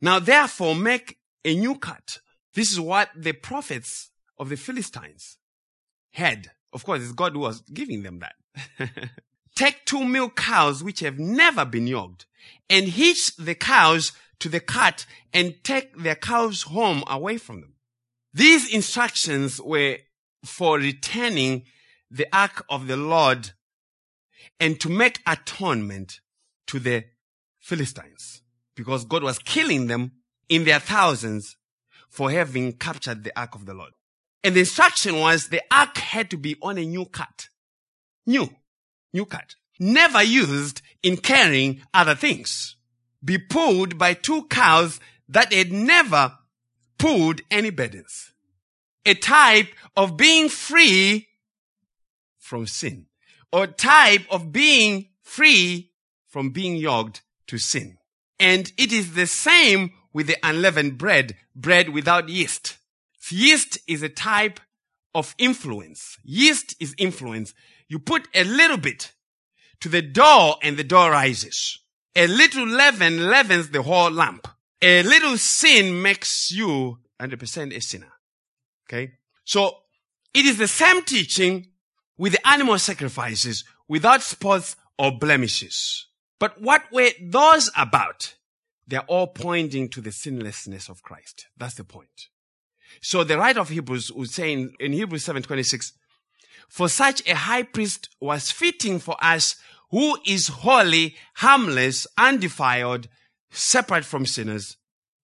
Now 0.02 0.20
therefore 0.20 0.76
make 0.76 1.18
a 1.46 1.56
new 1.56 1.76
cut. 1.76 2.20
This 2.54 2.72
is 2.72 2.80
what 2.80 3.10
the 3.16 3.34
prophets 3.34 4.10
of 4.38 4.50
the 4.50 4.58
Philistines 4.58 5.38
had. 6.12 6.52
Of 6.74 6.84
course, 6.84 7.02
it's 7.02 7.12
God 7.12 7.34
who 7.34 7.40
was 7.40 7.62
giving 7.62 8.04
them 8.04 8.20
that. 8.20 8.90
Take 9.56 9.86
two 9.86 10.04
milk 10.04 10.36
cows 10.36 10.84
which 10.84 11.00
have 11.00 11.18
never 11.18 11.66
been 11.66 11.88
yoked 11.88 12.26
and 12.70 12.88
hitch 12.88 13.36
the 13.38 13.56
cows 13.56 14.12
to 14.40 14.50
the 14.50 14.60
cart 14.60 15.06
and 15.34 15.56
take 15.64 15.96
their 15.98 16.16
cows 16.16 16.64
home 16.64 17.04
away 17.08 17.38
from 17.38 17.62
them. 17.62 17.74
These 18.34 18.74
instructions 18.74 19.60
were 19.62 19.98
for 20.46 20.78
returning 20.78 21.64
the 22.10 22.28
ark 22.32 22.66
of 22.70 22.88
the 22.88 22.98
Lord 22.98 23.52
and 24.60 24.80
to 24.80 24.90
make 24.90 25.22
atonement 25.26 26.20
to 26.68 26.80
the 26.80 27.06
Philistines 27.60 28.42
because 28.76 29.06
God 29.06 29.24
was 29.24 29.40
killing 29.40 29.88
them 29.88 30.14
in 30.50 30.64
their 30.64 30.80
thousands 30.80 31.58
for 32.10 32.32
having 32.32 32.74
captured 32.74 33.24
the 33.24 33.38
ark 33.38 33.56
of 33.56 33.66
the 33.66 33.74
Lord. 33.74 33.92
And 34.44 34.56
the 34.56 34.62
instruction 34.62 35.20
was 35.20 35.50
the 35.50 35.62
ark 35.72 35.98
had 35.98 36.30
to 36.30 36.38
be 36.38 36.56
on 36.62 36.78
a 36.78 36.86
new 36.86 37.06
cart. 37.06 37.50
New. 38.26 38.50
New 39.14 39.26
cart. 39.26 39.56
Never 39.80 40.24
used 40.24 40.82
in 41.04 41.18
carrying 41.18 41.82
other 41.94 42.16
things. 42.16 42.77
Be 43.24 43.38
pulled 43.38 43.98
by 43.98 44.14
two 44.14 44.44
cows 44.46 45.00
that 45.28 45.52
had 45.52 45.72
never 45.72 46.38
pulled 46.98 47.42
any 47.52 47.70
burdens. 47.70 48.34
A 49.06 49.14
type 49.14 49.70
of 49.96 50.18
being 50.18 50.50
free 50.50 51.28
from 52.38 52.68
sin 52.68 53.08
or 53.52 53.68
type 53.68 54.26
of 54.30 54.52
being 54.52 55.10
free 55.22 55.92
from 56.28 56.52
being 56.52 56.76
yoked 56.76 57.22
to 57.48 57.58
sin. 57.58 57.98
And 58.40 58.72
it 58.78 58.92
is 58.92 59.14
the 59.14 59.28
same 59.28 59.92
with 60.14 60.28
the 60.28 60.38
unleavened 60.44 60.98
bread, 60.98 61.36
bread 61.56 61.90
without 61.90 62.30
yeast. 62.30 62.78
Yeast 63.30 63.80
is 63.88 64.04
a 64.04 64.10
type 64.10 64.60
of 65.14 65.36
influence. 65.38 66.18
Yeast 66.24 66.76
is 66.80 66.96
influence. 66.98 67.54
You 67.88 68.00
put 68.00 68.28
a 68.34 68.44
little 68.44 68.78
bit 68.78 69.14
to 69.82 69.90
the 69.90 70.02
dough 70.02 70.56
and 70.62 70.78
the 70.78 70.84
dough 70.84 71.10
rises. 71.10 71.80
A 72.18 72.26
little 72.26 72.68
leaven 72.68 73.28
leavens 73.30 73.70
the 73.70 73.84
whole 73.84 74.12
lump. 74.12 74.48
A 74.82 75.04
little 75.04 75.38
sin 75.38 76.02
makes 76.02 76.52
you 76.52 76.98
100% 77.22 77.76
a 77.76 77.80
sinner. 77.80 78.12
Okay. 78.90 79.14
So 79.46 79.78
it 80.34 80.46
is 80.46 80.58
the 80.58 80.68
same 80.68 81.04
teaching 81.04 81.68
with 82.18 82.34
the 82.34 82.48
animal 82.48 82.80
sacrifices 82.80 83.64
without 83.88 84.24
spots 84.24 84.76
or 84.98 85.12
blemishes. 85.12 86.08
But 86.40 86.60
what 86.60 86.84
were 86.92 87.12
those 87.22 87.70
about? 87.78 88.34
They're 88.88 89.02
all 89.02 89.28
pointing 89.28 89.90
to 89.90 90.02
the 90.02 90.12
sinlessness 90.12 90.90
of 90.90 91.04
Christ. 91.04 91.46
That's 91.56 91.76
the 91.76 91.84
point. 91.84 92.30
So 93.00 93.24
the 93.24 93.38
writer 93.38 93.60
of 93.60 93.70
Hebrews 93.70 94.12
would 94.12 94.32
say 94.32 94.54
in, 94.54 94.74
in 94.80 94.94
Hebrews 94.94 95.26
7:26, 95.26 95.92
for 96.68 96.90
such 96.90 97.28
a 97.28 97.36
high 97.36 97.64
priest 97.64 98.10
was 98.20 98.50
fitting 98.50 99.00
for 99.00 99.16
us 99.22 99.56
who 99.90 100.18
is 100.26 100.48
holy, 100.48 101.16
harmless, 101.36 102.08
undefiled, 102.18 103.08
separate 103.52 104.06
from 104.06 104.26
sinners, 104.26 104.78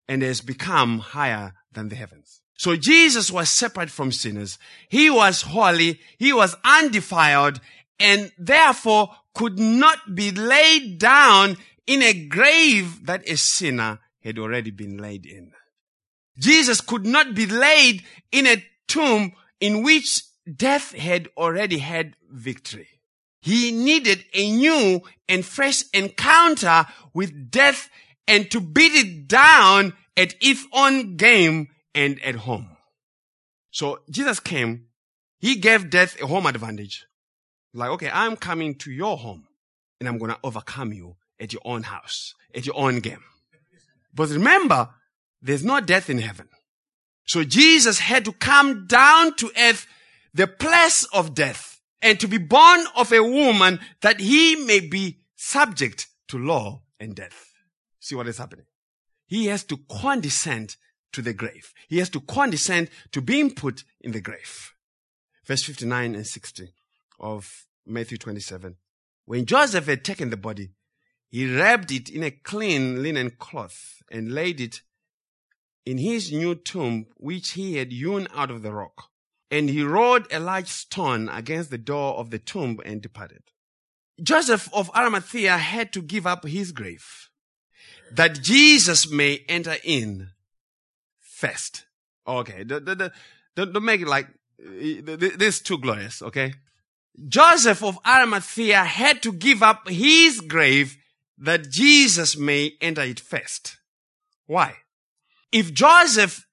and 0.08 0.22
has 0.22 0.42
become 0.42 1.00
higher 1.00 1.54
than 1.72 1.90
the 1.90 1.96
heavens. 1.96 2.42
So 2.58 2.76
Jesus 2.76 3.32
was 3.32 3.50
separate 3.50 3.90
from 3.90 4.12
sinners. 4.12 4.58
He 4.90 5.10
was 5.10 5.42
holy. 5.42 6.00
He 6.18 6.32
was 6.32 6.56
undefiled 6.64 7.60
and 8.00 8.32
therefore 8.38 9.10
could 9.34 9.60
not 9.60 10.16
be 10.16 10.32
laid 10.32 11.00
down 11.00 11.58
in 11.88 12.02
a 12.02 12.14
grave 12.14 13.06
that 13.06 13.28
a 13.28 13.36
sinner 13.38 14.00
had 14.22 14.40
already 14.40 14.72
been 14.72 14.98
laid 14.98 15.26
in. 15.26 15.52
Jesus 16.38 16.82
could 16.82 17.06
not 17.06 17.36
be 17.36 17.46
laid 17.46 18.04
in 18.32 18.48
a 18.48 18.64
tomb 18.88 19.34
in 19.60 19.84
which 19.84 20.22
death 20.56 20.94
had 20.94 21.28
already 21.38 21.80
had 21.80 22.16
victory. 22.30 22.88
He 23.44 23.74
needed 23.74 24.24
a 24.34 24.50
new 24.52 25.02
and 25.28 25.46
fresh 25.46 25.84
encounter 25.94 26.86
with 27.14 27.52
death 27.52 27.90
and 28.26 28.50
to 28.52 28.62
beat 28.62 28.94
it 28.94 29.28
down 29.28 29.92
at 30.16 30.34
its 30.40 30.66
own 30.72 31.18
game 31.18 31.68
and 31.94 32.24
at 32.24 32.36
home. 32.36 32.70
So 33.70 34.00
Jesus 34.10 34.40
came, 34.40 34.86
he 35.40 35.56
gave 35.56 35.90
death 35.90 36.22
a 36.22 36.26
home 36.26 36.46
advantage. 36.46 37.06
Like, 37.74 37.90
okay, 37.90 38.10
I'm 38.14 38.38
coming 38.38 38.76
to 38.76 38.92
your 38.92 39.18
home 39.18 39.46
and 40.00 40.08
I'm 40.08 40.20
going 40.20 40.32
to 40.32 40.40
overcome 40.42 40.94
you 40.94 41.18
at 41.38 41.52
your 41.52 41.64
own 41.66 41.84
house, 41.84 42.36
at 42.56 42.66
your 42.66 42.78
own 42.78 43.02
game. 43.02 43.24
But 44.14 44.30
remember, 44.30 44.90
there's 45.42 45.66
no 45.66 45.82
death 45.82 46.10
in 46.10 46.20
heaven. 46.20 46.48
So 47.26 47.44
Jesus 47.44 48.00
had 48.00 48.24
to 48.24 48.32
come 48.32 48.88
down 48.88 49.36
to 49.36 49.52
earth, 49.60 49.86
the 50.34 50.48
place 50.48 51.04
of 51.12 51.34
death, 51.34 51.73
and 52.04 52.20
to 52.20 52.28
be 52.28 52.38
born 52.38 52.86
of 52.96 53.12
a 53.12 53.24
woman 53.24 53.80
that 54.02 54.20
he 54.20 54.56
may 54.58 54.82
be 54.82 55.22
subject 55.36 56.08
to 56.28 56.38
law 56.38 56.82
and 57.00 57.16
death. 57.16 57.54
See 58.00 58.14
what 58.14 58.28
is 58.28 58.38
happening? 58.38 58.66
He 59.26 59.48
has 59.48 59.64
to 59.64 59.78
condescend 59.90 60.76
to 61.14 61.22
the 61.22 61.34
grave. 61.34 61.74
He 61.88 62.00
has 62.00 62.10
to 62.10 62.20
condescend 62.20 62.90
to 63.12 63.22
being 63.22 63.56
put 63.56 63.84
in 64.02 64.12
the 64.12 64.22
grave. 64.22 64.74
Verse 65.46 65.64
59 65.64 66.16
and 66.16 66.28
60 66.28 66.74
of 67.20 67.66
Matthew 67.86 68.18
27. 68.18 68.76
When 69.26 69.46
Joseph 69.46 69.88
had 69.88 70.04
taken 70.04 70.30
the 70.30 70.38
body, 70.38 70.72
he 71.30 71.56
wrapped 71.56 71.92
it 71.92 72.10
in 72.10 72.24
a 72.24 72.32
clean 72.32 73.02
linen 73.02 73.32
cloth 73.40 74.04
and 74.12 74.34
laid 74.34 74.60
it 74.60 74.82
in 75.86 75.98
his 75.98 76.32
new 76.32 76.56
tomb, 76.56 77.08
which 77.16 77.52
he 77.52 77.78
had 77.78 77.92
hewn 77.92 78.28
out 78.34 78.52
of 78.52 78.62
the 78.62 78.74
rock. 78.74 79.10
And 79.54 79.70
he 79.70 79.84
rolled 79.84 80.26
a 80.32 80.40
large 80.40 80.68
stone 80.68 81.30
against 81.30 81.70
the 81.70 81.78
door 81.78 82.16
of 82.16 82.32
the 82.32 82.40
tomb 82.40 82.80
and 82.84 83.04
departed. 83.04 83.44
Joseph 84.20 84.68
of 84.74 84.90
Arimathea 84.96 85.60
had 85.60 85.94
to 85.94 86.02
give 86.02 86.26
up 86.26 86.44
his 86.44 86.72
grave 86.72 87.30
that 88.12 88.42
Jesus 88.42 89.12
may 89.12 89.46
enter 89.48 89.76
in 89.84 90.30
first. 91.20 91.86
Okay, 92.28 92.64
don't, 92.64 92.84
don't, 93.56 93.84
make 93.84 94.02
it 94.02 94.08
like 94.08 94.26
uh, 94.26 95.18
this 95.18 95.58
is 95.58 95.62
too 95.62 95.78
glorious, 95.78 96.24
okay? 96.24 96.56
Joseph 97.28 97.84
of 97.84 98.00
Arimathea 98.08 98.84
had 98.84 99.22
to 99.22 99.32
give 99.32 99.62
up 99.62 99.88
his 99.88 100.42
grave 100.42 100.98
that 101.38 101.70
Jesus 101.70 102.36
may 102.36 102.72
enter 102.82 103.04
it 103.04 103.20
first. 103.20 103.78
Why? 104.48 104.78
If 105.52 105.72
Joseph 105.76 106.48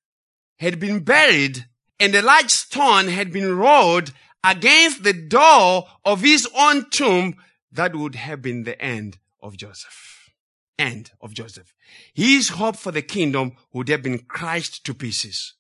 had 0.58 0.78
been 0.78 1.00
buried 1.00 1.64
and 2.00 2.14
a 2.14 2.22
large 2.22 2.50
stone 2.50 3.08
had 3.08 3.30
been 3.30 3.56
rolled 3.56 4.12
against 4.42 5.02
the 5.02 5.12
door 5.12 5.86
of 6.04 6.22
his 6.22 6.48
own 6.56 6.88
tomb, 6.88 7.36
that 7.70 7.94
would 7.94 8.14
have 8.14 8.40
been 8.40 8.64
the 8.64 8.80
end 8.82 9.18
of 9.42 9.56
Joseph. 9.56 10.30
End 10.78 11.10
of 11.20 11.34
Joseph. 11.34 11.74
His 12.14 12.48
hope 12.48 12.76
for 12.76 12.90
the 12.90 13.02
kingdom 13.02 13.52
would 13.72 13.88
have 13.90 14.02
been 14.02 14.20
crushed 14.20 14.84
to 14.86 14.94
pieces. 14.94 15.54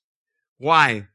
Why? 0.56 1.08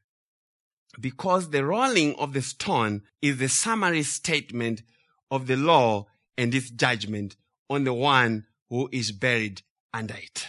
Because 0.98 1.50
the 1.50 1.64
rolling 1.64 2.14
of 2.14 2.32
the 2.32 2.42
stone 2.42 3.02
is 3.20 3.38
the 3.38 3.48
summary 3.48 4.04
statement 4.04 4.82
of 5.30 5.48
the 5.48 5.56
law 5.56 6.06
and 6.38 6.54
its 6.54 6.70
judgment 6.70 7.36
on 7.68 7.82
the 7.84 7.92
one 7.92 8.46
who 8.70 8.88
is 8.92 9.10
buried 9.10 9.62
under 9.92 10.14
it. 10.14 10.46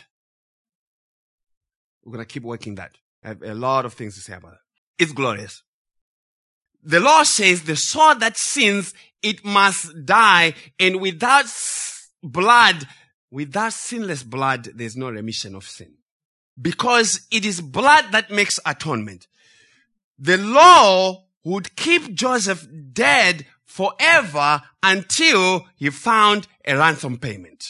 We're 2.05 2.13
going 2.13 2.25
to 2.25 2.31
keep 2.31 2.43
working 2.43 2.75
that. 2.75 2.97
I 3.23 3.29
have 3.29 3.41
a 3.41 3.55
lot 3.55 3.85
of 3.85 3.93
things 3.93 4.15
to 4.15 4.21
say 4.21 4.33
about 4.33 4.53
it. 4.53 4.59
It's 4.97 5.11
glorious. 5.11 5.63
The 6.83 6.99
law 6.99 7.23
says 7.23 7.63
the 7.63 7.75
soul 7.75 8.15
that 8.15 8.37
sins, 8.37 8.93
it 9.21 9.43
must 9.43 10.05
die. 10.05 10.53
And 10.79 11.01
without 11.01 11.45
blood, 12.23 12.87
without 13.29 13.73
sinless 13.73 14.23
blood, 14.23 14.69
there's 14.75 14.95
no 14.95 15.09
remission 15.09 15.55
of 15.55 15.65
sin. 15.65 15.93
Because 16.59 17.27
it 17.31 17.45
is 17.45 17.61
blood 17.61 18.05
that 18.11 18.31
makes 18.31 18.59
atonement. 18.65 19.27
The 20.17 20.37
law 20.37 21.25
would 21.43 21.75
keep 21.75 22.13
Joseph 22.13 22.67
dead 22.93 23.45
forever 23.65 24.61
until 24.81 25.67
he 25.75 25.89
found 25.89 26.47
a 26.65 26.75
ransom 26.75 27.17
payment. 27.17 27.63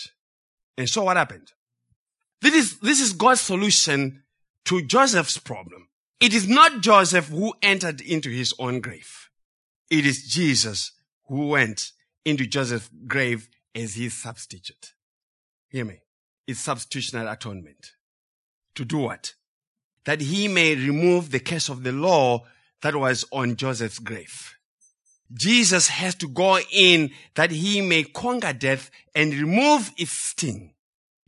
And 0.77 0.87
so 0.87 1.03
what 1.03 1.17
happened? 1.17 1.51
This 2.41 2.53
is, 2.53 2.79
this 2.79 3.01
is 3.01 3.13
God's 3.13 3.41
solution 3.41 4.23
to 4.65 4.81
Joseph's 4.83 5.37
problem. 5.37 5.86
It 6.19 6.33
is 6.33 6.47
not 6.47 6.81
Joseph 6.81 7.27
who 7.27 7.53
entered 7.61 8.01
into 8.01 8.29
his 8.29 8.53
own 8.57 8.79
grave. 8.79 9.29
It 9.89 10.05
is 10.05 10.27
Jesus 10.27 10.91
who 11.27 11.47
went 11.47 11.91
into 12.25 12.47
Joseph's 12.47 12.89
grave 13.05 13.49
as 13.75 13.95
his 13.95 14.13
substitute. 14.13 14.93
Hear 15.69 15.85
me. 15.85 15.99
It's 16.47 16.59
substitutionary 16.59 17.29
atonement. 17.29 17.91
To 18.75 18.85
do 18.85 18.97
what? 18.97 19.33
That 20.05 20.21
he 20.21 20.47
may 20.47 20.75
remove 20.75 21.29
the 21.29 21.39
curse 21.39 21.69
of 21.69 21.83
the 21.83 21.91
law 21.91 22.45
that 22.81 22.95
was 22.95 23.25
on 23.31 23.55
Joseph's 23.55 23.99
grave. 23.99 24.55
Jesus 25.33 25.89
has 25.89 26.15
to 26.15 26.27
go 26.27 26.59
in 26.71 27.11
that 27.35 27.51
he 27.51 27.81
may 27.81 28.03
conquer 28.03 28.53
death 28.53 28.89
and 29.13 29.33
remove 29.33 29.91
its 29.97 30.11
sting. 30.11 30.73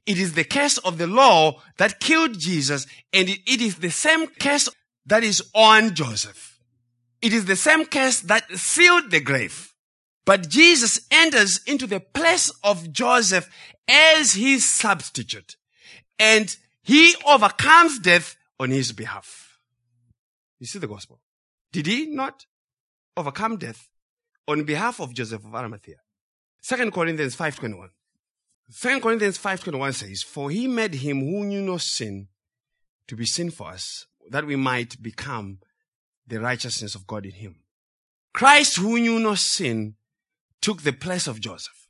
It 0.06 0.18
is 0.18 0.34
the 0.34 0.46
curse 0.46 0.78
of 0.80 0.98
the 0.98 1.08
law 1.08 1.62
that 1.78 2.00
killed 2.00 2.40
Jesus 2.40 2.88
and 3.14 3.30
it 3.30 3.62
is 3.62 3.76
the 3.76 3.92
same 3.92 4.28
curse 4.28 4.70
that 5.10 5.24
is 5.24 5.44
on 5.54 5.96
Joseph. 5.96 6.60
It 7.22 7.34
is 7.34 7.46
the 7.46 7.56
same 7.56 7.86
curse 7.86 8.22
that 8.22 8.50
sealed 8.58 9.12
the 9.12 9.20
grave. 9.20 9.74
But 10.26 10.50
Jesus 10.50 11.02
enters 11.12 11.60
into 11.66 11.88
the 11.88 12.00
place 12.00 12.52
of 12.64 12.92
Joseph 12.92 13.50
as 13.88 14.34
his 14.34 14.70
substitute 14.70 15.56
and 16.20 16.56
he 16.84 17.16
overcomes 17.26 18.00
death 18.00 18.36
on 18.60 18.70
his 18.70 18.92
behalf. 18.92 19.60
You 20.60 20.68
see 20.68 20.80
the 20.80 20.88
gospel. 20.88 21.22
Did 21.72 21.88
he 21.88 22.06
not 22.08 22.46
overcome 23.16 23.58
death 23.58 23.90
on 24.48 24.64
behalf 24.64 25.00
of 25.00 25.14
Joseph 25.14 25.46
of 25.46 25.56
Arimathea? 25.56 25.98
Second 26.62 26.92
Corinthians 26.94 27.36
5.21. 27.36 27.90
Second 28.70 29.02
Corinthians 29.02 29.38
5.21 29.38 29.94
says, 29.94 30.22
For 30.22 30.52
he 30.52 30.68
made 30.68 30.96
him 30.96 31.22
who 31.22 31.46
knew 31.46 31.62
no 31.62 31.78
sin 31.78 32.28
to 33.08 33.16
be 33.16 33.26
sin 33.26 33.50
for 33.50 33.70
us, 33.70 34.06
that 34.30 34.46
we 34.46 34.56
might 34.56 35.02
become 35.02 35.60
the 36.28 36.40
righteousness 36.40 36.96
of 36.96 37.08
God 37.08 37.26
in 37.26 37.32
him. 37.32 37.56
Christ 38.34 38.78
who 38.78 39.00
knew 39.00 39.20
no 39.20 39.36
sin 39.36 39.96
took 40.62 40.84
the 40.84 40.94
place 40.94 41.28
of 41.28 41.40
Joseph. 41.40 41.88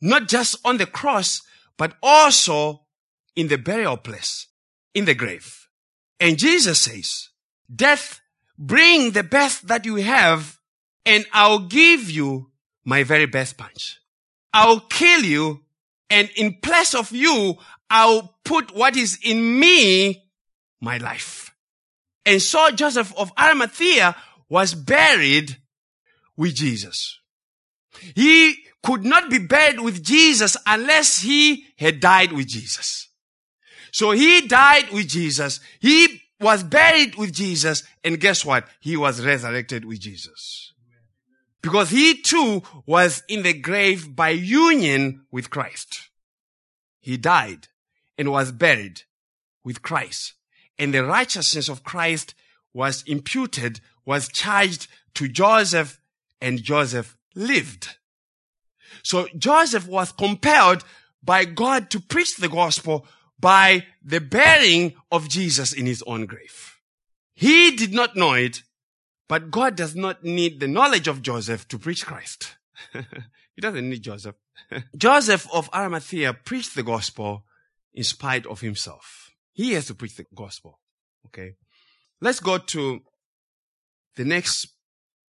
Not 0.00 0.28
just 0.28 0.56
on 0.64 0.78
the 0.78 0.86
cross, 0.86 1.42
but 1.76 1.94
also 2.02 2.82
in 3.34 3.48
the 3.48 3.58
burial 3.58 3.96
place, 3.96 4.48
in 4.94 5.04
the 5.04 5.14
grave. 5.14 5.68
And 6.20 6.38
Jesus 6.38 6.80
says, 6.82 7.30
death 7.74 8.22
Bring 8.58 9.10
the 9.10 9.24
best 9.24 9.66
that 9.68 9.84
you 9.84 9.96
have 9.96 10.60
and 11.04 11.26
I'll 11.32 11.66
give 11.66 12.08
you 12.10 12.52
my 12.84 13.02
very 13.02 13.26
best 13.26 13.56
punch. 13.56 13.98
I'll 14.52 14.80
kill 14.80 15.24
you 15.24 15.64
and 16.10 16.30
in 16.36 16.60
place 16.62 16.94
of 16.94 17.10
you, 17.10 17.56
I'll 17.90 18.36
put 18.44 18.74
what 18.74 18.96
is 18.96 19.18
in 19.24 19.58
me, 19.58 20.28
my 20.80 20.98
life. 20.98 21.51
And 22.24 22.40
so 22.40 22.70
Joseph 22.70 23.12
of 23.16 23.32
Arimathea 23.38 24.16
was 24.48 24.74
buried 24.74 25.56
with 26.36 26.54
Jesus. 26.54 27.18
He 28.14 28.56
could 28.82 29.04
not 29.04 29.30
be 29.30 29.38
buried 29.38 29.80
with 29.80 30.02
Jesus 30.02 30.56
unless 30.66 31.20
he 31.22 31.66
had 31.76 32.00
died 32.00 32.32
with 32.32 32.48
Jesus. 32.48 33.08
So 33.92 34.10
he 34.12 34.46
died 34.46 34.90
with 34.90 35.08
Jesus. 35.08 35.60
He 35.80 36.22
was 36.40 36.64
buried 36.64 37.14
with 37.14 37.32
Jesus, 37.32 37.84
and 38.02 38.18
guess 38.18 38.44
what? 38.44 38.66
He 38.80 38.96
was 38.96 39.24
resurrected 39.24 39.84
with 39.84 40.00
Jesus. 40.00 40.72
Because 41.62 41.90
he 41.90 42.20
too 42.20 42.62
was 42.86 43.22
in 43.28 43.42
the 43.42 43.52
grave 43.52 44.16
by 44.16 44.30
union 44.30 45.26
with 45.30 45.50
Christ. 45.50 46.10
He 47.00 47.16
died 47.16 47.68
and 48.18 48.32
was 48.32 48.50
buried 48.50 49.02
with 49.62 49.82
Christ. 49.82 50.34
And 50.78 50.92
the 50.92 51.04
righteousness 51.04 51.68
of 51.68 51.84
Christ 51.84 52.34
was 52.72 53.02
imputed, 53.06 53.80
was 54.04 54.28
charged 54.28 54.88
to 55.14 55.28
Joseph, 55.28 56.00
and 56.40 56.62
Joseph 56.62 57.16
lived. 57.34 57.96
So 59.02 59.28
Joseph 59.36 59.86
was 59.86 60.12
compelled 60.12 60.84
by 61.22 61.44
God 61.44 61.90
to 61.90 62.00
preach 62.00 62.36
the 62.36 62.48
gospel 62.48 63.06
by 63.38 63.86
the 64.02 64.20
bearing 64.20 64.94
of 65.10 65.28
Jesus 65.28 65.72
in 65.72 65.86
his 65.86 66.02
own 66.06 66.26
grave. 66.26 66.78
He 67.34 67.74
did 67.74 67.92
not 67.92 68.16
know 68.16 68.34
it, 68.34 68.62
but 69.28 69.50
God 69.50 69.76
does 69.76 69.96
not 69.96 70.22
need 70.22 70.60
the 70.60 70.68
knowledge 70.68 71.08
of 71.08 71.22
Joseph 71.22 71.66
to 71.68 71.78
preach 71.78 72.06
Christ. 72.06 72.56
he 72.92 73.60
doesn't 73.60 73.88
need 73.88 74.02
Joseph. 74.02 74.36
Joseph 74.96 75.46
of 75.52 75.70
Arimathea 75.74 76.34
preached 76.34 76.74
the 76.74 76.82
gospel 76.82 77.44
in 77.94 78.04
spite 78.04 78.46
of 78.46 78.60
himself. 78.60 79.31
He 79.52 79.72
has 79.72 79.86
to 79.86 79.94
preach 79.94 80.16
the 80.16 80.26
gospel. 80.34 80.80
Okay. 81.26 81.54
Let's 82.20 82.40
go 82.40 82.58
to 82.58 83.00
the 84.16 84.24
next 84.24 84.68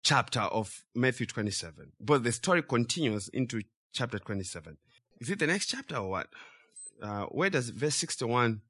chapter 0.04 0.42
of 0.42 0.84
Matthew 0.96 1.26
27. 1.26 1.94
But 2.00 2.24
the 2.24 2.32
story 2.32 2.62
continues 2.62 3.30
into 3.30 3.62
chapter 3.94 4.20
27. 4.20 4.78
Is 5.20 5.30
it 5.30 5.40
the 5.40 5.48
next 5.48 5.68
chapter 5.68 5.98
or 5.98 6.10
what? 6.10 6.28
uh, 7.02 7.26
where 7.26 7.50
does 7.50 7.70
verse 7.70 7.96
61, 7.96 8.62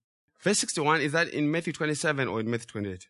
verse 0.42 0.60
61, 0.60 1.02
is 1.02 1.12
that 1.12 1.30
in 1.30 1.50
Matthew 1.50 1.74
27 1.74 2.28
or 2.28 2.40
in 2.40 2.50
Matthew 2.50 2.68
28? 2.68 3.08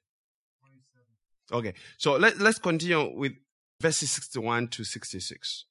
Okay, 1.51 1.73
so 1.97 2.13
let, 2.13 2.39
let's 2.39 2.59
continue 2.59 3.15
with 3.15 3.33
verses 3.79 4.11
61 4.11 4.69
to 4.69 4.83
66 4.83 5.65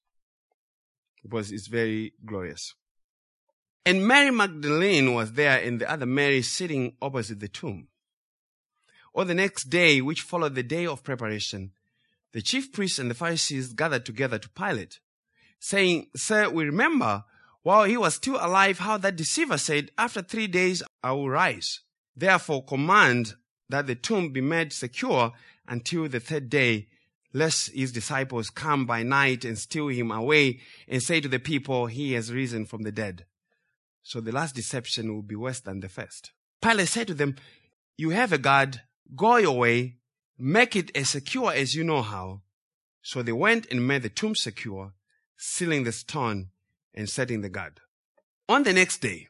because 1.22 1.50
it's 1.50 1.66
very 1.66 2.12
glorious. 2.24 2.74
And 3.84 4.06
Mary 4.06 4.30
Magdalene 4.30 5.12
was 5.12 5.32
there 5.32 5.60
and 5.60 5.80
the 5.80 5.90
other 5.90 6.06
Mary 6.06 6.42
sitting 6.42 6.94
opposite 7.02 7.40
the 7.40 7.48
tomb. 7.48 7.88
On 9.14 9.26
the 9.26 9.34
next 9.34 9.64
day, 9.64 10.00
which 10.00 10.22
followed 10.22 10.54
the 10.54 10.62
day 10.62 10.86
of 10.86 11.02
preparation, 11.02 11.72
the 12.32 12.40
chief 12.40 12.72
priests 12.72 12.98
and 12.98 13.10
the 13.10 13.14
Pharisees 13.14 13.72
gathered 13.72 14.06
together 14.06 14.38
to 14.38 14.48
Pilate, 14.48 15.00
saying, 15.58 16.06
Sir, 16.16 16.48
we 16.48 16.64
remember 16.64 17.24
while 17.62 17.84
he 17.84 17.96
was 17.96 18.14
still 18.14 18.36
alive, 18.40 18.78
how 18.78 18.96
that 18.98 19.16
deceiver 19.16 19.58
said, 19.58 19.90
After 19.98 20.22
three 20.22 20.46
days 20.46 20.82
I 21.02 21.12
will 21.12 21.28
rise. 21.28 21.80
Therefore, 22.16 22.64
command 22.64 23.34
that 23.68 23.86
the 23.86 23.94
tomb 23.94 24.32
be 24.32 24.40
made 24.40 24.72
secure 24.72 25.32
until 25.66 26.08
the 26.08 26.20
third 26.20 26.48
day, 26.48 26.88
lest 27.32 27.72
his 27.72 27.92
disciples 27.92 28.50
come 28.50 28.86
by 28.86 29.02
night 29.02 29.44
and 29.44 29.58
steal 29.58 29.88
him 29.88 30.10
away 30.10 30.60
and 30.88 31.02
say 31.02 31.20
to 31.20 31.28
the 31.28 31.38
people, 31.38 31.86
He 31.86 32.12
has 32.12 32.32
risen 32.32 32.66
from 32.66 32.82
the 32.82 32.92
dead. 32.92 33.24
So 34.02 34.20
the 34.20 34.32
last 34.32 34.54
deception 34.54 35.14
will 35.14 35.22
be 35.22 35.36
worse 35.36 35.60
than 35.60 35.80
the 35.80 35.88
first. 35.88 36.32
Pilate 36.60 36.88
said 36.88 37.06
to 37.08 37.14
them, 37.14 37.36
You 37.96 38.10
have 38.10 38.32
a 38.32 38.38
guard, 38.38 38.82
go 39.14 39.36
your 39.36 39.58
way, 39.58 39.96
make 40.38 40.76
it 40.76 40.90
as 40.96 41.10
secure 41.10 41.52
as 41.52 41.74
you 41.74 41.84
know 41.84 42.02
how. 42.02 42.42
So 43.02 43.22
they 43.22 43.32
went 43.32 43.66
and 43.70 43.86
made 43.86 44.02
the 44.02 44.08
tomb 44.08 44.34
secure, 44.34 44.92
sealing 45.36 45.84
the 45.84 45.92
stone 45.92 46.48
and 46.94 47.08
setting 47.08 47.40
the 47.40 47.48
guard. 47.48 47.80
On 48.48 48.62
the 48.62 48.72
next 48.72 48.98
day, 48.98 49.28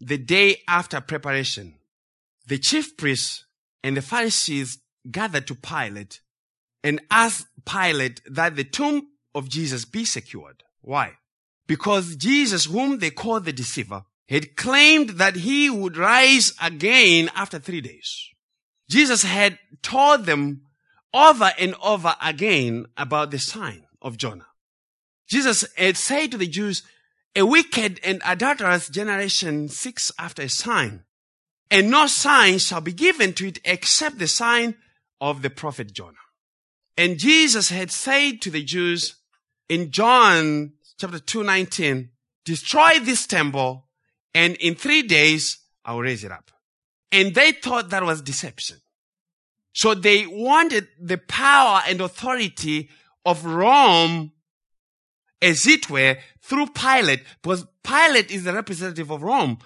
the 0.00 0.18
day 0.18 0.62
after 0.68 1.00
preparation, 1.00 1.74
the 2.46 2.58
chief 2.58 2.96
priests 2.96 3.44
and 3.82 3.96
the 3.96 4.02
Pharisees 4.02 4.78
gathered 5.10 5.46
to 5.46 5.54
Pilate 5.54 6.20
and 6.82 7.00
asked 7.10 7.46
Pilate 7.64 8.20
that 8.30 8.56
the 8.56 8.64
tomb 8.64 9.08
of 9.34 9.48
Jesus 9.48 9.84
be 9.84 10.04
secured. 10.04 10.62
Why? 10.80 11.14
Because 11.66 12.16
Jesus, 12.16 12.66
whom 12.66 12.98
they 12.98 13.10
called 13.10 13.44
the 13.44 13.52
deceiver, 13.52 14.04
had 14.28 14.56
claimed 14.56 15.10
that 15.10 15.36
he 15.36 15.70
would 15.70 15.96
rise 15.96 16.52
again 16.60 17.30
after 17.34 17.58
three 17.58 17.80
days. 17.80 18.28
Jesus 18.88 19.22
had 19.22 19.58
told 19.82 20.26
them 20.26 20.62
over 21.12 21.52
and 21.58 21.74
over 21.82 22.14
again 22.22 22.86
about 22.96 23.30
the 23.30 23.38
sign 23.38 23.84
of 24.02 24.16
Jonah. 24.18 24.46
Jesus 25.28 25.64
had 25.76 25.96
said 25.96 26.30
to 26.32 26.38
the 26.38 26.46
Jews, 26.46 26.82
a 27.36 27.44
wicked 27.44 28.00
and 28.04 28.22
adulterous 28.24 28.88
generation 28.88 29.68
seeks 29.68 30.12
after 30.18 30.42
a 30.42 30.48
sign, 30.48 31.04
and 31.70 31.90
no 31.90 32.06
sign 32.06 32.58
shall 32.58 32.80
be 32.80 32.92
given 32.92 33.32
to 33.34 33.48
it 33.48 33.58
except 33.64 34.18
the 34.18 34.28
sign 34.28 34.76
of 35.20 35.42
the 35.42 35.50
prophet 35.50 35.92
Jonah. 35.92 36.12
And 36.96 37.18
Jesus 37.18 37.70
had 37.70 37.90
said 37.90 38.40
to 38.42 38.50
the 38.50 38.62
Jews 38.62 39.16
in 39.68 39.90
John 39.90 40.74
chapter 40.98 41.18
2:19, 41.18 42.10
destroy 42.44 43.00
this 43.00 43.26
temple 43.26 43.88
and 44.34 44.56
in 44.56 44.74
3 44.74 45.02
days 45.02 45.58
I'll 45.84 46.00
raise 46.00 46.24
it 46.24 46.32
up. 46.32 46.50
And 47.12 47.34
they 47.34 47.52
thought 47.52 47.90
that 47.90 48.04
was 48.04 48.22
deception. 48.22 48.80
So 49.72 49.94
they 49.94 50.26
wanted 50.26 50.88
the 51.00 51.18
power 51.18 51.82
and 51.86 52.00
authority 52.00 52.90
of 53.24 53.44
Rome 53.44 54.32
as 55.42 55.66
it 55.66 55.90
were 55.90 56.18
through 56.42 56.68
Pilate 56.68 57.24
because 57.42 57.66
Pilate 57.82 58.30
is 58.30 58.44
the 58.44 58.52
representative 58.52 59.10
of 59.10 59.22
Rome 59.22 59.58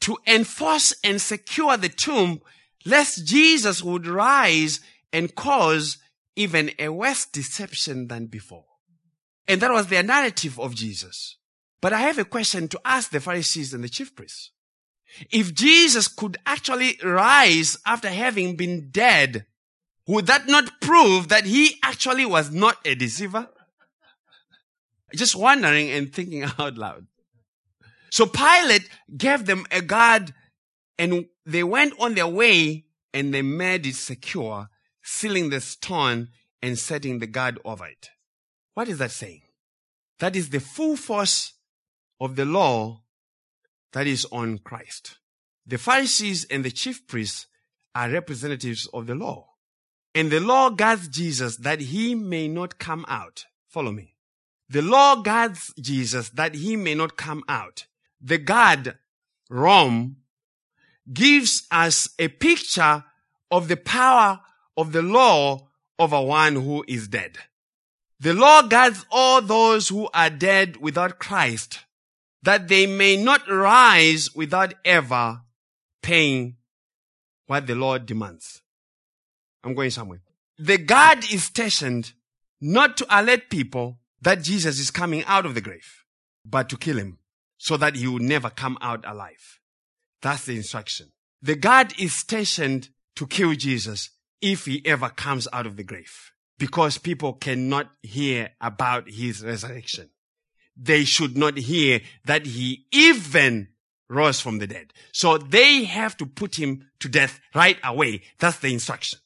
to 0.00 0.18
enforce 0.26 0.94
and 1.04 1.20
secure 1.20 1.76
the 1.76 1.88
tomb 1.88 2.40
lest 2.84 3.26
Jesus 3.26 3.82
would 3.82 4.06
rise 4.06 4.80
and 5.12 5.34
cause 5.34 5.98
even 6.36 6.72
a 6.78 6.88
worse 6.88 7.26
deception 7.26 8.08
than 8.08 8.26
before. 8.26 8.64
And 9.48 9.60
that 9.60 9.72
was 9.72 9.88
their 9.88 10.02
narrative 10.02 10.58
of 10.58 10.74
Jesus. 10.74 11.36
But 11.80 11.92
I 11.92 12.00
have 12.00 12.18
a 12.18 12.24
question 12.24 12.68
to 12.68 12.80
ask 12.84 13.10
the 13.10 13.20
Pharisees 13.20 13.72
and 13.72 13.82
the 13.82 13.88
chief 13.88 14.14
priests. 14.14 14.50
If 15.30 15.54
Jesus 15.54 16.08
could 16.08 16.36
actually 16.46 16.98
rise 17.02 17.76
after 17.84 18.08
having 18.08 18.56
been 18.56 18.90
dead, 18.90 19.46
would 20.06 20.26
that 20.26 20.46
not 20.46 20.80
prove 20.80 21.28
that 21.28 21.46
he 21.46 21.78
actually 21.82 22.26
was 22.26 22.50
not 22.50 22.76
a 22.84 22.94
deceiver? 22.94 23.48
Just 25.14 25.34
wondering 25.34 25.90
and 25.90 26.12
thinking 26.12 26.44
out 26.58 26.76
loud. 26.76 27.06
So 28.10 28.26
Pilate 28.26 28.88
gave 29.16 29.46
them 29.46 29.66
a 29.70 29.80
guard 29.80 30.34
and 30.98 31.26
they 31.46 31.64
went 31.64 31.94
on 31.98 32.14
their 32.14 32.26
way 32.26 32.84
and 33.14 33.32
they 33.32 33.42
made 33.42 33.86
it 33.86 33.94
secure, 33.94 34.68
sealing 35.02 35.50
the 35.50 35.60
stone 35.60 36.28
and 36.62 36.78
setting 36.78 37.18
the 37.18 37.26
guard 37.26 37.58
over 37.64 37.86
it. 37.86 38.10
What 38.80 38.88
is 38.88 38.96
that 38.96 39.10
saying? 39.10 39.42
That 40.20 40.34
is 40.34 40.48
the 40.48 40.58
full 40.58 40.96
force 40.96 41.52
of 42.18 42.34
the 42.34 42.46
law 42.46 43.02
that 43.92 44.06
is 44.06 44.26
on 44.32 44.56
Christ. 44.56 45.18
The 45.66 45.76
Pharisees 45.76 46.46
and 46.46 46.64
the 46.64 46.70
chief 46.70 47.06
priests 47.06 47.46
are 47.94 48.08
representatives 48.08 48.88
of 48.94 49.06
the 49.06 49.14
law. 49.14 49.50
And 50.14 50.30
the 50.30 50.40
law 50.40 50.70
guards 50.70 51.08
Jesus 51.08 51.58
that 51.58 51.82
he 51.82 52.14
may 52.14 52.48
not 52.48 52.78
come 52.78 53.04
out. 53.06 53.44
Follow 53.68 53.92
me. 53.92 54.14
The 54.70 54.80
law 54.80 55.16
guards 55.16 55.74
Jesus 55.78 56.30
that 56.30 56.54
he 56.54 56.74
may 56.76 56.94
not 56.94 57.18
come 57.18 57.44
out. 57.50 57.84
The 58.18 58.38
guard, 58.38 58.96
Rome, 59.50 60.16
gives 61.12 61.66
us 61.70 62.08
a 62.18 62.28
picture 62.28 63.04
of 63.50 63.68
the 63.68 63.76
power 63.76 64.40
of 64.74 64.92
the 64.92 65.02
law 65.02 65.68
over 65.98 66.22
one 66.22 66.54
who 66.54 66.82
is 66.88 67.08
dead. 67.08 67.36
The 68.20 68.34
law 68.34 68.60
guards 68.60 69.06
all 69.10 69.40
those 69.40 69.88
who 69.88 70.10
are 70.12 70.28
dead 70.28 70.76
without 70.76 71.18
Christ, 71.18 71.80
that 72.42 72.68
they 72.68 72.86
may 72.86 73.16
not 73.16 73.48
rise 73.48 74.34
without 74.34 74.74
ever 74.84 75.40
paying 76.02 76.56
what 77.46 77.66
the 77.66 77.74
Lord 77.74 78.04
demands. 78.04 78.60
I'm 79.64 79.74
going 79.74 79.90
somewhere. 79.90 80.20
The 80.58 80.76
guard 80.76 81.24
is 81.32 81.44
stationed 81.44 82.12
not 82.60 82.98
to 82.98 83.06
alert 83.08 83.48
people 83.48 84.00
that 84.20 84.42
Jesus 84.42 84.78
is 84.78 84.90
coming 84.90 85.24
out 85.24 85.46
of 85.46 85.54
the 85.54 85.62
grave, 85.62 86.04
but 86.44 86.68
to 86.68 86.76
kill 86.76 86.98
him 86.98 87.20
so 87.56 87.78
that 87.78 87.96
he 87.96 88.06
will 88.06 88.18
never 88.18 88.50
come 88.50 88.76
out 88.82 89.02
alive. 89.06 89.60
That's 90.20 90.44
the 90.44 90.56
instruction. 90.56 91.12
The 91.40 91.56
guard 91.56 91.94
is 91.98 92.12
stationed 92.14 92.90
to 93.16 93.26
kill 93.26 93.54
Jesus 93.54 94.10
if 94.42 94.66
he 94.66 94.82
ever 94.84 95.08
comes 95.08 95.48
out 95.54 95.66
of 95.66 95.76
the 95.78 95.84
grave 95.84 96.32
because 96.60 96.98
people 96.98 97.32
cannot 97.32 97.90
hear 98.02 98.50
about 98.60 99.08
his 99.08 99.42
resurrection. 99.42 100.10
They 100.76 101.04
should 101.04 101.34
not 101.34 101.56
hear 101.56 102.02
that 102.26 102.44
he 102.44 102.84
even 102.92 103.68
rose 104.10 104.40
from 104.40 104.58
the 104.58 104.66
dead. 104.66 104.92
So 105.10 105.38
they 105.38 105.84
have 105.84 106.18
to 106.18 106.26
put 106.26 106.58
him 106.58 106.90
to 107.00 107.08
death 107.08 107.40
right 107.54 107.78
away. 107.82 108.22
That's 108.38 108.58
the 108.58 108.72
instruction. 108.72 109.20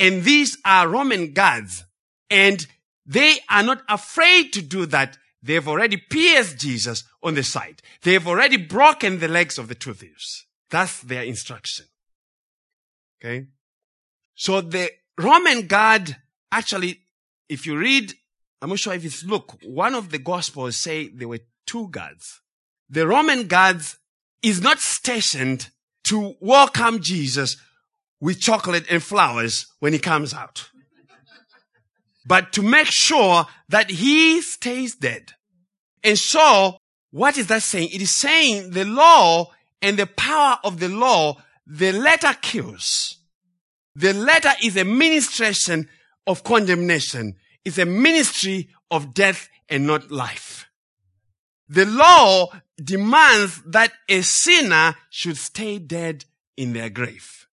And 0.00 0.24
these 0.24 0.58
are 0.64 0.88
Roman 0.88 1.32
guards 1.32 1.84
and 2.28 2.66
they 3.06 3.38
are 3.48 3.62
not 3.62 3.82
afraid 3.88 4.52
to 4.54 4.60
do 4.60 4.84
that. 4.86 5.18
They've 5.40 5.68
already 5.68 5.98
pierced 5.98 6.58
Jesus 6.58 7.04
on 7.22 7.34
the 7.34 7.44
side. 7.44 7.80
They've 8.02 8.26
already 8.26 8.56
broken 8.56 9.20
the 9.20 9.28
legs 9.28 9.56
of 9.56 9.68
the 9.68 9.76
two 9.76 9.94
thieves. 9.94 10.46
That's 10.68 11.00
their 11.00 11.22
instruction. 11.22 11.86
Okay. 13.20 13.46
So 14.34 14.60
the 14.60 14.90
Roman 15.16 15.68
guard 15.68 16.16
actually, 16.52 17.00
if 17.48 17.66
you 17.66 17.76
read, 17.76 18.14
I'm 18.60 18.68
not 18.68 18.78
sure 18.78 18.94
if 18.94 19.04
it's 19.04 19.24
Luke, 19.24 19.58
one 19.64 19.96
of 19.96 20.10
the 20.10 20.18
gospels 20.18 20.76
say 20.76 21.08
there 21.08 21.28
were 21.28 21.40
two 21.66 21.88
guards. 21.88 22.40
The 22.88 23.06
Roman 23.06 23.48
guards 23.48 23.96
is 24.42 24.60
not 24.60 24.78
stationed 24.78 25.70
to 26.04 26.34
welcome 26.40 27.00
Jesus 27.00 27.56
with 28.20 28.40
chocolate 28.40 28.84
and 28.88 29.02
flowers 29.02 29.66
when 29.80 29.92
he 29.92 29.98
comes 29.98 30.32
out 30.32 30.68
but 32.24 32.52
to 32.52 32.62
make 32.62 32.86
sure 32.86 33.46
that 33.68 33.90
he 33.90 34.40
stays 34.40 34.94
dead. 34.94 35.32
And 36.04 36.18
so, 36.18 36.76
what 37.10 37.36
is 37.36 37.48
that 37.48 37.62
saying? 37.62 37.90
It 37.92 38.02
is 38.02 38.10
saying 38.10 38.70
the 38.70 38.84
law 38.84 39.50
and 39.80 39.98
the 39.98 40.06
power 40.06 40.58
of 40.64 40.78
the 40.78 40.88
law, 40.88 41.36
the 41.66 41.92
letter 41.92 42.34
kills. 42.40 43.18
The 43.94 44.14
letter 44.14 44.52
is 44.62 44.76
a 44.76 44.84
ministration 44.84 45.88
of 46.26 46.44
condemnation. 46.44 47.36
It's 47.64 47.78
a 47.78 47.86
ministry 47.86 48.68
of 48.90 49.14
death 49.14 49.48
and 49.68 49.86
not 49.86 50.10
life. 50.10 50.66
The 51.68 51.86
law 51.86 52.52
demands 52.82 53.62
that 53.66 53.92
a 54.08 54.22
sinner 54.22 54.94
should 55.10 55.36
stay 55.36 55.78
dead 55.78 56.24
in 56.56 56.72
their 56.72 56.90
grave. 56.90 57.46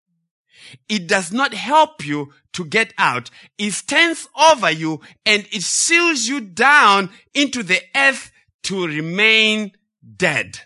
It 0.89 1.07
does 1.07 1.33
not 1.33 1.55
help 1.55 2.05
you 2.05 2.33
to 2.53 2.64
get 2.64 2.93
out. 2.99 3.31
It 3.57 3.73
stands 3.73 4.29
over 4.39 4.71
you 4.71 5.01
and 5.25 5.47
it 5.53 5.62
seals 5.62 6.27
you 6.27 6.41
down 6.41 7.11
into 7.35 7.62
the 7.62 7.81
earth 7.95 8.31
to 8.64 8.87
remain 8.87 9.73
dead. 10.16 10.61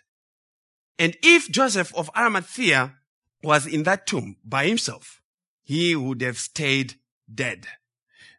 And 0.99 1.17
if 1.23 1.51
Joseph 1.51 1.95
of 1.95 2.11
Arimathea 2.17 2.95
was 3.43 3.67
in 3.67 3.83
that 3.85 4.07
tomb 4.07 4.37
by 4.45 4.67
himself, 4.67 5.21
he 5.63 5.95
would 5.95 6.21
have 6.23 6.39
stayed 6.39 6.95
dead. 7.33 7.67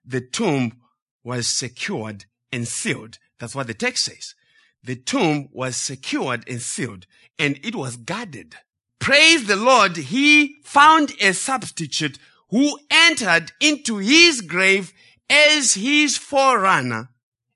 The 0.06 0.22
tomb 0.22 0.82
was 1.24 1.48
secured 1.48 2.26
and 2.52 2.68
sealed. 2.68 3.20
That's 3.40 3.56
what 3.56 3.68
the 3.68 3.74
text 3.74 4.06
says. 4.06 4.36
The 4.84 4.96
tomb 4.96 5.50
was 5.52 5.78
secured 5.78 6.44
and 6.48 6.62
sealed 6.62 7.06
and 7.40 7.60
it 7.64 7.76
was 7.76 7.96
guarded. 7.96 8.56
Praise 9.00 9.48
the 9.48 9.56
Lord. 9.56 9.98
He 9.98 10.58
found 10.64 11.14
a 11.20 11.34
substitute 11.34 12.18
who 12.50 12.78
entered 12.92 13.52
into 13.60 13.98
his 13.98 14.42
grave 14.42 14.94
as 15.30 15.74
his 15.74 16.18
forerunner 16.18 17.10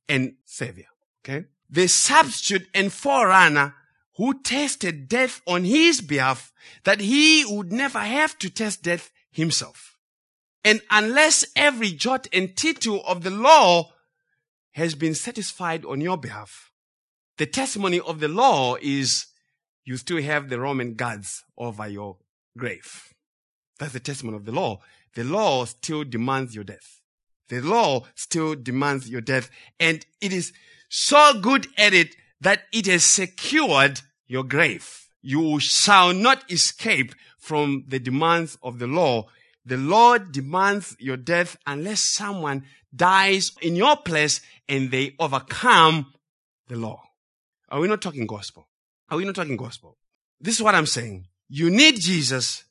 and 0.10 0.36
savior. 0.46 0.88
Okay. 1.24 1.46
The 1.70 1.88
substitute 1.88 2.68
and 2.74 2.92
forerunner 2.92 3.76
who 4.16 4.42
tasted 4.42 5.08
death 5.08 5.42
on 5.46 5.64
his 5.64 6.02
behalf 6.02 6.52
that 6.84 7.02
he 7.02 7.46
would 7.46 7.72
never 7.72 8.00
have 8.00 8.38
to 8.40 8.50
taste 8.50 8.84
death 8.84 9.12
himself. 9.32 9.97
And 10.64 10.82
unless 10.92 11.46
every 11.56 11.92
jot 11.92 12.28
and 12.34 12.56
tittle 12.56 13.02
of 13.06 13.24
the 13.24 13.30
law 13.30 13.92
has 14.72 14.96
been 14.96 15.16
satisfied 15.16 15.86
on 15.86 16.02
your 16.02 16.18
behalf, 16.18 16.72
the 17.38 17.46
testimony 17.46 18.00
of 18.00 18.20
the 18.20 18.28
law 18.28 18.76
is 18.82 19.28
you 19.86 19.98
still 19.98 20.22
have 20.22 20.50
the 20.50 20.60
Roman 20.60 20.96
guards 20.96 21.44
over 21.58 21.88
your 21.88 22.18
grave. 22.58 23.14
That's 23.80 23.94
the 23.94 24.00
testimony 24.00 24.38
of 24.38 24.46
the 24.46 24.52
law. 24.52 24.82
The 25.16 25.24
law 25.24 25.66
still 25.66 26.04
demands 26.04 26.54
your 26.54 26.64
death. 26.64 27.00
The 27.50 27.62
law 27.62 28.06
still 28.16 28.56
demands 28.56 29.10
your 29.10 29.22
death. 29.22 29.50
And 29.80 30.06
it 30.20 30.34
is 30.34 30.52
so 30.90 31.40
good 31.40 31.68
at 31.78 31.94
it 31.94 32.16
that 32.42 32.64
it 32.74 32.88
has 32.88 33.04
secured 33.04 34.02
your 34.28 34.44
grave. 34.44 35.08
you 35.22 35.60
shall 35.60 36.14
not 36.14 36.50
escape 36.52 37.14
from 37.38 37.84
the 37.88 38.00
demands 38.00 38.58
of 38.64 38.80
the 38.80 38.88
law. 38.88 39.28
The 39.68 39.76
Lord 39.76 40.32
demands 40.32 40.96
your 40.98 41.18
death 41.18 41.58
unless 41.68 42.02
someone 42.14 42.64
dies 42.96 43.52
in 43.62 43.76
your 43.76 43.98
place 43.98 44.40
and 44.70 44.92
they 44.92 45.14
overcome 45.20 46.14
the 46.70 46.78
law. 46.78 47.04
Are 47.68 47.82
we 47.82 47.90
not 47.90 48.02
talking 48.02 48.26
gospel? 48.26 48.70
Are 49.10 49.18
we 49.18 49.26
not 49.26 49.36
talking 49.36 49.58
gospel? 49.58 49.98
This 50.40 50.56
is 50.56 50.62
what 50.64 50.74
I'm 50.74 50.86
saying. 50.86 51.28
You 51.50 51.70
need 51.70 52.00
Jesus 52.00 52.64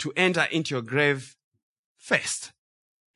to 0.00 0.12
enter 0.14 0.42
into 0.52 0.74
your 0.74 0.82
grave 0.82 1.34
first 1.96 2.52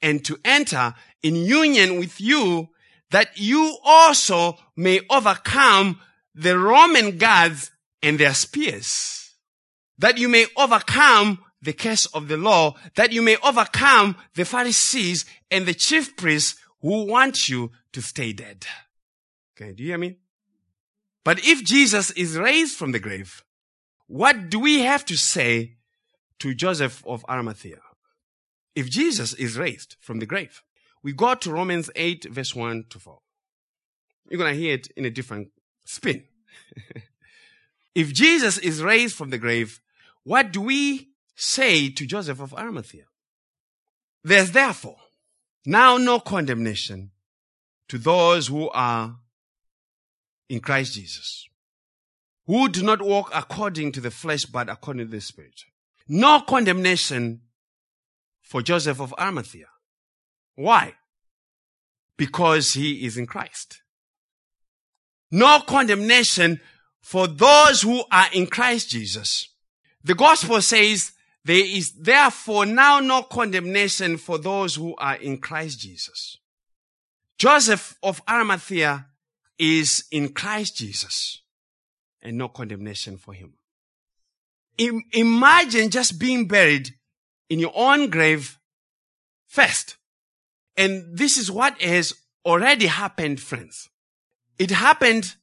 and 0.01 0.25
to 0.25 0.39
enter 0.43 0.95
in 1.23 1.37
union 1.37 1.99
with 1.99 2.19
you 2.19 2.71
that 3.11 3.29
you 3.37 3.77
also 3.85 4.57
may 4.75 5.03
overcome 5.11 6.01
the 6.35 6.59
Roman 6.59 7.19
guards 7.19 7.71
and 8.03 8.19
their 8.19 8.33
spears. 8.33 9.35
That 9.99 10.17
you 10.17 10.31
may 10.31 10.47
overcome 10.57 11.41
the 11.67 11.73
curse 11.73 12.07
of 12.07 12.29
the 12.29 12.37
law, 12.37 12.75
that 12.95 13.13
you 13.13 13.21
may 13.21 13.37
overcome 13.43 14.17
the 14.35 14.45
Pharisees 14.45 15.27
and 15.51 15.67
the 15.67 15.75
chief 15.75 16.17
priests 16.17 16.59
who 16.81 17.05
want 17.05 17.49
you 17.49 17.73
to 17.93 18.01
stay 18.01 18.33
dead. 18.33 18.65
Okay, 19.55 19.73
do 19.73 19.83
you 19.83 19.91
hear 19.91 19.99
me? 19.99 20.17
But 21.25 21.41
if 21.45 21.65
Jesus 21.65 22.13
is 22.13 22.39
raised 22.39 22.77
from 22.77 22.93
the 22.93 23.01
grave, 23.01 23.45
what 24.07 24.49
do 24.49 24.61
we 24.61 24.83
have 24.83 25.05
to 25.07 25.17
say 25.17 25.77
to 26.39 26.55
Joseph 26.55 27.03
of 27.05 27.25
Arimathea? 27.29 27.81
If 28.77 28.89
Jesus 28.89 29.33
is 29.35 29.59
raised 29.59 29.97
from 30.01 30.21
the 30.21 30.27
grave, 30.27 30.63
we 31.03 31.13
go 31.13 31.35
to 31.35 31.51
Romans 31.51 31.91
8 31.97 32.27
verse 32.31 32.55
1 32.55 32.85
to 32.91 33.01
4. 33.01 33.19
You're 34.31 34.39
going 34.39 34.55
to 34.55 34.61
hear 34.61 34.75
it 34.75 34.89
in 34.97 35.05
a 35.05 35.11
different 35.11 35.49
spin. 35.85 36.25
if 37.95 38.13
Jesus 38.13 38.57
is 38.59 38.83
raised 38.83 39.17
from 39.17 39.31
the 39.31 39.39
grave, 39.39 39.81
what 40.23 40.53
do 40.53 40.61
we 40.61 41.09
say 41.37 41.91
to 41.91 42.07
Joseph 42.07 42.41
of 42.41 42.55
Arimathea? 42.55 43.05
There's 44.25 44.51
therefore 44.51 44.97
now 45.65 45.97
no 45.99 46.19
condemnation 46.19 47.13
to 47.89 47.99
those 47.99 48.49
who 48.49 48.69
are 48.71 49.17
in 50.49 50.61
Christ 50.61 50.95
Jesus, 50.95 51.47
who 52.47 52.69
do 52.69 52.83
not 52.83 53.03
walk 53.03 53.31
according 53.35 53.93
to 53.93 54.01
the 54.01 54.11
flesh, 54.11 54.45
but 54.45 54.69
according 54.69 55.07
to 55.07 55.11
the 55.11 55.21
Spirit. 55.21 55.63
No 56.09 56.41
condemnation 56.41 57.43
for 58.43 58.63
Joseph 58.63 59.01
of 59.01 59.15
Arimathea. 59.19 59.67
Why? 60.55 60.95
Because 62.17 62.75
he 62.75 63.05
is 63.05 63.19
in 63.19 63.27
Christ. 63.27 63.83
No 65.31 65.61
condemnation 65.61 66.61
for 67.01 67.27
those 67.27 67.83
who 67.83 68.05
are 68.11 68.29
in 68.33 68.47
Christ 68.47 68.91
Jesus. 68.91 69.49
The 70.03 70.15
gospel 70.15 70.63
says 70.63 71.13
there 71.47 71.65
is 71.65 71.93
therefore 71.93 72.67
now 72.67 72.99
no 72.99 73.23
condemnation 73.23 74.17
for 74.17 74.37
those 74.37 74.75
who 74.75 74.97
are 74.97 75.15
in 75.15 75.39
Christ 75.39 75.79
Jesus. 75.79 76.39
Joseph 77.39 77.97
of 78.03 78.21
Arimathea 78.29 79.07
is 79.57 80.05
in 80.11 80.31
Christ 80.31 80.77
Jesus 80.77 81.43
and 82.21 82.37
no 82.37 82.49
condemnation 82.49 83.17
for 83.17 83.33
him. 83.33 83.55
I- 84.81 85.03
imagine 85.13 85.91
just 85.91 86.19
being 86.19 86.49
buried 86.49 86.97
in 87.49 87.61
your 87.61 87.73
own 87.77 88.11
grave 88.11 88.59
first. 89.47 89.97
And 90.77 91.17
this 91.17 91.39
is 91.39 91.49
what 91.49 91.81
has 91.81 92.13
already 92.45 92.87
happened, 92.87 93.41
friends. 93.41 93.89
It 94.59 94.73
happened 94.73 95.37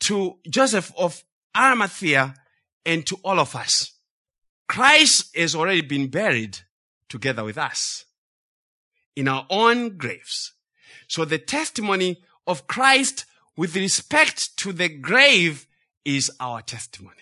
to 0.00 0.38
Joseph 0.48 0.92
of 0.96 1.22
Arimathea 1.54 2.34
and 2.86 3.06
to 3.06 3.16
all 3.22 3.38
of 3.38 3.54
us. 3.54 3.95
Christ 4.68 5.36
has 5.36 5.54
already 5.54 5.82
been 5.82 6.08
buried 6.08 6.58
together 7.08 7.44
with 7.44 7.58
us 7.58 8.04
in 9.14 9.28
our 9.28 9.46
own 9.48 9.96
graves. 9.96 10.52
So 11.08 11.24
the 11.24 11.38
testimony 11.38 12.22
of 12.46 12.66
Christ 12.66 13.24
with 13.56 13.76
respect 13.76 14.56
to 14.58 14.72
the 14.72 14.88
grave 14.88 15.66
is 16.04 16.30
our 16.38 16.62
testimony. 16.62 17.16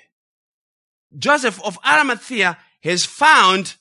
Joseph 1.17 1.63
of 1.65 1.79
Arimathea 1.87 2.59
has 2.83 3.05
found 3.05 3.77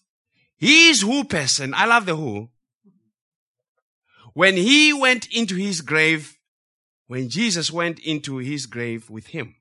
his 0.55 1.01
who 1.01 1.24
person. 1.24 1.74
I 1.74 1.86
love 1.86 2.05
the 2.05 2.16
who. 2.16 2.49
When 4.34 4.55
he 4.55 4.93
went 4.93 5.28
into 5.28 5.55
his 5.55 5.82
grave, 5.82 6.38
when 7.07 7.30
Jesus 7.30 7.72
went 7.72 7.99
into 7.99 8.38
his 8.38 8.66
grave 8.66 9.09
with 9.09 9.28
him. 9.28 9.55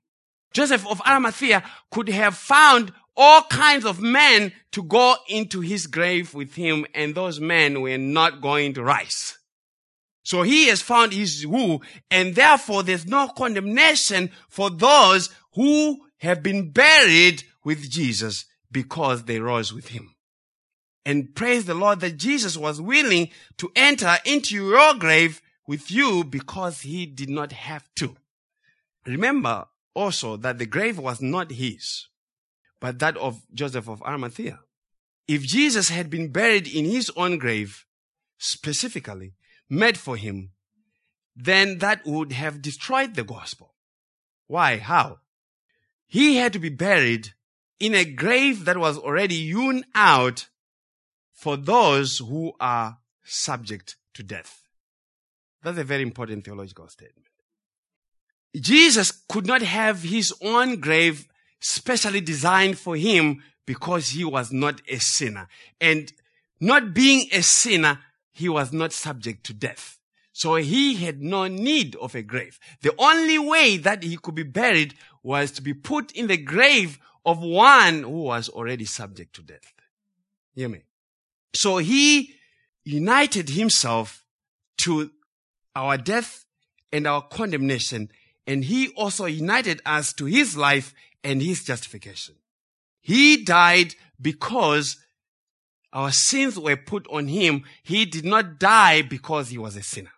Joseph 0.53 0.87
of 0.87 1.01
Arimathea 1.05 1.63
could 1.91 2.09
have 2.09 2.35
found 2.35 2.93
all 3.15 3.41
kinds 3.43 3.85
of 3.85 4.01
men 4.01 4.53
to 4.71 4.83
go 4.83 5.15
into 5.27 5.61
his 5.61 5.87
grave 5.87 6.33
with 6.33 6.55
him, 6.55 6.85
and 6.93 7.13
those 7.13 7.39
men 7.39 7.81
were 7.81 7.97
not 7.97 8.41
going 8.41 8.73
to 8.73 8.83
rise. 8.83 9.37
So 10.23 10.41
he 10.41 10.67
has 10.67 10.81
found 10.81 11.13
his 11.13 11.43
who, 11.43 11.81
and 12.09 12.33
therefore 12.33 12.83
there's 12.83 13.05
no 13.05 13.27
condemnation 13.27 14.31
for 14.49 14.69
those 14.69 15.29
who 15.53 15.99
have 16.19 16.41
been 16.41 16.71
buried 16.71 17.43
with 17.63 17.89
Jesus 17.89 18.45
because 18.71 19.25
they 19.25 19.39
rose 19.39 19.73
with 19.73 19.89
him. 19.89 20.15
And 21.05 21.35
praise 21.35 21.65
the 21.65 21.73
Lord 21.73 21.99
that 21.99 22.17
Jesus 22.17 22.57
was 22.57 22.79
willing 22.79 23.29
to 23.57 23.69
enter 23.75 24.15
into 24.25 24.55
your 24.55 24.93
grave 24.95 25.41
with 25.67 25.91
you 25.91 26.23
because 26.23 26.81
he 26.81 27.05
did 27.05 27.29
not 27.29 27.51
have 27.51 27.83
to. 27.95 28.15
Remember 29.05 29.65
also 29.93 30.37
that 30.37 30.57
the 30.57 30.65
grave 30.65 30.97
was 30.97 31.21
not 31.21 31.51
his, 31.51 32.07
but 32.79 32.99
that 32.99 33.17
of 33.17 33.41
Joseph 33.53 33.87
of 33.87 34.01
Arimathea. 34.03 34.59
If 35.27 35.43
Jesus 35.43 35.89
had 35.89 36.09
been 36.09 36.31
buried 36.31 36.67
in 36.67 36.85
his 36.85 37.11
own 37.15 37.37
grave, 37.37 37.85
specifically 38.37 39.35
made 39.69 39.97
for 39.97 40.17
him, 40.17 40.51
then 41.35 41.79
that 41.79 42.05
would 42.05 42.31
have 42.31 42.61
destroyed 42.61 43.15
the 43.15 43.23
gospel. 43.23 43.73
Why? 44.47 44.77
How? 44.77 45.19
He 46.07 46.35
had 46.35 46.53
to 46.53 46.59
be 46.59 46.69
buried 46.69 47.33
in 47.79 47.95
a 47.95 48.05
grave 48.05 48.65
that 48.65 48.77
was 48.77 48.97
already 48.97 49.47
hewn 49.47 49.83
out 49.95 50.47
for 51.31 51.57
those 51.57 52.19
who 52.19 52.53
are 52.59 52.99
subject 53.23 53.95
to 54.13 54.23
death. 54.23 54.61
That's 55.63 55.77
a 55.77 55.83
very 55.83 56.03
important 56.03 56.45
theological 56.45 56.87
statement. 56.87 57.27
Jesus 58.55 59.11
could 59.27 59.45
not 59.45 59.61
have 59.61 60.03
his 60.03 60.33
own 60.41 60.79
grave 60.79 61.27
specially 61.59 62.21
designed 62.21 62.77
for 62.77 62.95
him 62.95 63.41
because 63.65 64.09
he 64.09 64.23
was 64.25 64.51
not 64.51 64.81
a 64.87 64.97
sinner. 64.99 65.47
And 65.79 66.11
not 66.59 66.93
being 66.93 67.27
a 67.31 67.41
sinner, 67.41 67.99
he 68.31 68.49
was 68.49 68.71
not 68.71 68.93
subject 68.93 69.45
to 69.45 69.53
death. 69.53 69.97
So 70.33 70.55
he 70.55 70.95
had 70.95 71.21
no 71.21 71.47
need 71.47 71.95
of 71.97 72.15
a 72.15 72.23
grave. 72.23 72.59
The 72.81 72.93
only 72.97 73.37
way 73.37 73.77
that 73.77 74.03
he 74.03 74.17
could 74.17 74.35
be 74.35 74.43
buried 74.43 74.95
was 75.21 75.51
to 75.51 75.61
be 75.61 75.73
put 75.73 76.11
in 76.11 76.27
the 76.27 76.37
grave 76.37 76.99
of 77.25 77.39
one 77.39 78.03
who 78.03 78.23
was 78.23 78.49
already 78.49 78.85
subject 78.85 79.35
to 79.35 79.41
death. 79.43 79.73
Hear 80.55 80.69
me? 80.69 80.81
So 81.53 81.77
he 81.77 82.33
united 82.83 83.49
himself 83.49 84.25
to 84.79 85.11
our 85.75 85.97
death 85.97 86.45
and 86.91 87.07
our 87.07 87.21
condemnation, 87.21 88.09
and 88.45 88.65
he 88.65 88.89
also 88.89 89.25
united 89.25 89.81
us 89.85 90.13
to 90.13 90.25
his 90.25 90.57
life 90.57 90.93
and 91.23 91.41
his 91.41 91.63
justification. 91.63 92.35
He 93.01 93.43
died 93.43 93.95
because 94.21 94.97
our 95.91 96.11
sins 96.11 96.57
were 96.57 96.75
put 96.75 97.07
on 97.09 97.27
him. 97.27 97.63
He 97.83 98.05
did 98.05 98.25
not 98.25 98.59
die 98.59 99.01
because 99.01 99.49
he 99.49 99.57
was 99.57 99.75
a 99.75 99.83
sinner. 99.83 100.11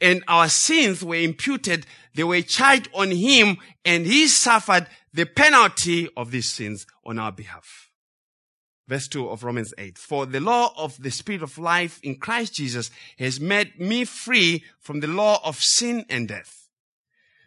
And 0.00 0.24
our 0.26 0.48
sins 0.48 1.04
were 1.04 1.16
imputed, 1.16 1.86
they 2.14 2.24
were 2.24 2.42
charged 2.42 2.88
on 2.92 3.10
him, 3.12 3.58
and 3.84 4.04
he 4.04 4.26
suffered 4.26 4.88
the 5.12 5.26
penalty 5.26 6.08
of 6.16 6.32
these 6.32 6.50
sins 6.50 6.86
on 7.04 7.18
our 7.18 7.30
behalf. 7.30 7.90
Verse 8.88 9.06
2 9.08 9.28
of 9.28 9.44
Romans 9.44 9.72
8. 9.78 9.96
For 9.96 10.26
the 10.26 10.40
law 10.40 10.72
of 10.76 11.00
the 11.00 11.10
Spirit 11.10 11.42
of 11.42 11.56
life 11.56 12.00
in 12.02 12.16
Christ 12.16 12.54
Jesus 12.54 12.90
has 13.18 13.40
made 13.40 13.78
me 13.78 14.04
free 14.04 14.64
from 14.80 15.00
the 15.00 15.06
law 15.06 15.40
of 15.44 15.62
sin 15.62 16.04
and 16.10 16.26
death. 16.26 16.61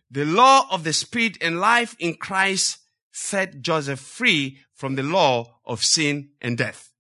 The 0.10 0.26
law 0.26 0.68
of 0.72 0.84
the 0.84 0.94
Spirit 0.94 1.38
and 1.42 1.60
life 1.60 1.96
in 2.00 2.16
Christ 2.16 2.80
set 3.12 3.62
Joseph 3.62 4.00
free 4.00 4.60
from 4.74 4.96
the 4.96 5.04
law 5.04 5.60
of 5.66 5.82
sin 5.82 6.30
and 6.42 6.58
death. 6.58 6.92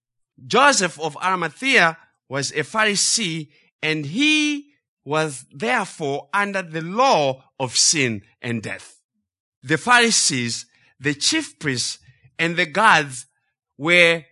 Joseph 0.45 0.99
of 0.99 1.17
Arimathea 1.17 1.97
was 2.27 2.51
a 2.51 2.63
Pharisee 2.63 3.49
and 3.81 4.05
he 4.05 4.71
was 5.03 5.45
therefore 5.53 6.29
under 6.33 6.61
the 6.61 6.81
law 6.81 7.43
of 7.59 7.75
sin 7.75 8.23
and 8.41 8.63
death. 8.63 8.99
The 9.61 9.77
Pharisees, 9.77 10.65
the 10.99 11.13
chief 11.13 11.59
priests, 11.59 11.99
and 12.39 12.55
the 12.55 12.65
guards 12.65 13.27
were 13.77 14.23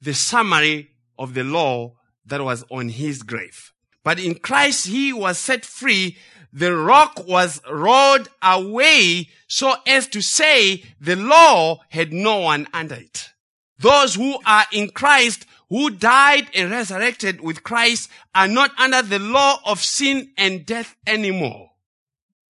the 0.00 0.14
summary 0.14 0.90
of 1.18 1.34
the 1.34 1.44
law 1.44 1.96
that 2.24 2.42
was 2.42 2.64
on 2.70 2.88
his 2.88 3.22
grave. 3.22 3.72
But 4.02 4.18
in 4.18 4.36
Christ, 4.36 4.86
he 4.86 5.12
was 5.12 5.38
set 5.38 5.64
free. 5.64 6.16
The 6.52 6.74
rock 6.74 7.26
was 7.26 7.60
rolled 7.70 8.28
away 8.42 9.28
so 9.46 9.74
as 9.86 10.06
to 10.08 10.20
say 10.20 10.82
the 11.00 11.16
law 11.16 11.80
had 11.90 12.12
no 12.12 12.40
one 12.40 12.66
under 12.72 12.96
it. 12.96 13.30
Those 13.78 14.14
who 14.14 14.38
are 14.44 14.66
in 14.72 14.90
Christ, 14.90 15.46
who 15.68 15.90
died 15.90 16.48
and 16.54 16.70
resurrected 16.70 17.40
with 17.40 17.62
Christ, 17.62 18.10
are 18.34 18.48
not 18.48 18.72
under 18.78 19.02
the 19.02 19.18
law 19.18 19.60
of 19.64 19.80
sin 19.80 20.32
and 20.36 20.66
death 20.66 20.96
anymore. 21.06 21.70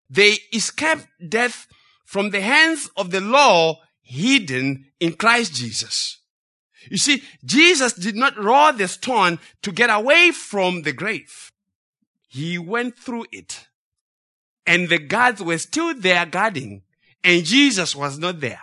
They 0.09 0.38
escaped 0.53 1.07
death 1.28 1.66
from 2.05 2.30
the 2.30 2.40
hands 2.40 2.88
of 2.96 3.11
the 3.11 3.20
law 3.20 3.80
hidden 4.01 4.86
in 5.01 5.12
Christ 5.12 5.55
Jesus. 5.55 6.18
You 6.88 6.96
see, 6.96 7.22
Jesus 7.44 7.92
did 7.92 8.16
not 8.16 8.42
roll 8.42 8.72
the 8.72 8.88
stone 8.88 9.38
to 9.62 9.72
get 9.72 9.90
away 9.90 10.30
from 10.30 10.82
the 10.82 10.92
grave. 10.92 11.53
He 12.28 12.57
went 12.59 12.99
through 12.99 13.26
it. 13.32 13.68
And 14.69 14.89
the 14.91 14.99
guards 14.99 15.43
were 15.43 15.59
still 15.59 15.95
there 15.95 16.27
guarding. 16.27 16.83
And 17.25 17.45
Jesus 17.45 17.97
was 17.97 18.19
not 18.19 18.41
there. 18.41 18.61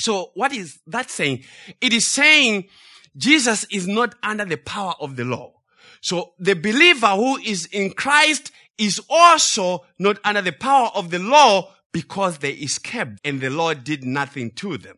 So 0.00 0.30
what 0.34 0.52
is 0.52 0.78
that 0.86 1.10
saying? 1.10 1.44
It 1.80 1.92
is 1.92 2.06
saying 2.06 2.68
Jesus 3.16 3.64
is 3.64 3.86
not 3.86 4.14
under 4.22 4.44
the 4.44 4.56
power 4.56 4.94
of 5.00 5.16
the 5.16 5.24
law. 5.24 5.52
So 6.00 6.34
the 6.38 6.54
believer 6.54 7.08
who 7.08 7.36
is 7.38 7.66
in 7.66 7.90
Christ 7.90 8.52
is 8.78 9.00
also 9.10 9.84
not 9.98 10.18
under 10.24 10.40
the 10.40 10.52
power 10.52 10.90
of 10.94 11.10
the 11.10 11.18
law 11.18 11.72
because 11.92 12.38
they 12.38 12.52
escaped 12.52 13.20
and 13.24 13.40
the 13.40 13.50
law 13.50 13.74
did 13.74 14.04
nothing 14.04 14.50
to 14.52 14.78
them. 14.78 14.96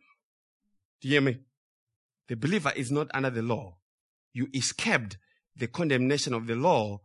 Do 1.01 1.07
you 1.07 1.13
hear 1.13 1.21
me? 1.21 1.39
The 2.27 2.35
believer 2.35 2.73
is 2.75 2.91
not 2.91 3.07
under 3.13 3.29
the 3.29 3.41
law. 3.41 3.77
You 4.33 4.49
escaped 4.53 5.17
the 5.55 5.67
condemnation 5.67 6.33
of 6.33 6.45
the 6.45 6.55
law. 6.55 7.01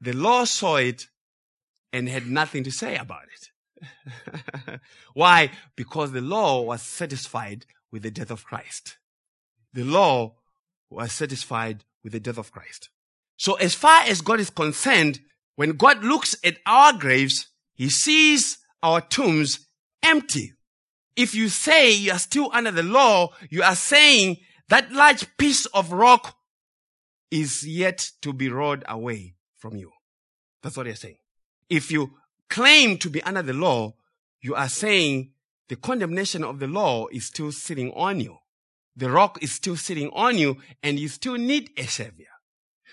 The 0.00 0.14
law 0.14 0.44
saw 0.44 0.76
it 0.76 1.06
and 1.92 2.08
had 2.08 2.26
nothing 2.26 2.64
to 2.64 2.70
say 2.70 2.96
about 2.96 3.24
it. 3.34 4.80
Why? 5.14 5.50
Because 5.76 6.12
the 6.12 6.20
law 6.20 6.62
was 6.62 6.82
satisfied 6.82 7.66
with 7.90 8.02
the 8.02 8.10
death 8.10 8.30
of 8.30 8.44
Christ. 8.44 8.98
The 9.72 9.84
law 9.84 10.36
was 10.90 11.12
satisfied 11.12 11.84
with 12.02 12.12
the 12.12 12.20
death 12.20 12.38
of 12.38 12.52
Christ. 12.52 12.90
So 13.36 13.54
as 13.54 13.74
far 13.74 14.02
as 14.02 14.20
God 14.20 14.40
is 14.40 14.50
concerned, 14.50 15.20
when 15.56 15.72
God 15.72 16.02
looks 16.02 16.36
at 16.44 16.58
our 16.66 16.92
graves, 16.92 17.48
he 17.74 17.88
sees 17.88 18.58
our 18.82 19.00
tombs 19.00 19.66
empty. 20.02 20.52
If 21.16 21.34
you 21.34 21.48
say 21.48 21.92
you 21.92 22.12
are 22.12 22.18
still 22.18 22.50
under 22.52 22.70
the 22.70 22.82
law, 22.82 23.30
you 23.50 23.62
are 23.62 23.74
saying 23.74 24.38
that 24.68 24.92
large 24.92 25.26
piece 25.36 25.66
of 25.66 25.92
rock 25.92 26.36
is 27.30 27.66
yet 27.66 28.10
to 28.22 28.32
be 28.32 28.48
rolled 28.48 28.84
away 28.88 29.34
from 29.56 29.76
you. 29.76 29.90
That's 30.62 30.76
what 30.76 30.86
you're 30.86 30.94
saying. 30.94 31.18
If 31.68 31.90
you 31.90 32.12
claim 32.48 32.98
to 32.98 33.10
be 33.10 33.22
under 33.22 33.42
the 33.42 33.52
law, 33.52 33.94
you 34.40 34.54
are 34.54 34.68
saying 34.68 35.32
the 35.68 35.76
condemnation 35.76 36.44
of 36.44 36.58
the 36.58 36.66
law 36.66 37.06
is 37.12 37.26
still 37.26 37.52
sitting 37.52 37.92
on 37.92 38.20
you. 38.20 38.38
The 38.96 39.10
rock 39.10 39.42
is 39.42 39.52
still 39.52 39.76
sitting 39.76 40.10
on 40.10 40.38
you 40.38 40.56
and 40.82 40.98
you 40.98 41.08
still 41.08 41.36
need 41.36 41.70
a 41.76 41.84
savior. 41.84 42.26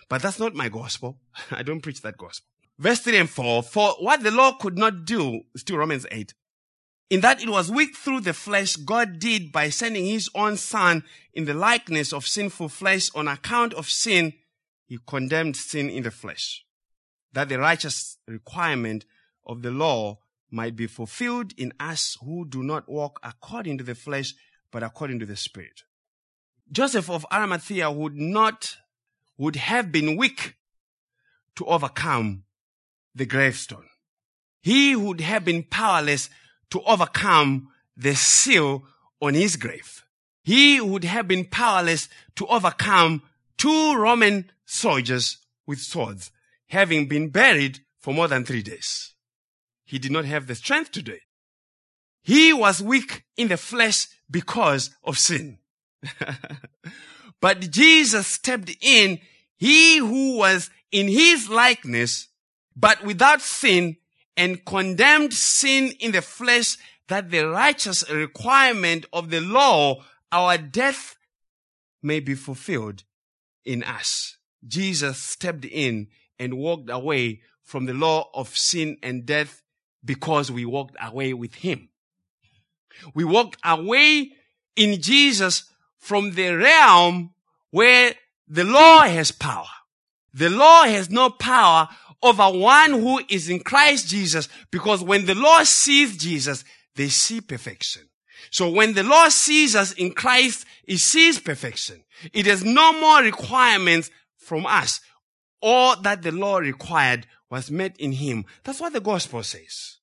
But 0.10 0.22
that's 0.22 0.40
not 0.40 0.54
my 0.54 0.70
gospel. 0.70 1.18
I 1.52 1.64
don't 1.64 1.82
preach 1.82 2.02
that 2.02 2.18
gospel. 2.18 2.48
Verse 2.78 3.00
3 3.00 3.18
and 3.18 3.30
4, 3.30 3.64
for 3.64 3.92
what 4.00 4.22
the 4.22 4.32
law 4.32 4.52
could 4.54 4.78
not 4.78 5.06
do, 5.06 5.42
still 5.56 5.78
Romans 5.78 6.06
8, 6.12 6.34
in 7.10 7.22
that 7.22 7.42
it 7.42 7.50
was 7.50 7.72
weak 7.72 7.96
through 7.96 8.22
the 8.22 8.34
flesh, 8.34 8.76
God 8.76 9.20
did 9.20 9.52
by 9.52 9.70
sending 9.70 10.06
his 10.06 10.30
own 10.36 10.58
son 10.58 11.04
in 11.34 11.46
the 11.46 11.54
likeness 11.54 12.12
of 12.12 12.28
sinful 12.28 12.70
flesh 12.70 13.10
on 13.16 13.28
account 13.28 13.74
of 13.76 13.90
sin, 13.90 14.34
he 14.88 15.00
condemned 15.08 15.56
sin 15.56 15.90
in 15.90 16.04
the 16.04 16.12
flesh, 16.12 16.66
that 17.36 17.50
the 17.50 17.60
righteous 17.60 18.18
requirement 18.28 19.06
of 19.46 19.62
the 19.62 19.70
law 19.70 20.18
might 20.50 20.76
be 20.76 20.88
fulfilled 20.88 21.54
in 21.58 21.74
us 21.80 22.18
who 22.24 22.46
do 22.48 22.64
not 22.64 22.88
walk 22.88 23.20
according 23.24 23.78
to 23.78 23.84
the 23.84 23.94
flesh, 23.94 24.34
but 24.72 24.84
according 24.84 25.20
to 25.20 25.26
the 25.26 25.36
spirit. 25.36 25.84
Joseph 26.72 27.10
of 27.10 27.26
Arimathea 27.32 27.92
would 27.92 28.16
not, 28.16 28.78
would 29.38 29.58
have 29.58 29.92
been 29.92 30.16
weak 30.16 30.56
to 31.58 31.66
overcome 31.66 32.46
the 33.14 33.26
gravestone. 33.26 33.88
He 34.62 34.96
would 34.96 35.20
have 35.20 35.44
been 35.44 35.64
powerless 35.64 36.30
to 36.70 36.82
overcome 36.84 37.68
the 37.98 38.16
seal 38.16 38.86
on 39.22 39.34
his 39.34 39.58
grave. 39.58 40.06
He 40.42 40.80
would 40.80 41.04
have 41.04 41.28
been 41.28 41.46
powerless 41.46 42.08
to 42.36 42.48
overcome 42.48 43.24
two 43.58 43.96
Roman 43.96 44.52
soldiers 44.66 45.38
with 45.68 45.80
swords, 45.80 46.32
having 46.70 47.08
been 47.08 47.30
buried 47.30 47.80
for 48.00 48.14
more 48.14 48.28
than 48.28 48.46
three 48.46 48.62
days. 48.62 49.14
He 49.86 50.00
did 50.00 50.12
not 50.12 50.26
have 50.26 50.48
the 50.48 50.56
strength 50.56 50.92
to 50.94 51.02
do 51.02 51.14
it. 51.14 51.22
He 52.24 52.54
was 52.54 52.82
weak 52.82 53.24
in 53.38 53.50
the 53.50 53.58
flesh 53.58 54.08
because 54.30 54.90
of 55.04 55.18
sin. 55.18 55.60
but 57.42 57.70
Jesus 57.72 58.26
stepped 58.26 58.76
in, 58.82 59.20
he 59.58 59.98
who 59.98 60.38
was 60.38 60.70
in 60.92 61.08
his 61.08 61.50
likeness, 61.50 62.28
but 62.76 63.04
without 63.04 63.42
sin, 63.42 63.98
and 64.38 64.66
condemned 64.66 65.34
sin 65.34 65.94
in 66.00 66.12
the 66.12 66.22
flesh 66.22 66.78
that 67.08 67.30
the 67.30 67.48
righteous 67.48 68.10
requirement 68.10 69.06
of 69.14 69.30
the 69.30 69.40
law, 69.40 70.04
our 70.32 70.58
death, 70.58 71.16
may 72.02 72.20
be 72.20 72.36
fulfilled 72.36 73.04
in 73.64 73.84
us. 73.84 74.38
Jesus 74.68 75.18
stepped 75.18 75.66
in 75.66 76.08
and 76.40 76.58
walked 76.58 76.90
away 76.90 77.42
from 77.64 77.86
the 77.86 77.94
law 77.94 78.30
of 78.34 78.56
sin 78.56 78.98
and 79.02 79.26
death 79.26 79.62
because 80.04 80.52
we 80.52 80.66
walked 80.66 80.96
away 81.02 81.34
with 81.34 81.56
him. 81.56 81.90
We 83.14 83.24
walked 83.24 83.58
away 83.64 84.32
in 84.76 85.02
Jesus 85.02 85.66
from 85.98 86.32
the 86.32 86.56
realm 86.56 87.34
where 87.72 88.14
the 88.48 88.64
law 88.64 89.02
has 89.02 89.32
power. 89.32 89.66
The 90.34 90.50
law 90.50 90.84
has 90.84 91.10
no 91.10 91.30
power 91.30 91.90
over 92.22 92.44
one 92.44 92.92
who 92.92 93.22
is 93.30 93.50
in 93.50 93.60
Christ 93.60 94.08
Jesus 94.08 94.48
because 94.72 95.04
when 95.04 95.26
the 95.26 95.36
Lord 95.36 95.66
sees 95.66 96.18
Jesus, 96.18 96.64
they 96.96 97.10
see 97.10 97.42
perfection. 97.42 98.04
So 98.52 98.70
when 98.70 98.94
the 98.94 99.04
Lord 99.04 99.32
sees 99.32 99.76
us 99.76 99.92
in 99.94 100.14
Christ, 100.14 100.66
he 100.86 100.98
sees 100.98 101.40
perfection. 101.40 102.04
It 102.34 102.46
has 102.46 102.64
no 102.64 103.00
more 103.00 103.22
requirements 103.22 104.10
from 104.38 104.66
us. 104.66 105.02
All 105.68 105.96
that 106.02 106.22
the 106.22 106.32
law 106.32 106.58
required 106.58 107.26
was 107.50 107.72
met 107.72 107.98
in 107.98 108.12
him. 108.12 108.46
That's 108.64 108.80
what 108.80 108.94
the 108.94 109.02
gospel 109.02 109.42
says. 109.42 109.98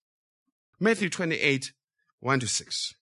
Matthew 0.80 1.08
28, 1.08 1.72
1 2.18 2.40
to 2.40 2.48
6. 2.48 2.94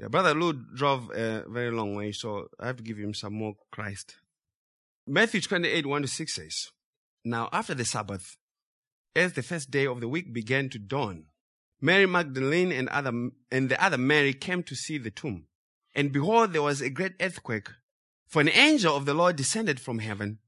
Yeah, 0.00 0.08
Brother 0.08 0.34
Lou 0.34 0.52
drove 0.52 1.12
a 1.12 1.44
very 1.48 1.70
long 1.70 1.94
way, 1.94 2.10
so 2.10 2.48
I 2.58 2.66
have 2.66 2.78
to 2.78 2.82
give 2.82 2.98
him 2.98 3.14
some 3.14 3.34
more 3.34 3.54
Christ. 3.70 4.16
Matthew 5.06 5.40
28, 5.40 5.86
1 5.86 6.02
to 6.02 6.08
6 6.08 6.34
says, 6.34 6.70
now, 7.24 7.48
after 7.52 7.74
the 7.74 7.84
Sabbath, 7.84 8.36
as 9.14 9.34
the 9.34 9.44
first 9.44 9.70
day 9.70 9.86
of 9.86 10.00
the 10.00 10.08
week 10.08 10.34
began 10.34 10.68
to 10.70 10.78
dawn, 10.80 11.26
Mary 11.80 12.06
Magdalene 12.06 12.72
and, 12.72 12.88
other, 12.88 13.12
and 13.52 13.68
the 13.68 13.80
other 13.80 13.96
Mary 13.96 14.32
came 14.32 14.64
to 14.64 14.74
see 14.74 14.98
the 14.98 15.12
tomb. 15.12 15.46
And 15.94 16.10
behold, 16.10 16.52
there 16.52 16.62
was 16.62 16.80
a 16.80 16.90
great 16.90 17.12
earthquake, 17.20 17.68
for 18.26 18.40
an 18.40 18.48
angel 18.48 18.96
of 18.96 19.04
the 19.04 19.14
Lord 19.14 19.36
descended 19.36 19.78
from 19.78 20.00
heaven 20.00 20.40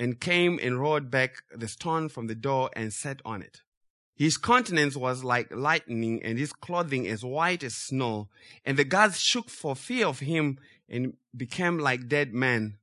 and 0.00 0.18
came 0.18 0.58
and 0.62 0.80
rolled 0.80 1.10
back 1.10 1.42
the 1.54 1.68
stone 1.68 2.08
from 2.08 2.26
the 2.26 2.34
door 2.34 2.70
and 2.74 2.90
sat 2.90 3.20
on 3.22 3.42
it. 3.42 3.60
His 4.16 4.38
countenance 4.38 4.96
was 4.96 5.22
like 5.22 5.54
lightning 5.54 6.22
and 6.22 6.38
his 6.38 6.54
clothing 6.54 7.06
as 7.06 7.22
white 7.22 7.62
as 7.62 7.74
snow. 7.74 8.28
And 8.64 8.78
the 8.78 8.84
guards 8.84 9.20
shook 9.20 9.50
for 9.50 9.76
fear 9.76 10.06
of 10.06 10.20
him 10.20 10.58
and 10.88 11.18
became 11.36 11.78
like 11.78 12.08
dead 12.08 12.32
men. 12.32 12.78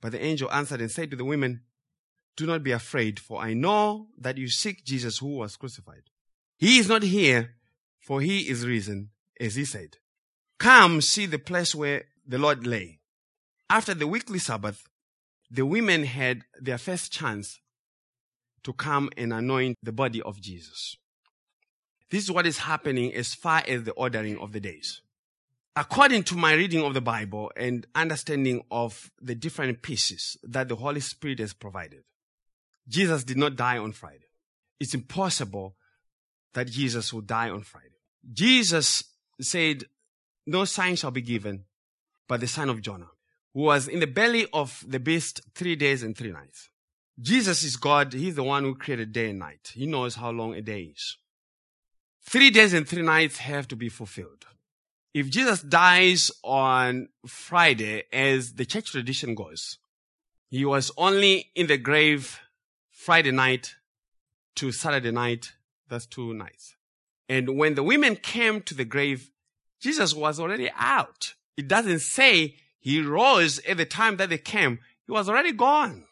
But 0.00 0.12
the 0.12 0.24
angel 0.24 0.50
answered 0.52 0.80
and 0.80 0.90
said 0.90 1.10
to 1.10 1.16
the 1.16 1.24
women, 1.24 1.62
do 2.36 2.46
not 2.46 2.62
be 2.62 2.70
afraid, 2.70 3.18
for 3.18 3.42
I 3.42 3.52
know 3.52 4.06
that 4.16 4.38
you 4.38 4.48
seek 4.48 4.84
Jesus 4.84 5.18
who 5.18 5.36
was 5.36 5.56
crucified. 5.56 6.04
He 6.56 6.78
is 6.78 6.88
not 6.88 7.02
here, 7.02 7.56
for 8.00 8.20
he 8.20 8.48
is 8.48 8.66
risen, 8.66 9.10
as 9.40 9.56
he 9.56 9.64
said. 9.64 9.98
Come 10.58 11.00
see 11.00 11.26
the 11.26 11.38
place 11.38 11.74
where 11.74 12.04
the 12.26 12.38
Lord 12.38 12.64
lay. 12.66 13.00
After 13.68 13.92
the 13.92 14.06
weekly 14.06 14.38
Sabbath, 14.38 14.84
the 15.52 15.66
women 15.66 16.04
had 16.04 16.44
their 16.58 16.78
first 16.78 17.12
chance 17.12 17.60
to 18.64 18.72
come 18.72 19.10
and 19.18 19.32
anoint 19.32 19.76
the 19.82 19.92
body 19.92 20.22
of 20.22 20.40
Jesus. 20.40 20.96
This 22.10 22.24
is 22.24 22.30
what 22.30 22.46
is 22.46 22.58
happening 22.58 23.12
as 23.14 23.34
far 23.34 23.62
as 23.68 23.82
the 23.82 23.92
ordering 23.92 24.38
of 24.38 24.52
the 24.52 24.60
days. 24.60 25.02
According 25.76 26.24
to 26.24 26.36
my 26.36 26.54
reading 26.54 26.82
of 26.82 26.94
the 26.94 27.00
Bible 27.02 27.52
and 27.56 27.86
understanding 27.94 28.62
of 28.70 29.10
the 29.20 29.34
different 29.34 29.82
pieces 29.82 30.38
that 30.42 30.68
the 30.68 30.76
Holy 30.76 31.00
Spirit 31.00 31.38
has 31.38 31.52
provided, 31.52 32.04
Jesus 32.88 33.22
did 33.22 33.36
not 33.36 33.56
die 33.56 33.78
on 33.78 33.92
Friday. 33.92 34.28
It's 34.80 34.94
impossible 34.94 35.76
that 36.54 36.68
Jesus 36.68 37.12
would 37.12 37.26
die 37.26 37.50
on 37.50 37.62
Friday. 37.62 38.00
Jesus 38.32 39.04
said, 39.40 39.84
no 40.46 40.64
sign 40.64 40.96
shall 40.96 41.10
be 41.10 41.22
given 41.22 41.64
but 42.28 42.40
the 42.40 42.46
son 42.46 42.70
of 42.70 42.80
Jonah, 42.80 43.10
who 43.54 43.60
was 43.60 43.88
in 43.88 44.00
the 44.00 44.06
belly 44.06 44.46
of 44.52 44.84
the 44.86 45.00
beast 45.00 45.40
three 45.54 45.76
days 45.76 46.02
and 46.02 46.16
three 46.16 46.32
nights. 46.32 46.70
Jesus 47.20 47.62
is 47.62 47.76
God. 47.76 48.12
He's 48.12 48.34
the 48.34 48.42
one 48.42 48.64
who 48.64 48.74
created 48.74 49.12
day 49.12 49.30
and 49.30 49.38
night. 49.38 49.72
He 49.74 49.86
knows 49.86 50.16
how 50.16 50.30
long 50.30 50.54
a 50.54 50.62
day 50.62 50.92
is. 50.94 51.18
Three 52.22 52.50
days 52.50 52.72
and 52.72 52.88
three 52.88 53.02
nights 53.02 53.38
have 53.38 53.68
to 53.68 53.76
be 53.76 53.88
fulfilled. 53.88 54.46
If 55.12 55.28
Jesus 55.28 55.60
dies 55.60 56.30
on 56.42 57.08
Friday, 57.26 58.04
as 58.12 58.54
the 58.54 58.64
church 58.64 58.92
tradition 58.92 59.34
goes, 59.34 59.78
he 60.48 60.64
was 60.64 60.90
only 60.96 61.50
in 61.54 61.66
the 61.66 61.76
grave 61.76 62.40
Friday 62.90 63.30
night 63.30 63.74
to 64.56 64.72
Saturday 64.72 65.10
night. 65.10 65.52
That's 65.88 66.06
two 66.06 66.32
nights. 66.32 66.76
And 67.28 67.56
when 67.58 67.74
the 67.74 67.82
women 67.82 68.16
came 68.16 68.62
to 68.62 68.74
the 68.74 68.84
grave, 68.84 69.30
Jesus 69.80 70.14
was 70.14 70.40
already 70.40 70.70
out. 70.76 71.34
It 71.56 71.68
doesn't 71.68 72.00
say 72.00 72.56
he 72.82 73.00
rose 73.00 73.60
at 73.60 73.76
the 73.76 73.86
time 73.86 74.16
that 74.16 74.28
they 74.28 74.38
came. 74.38 74.80
He 75.06 75.12
was 75.12 75.28
already 75.28 75.52
gone. 75.52 76.04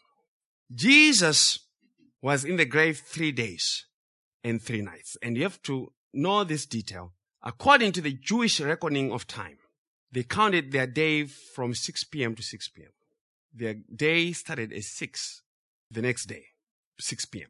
Jesus 0.72 1.58
was 2.22 2.44
in 2.44 2.56
the 2.56 2.64
grave 2.64 3.02
three 3.04 3.32
days 3.32 3.86
and 4.44 4.62
three 4.62 4.80
nights. 4.80 5.16
And 5.20 5.36
you 5.36 5.42
have 5.42 5.60
to 5.62 5.92
know 6.14 6.44
this 6.44 6.66
detail. 6.66 7.12
According 7.42 7.92
to 7.92 8.00
the 8.00 8.12
Jewish 8.12 8.60
reckoning 8.60 9.10
of 9.10 9.26
time, 9.26 9.58
they 10.12 10.22
counted 10.22 10.70
their 10.70 10.86
day 10.86 11.24
from 11.24 11.74
6 11.74 12.04
p.m. 12.04 12.36
to 12.36 12.42
6 12.42 12.68
p.m. 12.68 12.90
Their 13.52 13.74
day 13.74 14.30
started 14.32 14.72
at 14.72 14.84
6 14.84 15.42
the 15.90 16.02
next 16.02 16.26
day, 16.26 16.44
6 17.00 17.24
p.m. 17.26 17.48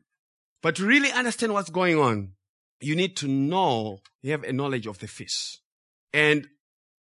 But 0.62 0.76
to 0.76 0.86
really 0.86 1.12
understand 1.12 1.52
what's 1.52 1.68
going 1.68 1.98
on, 1.98 2.32
you 2.80 2.96
need 2.96 3.18
to 3.18 3.28
know, 3.28 4.00
you 4.22 4.30
have 4.30 4.44
a 4.44 4.52
knowledge 4.52 4.86
of 4.86 4.98
the 4.98 5.08
feast. 5.08 5.60
And 6.14 6.48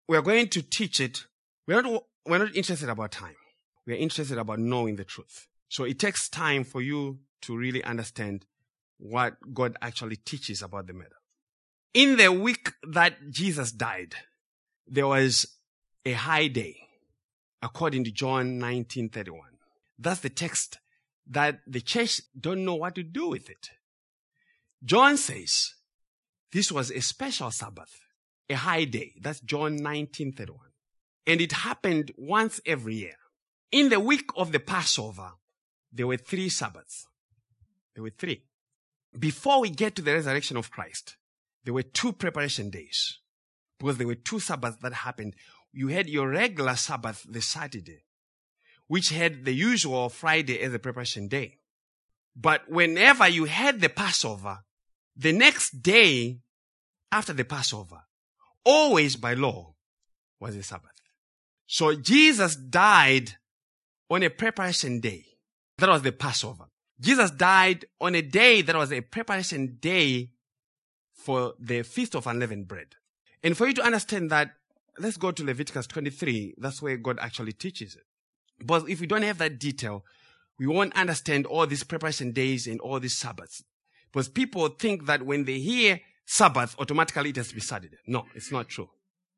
we 0.07 0.17
are 0.17 0.23
going 0.23 0.47
to 0.49 0.63
teach 0.63 0.99
it. 0.99 1.25
We're 1.67 1.81
not, 1.81 2.03
we're 2.25 2.37
not 2.37 2.55
interested 2.55 2.89
about 2.89 3.11
time. 3.11 3.35
We 3.85 3.93
are 3.93 3.97
interested 3.97 4.37
about 4.37 4.59
knowing 4.59 4.95
the 4.95 5.03
truth. 5.03 5.47
So 5.69 5.83
it 5.83 5.99
takes 5.99 6.29
time 6.29 6.63
for 6.63 6.81
you 6.81 7.19
to 7.41 7.55
really 7.55 7.83
understand 7.83 8.45
what 8.97 9.35
God 9.53 9.75
actually 9.81 10.15
teaches 10.15 10.61
about 10.61 10.87
the 10.87 10.93
matter. 10.93 11.17
In 11.93 12.17
the 12.17 12.31
week 12.31 12.71
that 12.83 13.29
Jesus 13.29 13.71
died, 13.71 14.15
there 14.87 15.07
was 15.07 15.45
a 16.05 16.13
high 16.13 16.47
day, 16.47 16.77
according 17.61 18.03
to 18.05 18.11
John 18.11 18.59
19:31. 18.59 19.57
That's 19.99 20.21
the 20.21 20.29
text 20.29 20.79
that 21.29 21.59
the 21.67 21.81
church 21.81 22.21
don't 22.39 22.63
know 22.63 22.75
what 22.75 22.95
to 22.95 23.03
do 23.03 23.27
with 23.29 23.49
it. 23.49 23.71
John 24.83 25.17
says 25.17 25.73
this 26.51 26.71
was 26.71 26.91
a 26.91 27.01
special 27.01 27.51
Sabbath, 27.51 27.99
a 28.49 28.55
high 28.55 28.85
day. 28.85 29.13
That's 29.21 29.41
John 29.41 29.77
19:31. 29.77 30.66
And 31.27 31.41
it 31.41 31.51
happened 31.51 32.13
once 32.17 32.61
every 32.65 32.95
year. 32.95 33.17
In 33.71 33.89
the 33.89 33.99
week 33.99 34.29
of 34.37 34.53
the 34.53 34.61
Passover, 34.61 35.33
there 35.91 36.07
were 36.07 36.17
three 36.17 36.47
Sabbaths. 36.47 37.05
There 37.93 38.03
were 38.03 38.11
three. 38.17 38.45
Before 39.17 39.59
we 39.59 39.69
get 39.69 39.95
to 39.95 40.01
the 40.01 40.13
resurrection 40.13 40.55
of 40.55 40.71
Christ, 40.71 41.17
there 41.65 41.73
were 41.73 41.83
two 41.83 42.13
preparation 42.13 42.69
days 42.69 43.19
because 43.77 43.97
there 43.97 44.07
were 44.07 44.15
two 44.15 44.39
Sabbaths 44.39 44.77
that 44.81 44.93
happened. 44.93 45.35
You 45.73 45.89
had 45.89 46.07
your 46.07 46.29
regular 46.29 46.75
Sabbath, 46.75 47.25
the 47.29 47.41
Saturday, 47.41 48.05
which 48.87 49.09
had 49.09 49.43
the 49.43 49.53
usual 49.53 50.07
Friday 50.07 50.61
as 50.61 50.73
a 50.73 50.79
preparation 50.79 51.27
day. 51.27 51.59
But 52.35 52.69
whenever 52.69 53.27
you 53.27 53.45
had 53.45 53.81
the 53.81 53.89
Passover, 53.89 54.59
the 55.15 55.33
next 55.33 55.81
day 55.81 56.39
after 57.11 57.33
the 57.33 57.43
Passover, 57.43 58.03
always 58.63 59.15
by 59.15 59.33
law, 59.33 59.73
was 60.39 60.55
a 60.55 60.63
Sabbath. 60.63 60.96
So 61.67 61.93
Jesus 61.95 62.55
died 62.55 63.35
on 64.09 64.23
a 64.23 64.29
preparation 64.29 64.99
day. 64.99 65.25
That 65.77 65.89
was 65.89 66.01
the 66.01 66.11
Passover. 66.11 66.65
Jesus 66.99 67.29
died 67.29 67.85
on 68.01 68.15
a 68.15 68.21
day 68.21 68.61
that 68.63 68.75
was 68.75 68.91
a 68.91 69.01
preparation 69.01 69.77
day 69.79 70.31
for 71.13 71.53
the 71.59 71.83
Feast 71.83 72.15
of 72.15 72.25
Unleavened 72.25 72.67
Bread. 72.67 72.95
And 73.43 73.55
for 73.55 73.67
you 73.67 73.73
to 73.73 73.83
understand 73.83 74.31
that, 74.31 74.51
let's 74.97 75.17
go 75.17 75.31
to 75.31 75.43
Leviticus 75.43 75.85
23. 75.87 76.55
That's 76.57 76.81
where 76.81 76.97
God 76.97 77.19
actually 77.21 77.51
teaches 77.51 77.95
it. 77.95 78.03
But 78.65 78.89
if 78.89 78.99
we 78.99 79.05
don't 79.07 79.21
have 79.21 79.37
that 79.37 79.59
detail, 79.59 80.03
we 80.57 80.65
won't 80.65 80.95
understand 80.95 81.45
all 81.45 81.67
these 81.67 81.83
preparation 81.83 82.31
days 82.31 82.65
and 82.65 82.79
all 82.79 82.99
these 82.99 83.17
Sabbaths. 83.17 83.63
Because 84.11 84.29
people 84.29 84.69
think 84.69 85.05
that 85.05 85.23
when 85.23 85.43
they 85.43 85.59
hear 85.59 85.99
Sabbath, 86.25 86.75
automatically 86.79 87.29
it 87.29 87.35
has 87.35 87.49
to 87.49 87.55
be 87.55 87.61
Saturday. 87.61 87.97
No, 88.07 88.25
it's 88.33 88.51
not 88.51 88.67
true. 88.67 88.89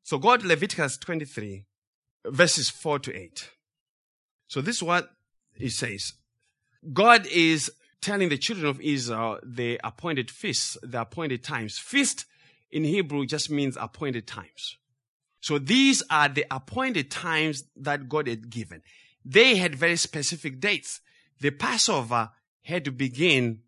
So 0.02 0.18
go 0.18 0.36
to 0.36 0.46
Leviticus 0.46 0.96
23, 0.96 1.66
verses 2.26 2.70
4 2.70 2.98
to 3.00 3.16
8. 3.16 3.50
So 4.48 4.60
this 4.60 4.76
is 4.76 4.82
what 4.82 5.10
it 5.58 5.70
says. 5.70 6.12
God 6.92 7.26
is 7.26 7.70
telling 8.00 8.30
the 8.30 8.38
children 8.38 8.66
of 8.66 8.80
Israel 8.80 9.38
the 9.42 9.80
appointed 9.84 10.30
feasts, 10.30 10.76
the 10.82 11.02
appointed 11.02 11.44
times. 11.44 11.78
Feast 11.78 12.24
in 12.70 12.84
Hebrew 12.84 13.26
just 13.26 13.50
means 13.50 13.76
appointed 13.78 14.26
times. 14.26 14.76
So 15.40 15.58
these 15.58 16.02
are 16.10 16.28
the 16.28 16.46
appointed 16.50 17.10
times 17.10 17.64
that 17.76 18.08
God 18.08 18.26
had 18.26 18.50
given. 18.50 18.82
They 19.24 19.56
had 19.56 19.74
very 19.74 19.96
specific 19.96 20.60
dates. 20.60 21.00
The 21.40 21.50
Passover 21.50 22.30
had 22.62 22.84
to 22.84 22.92
begin 22.92 23.60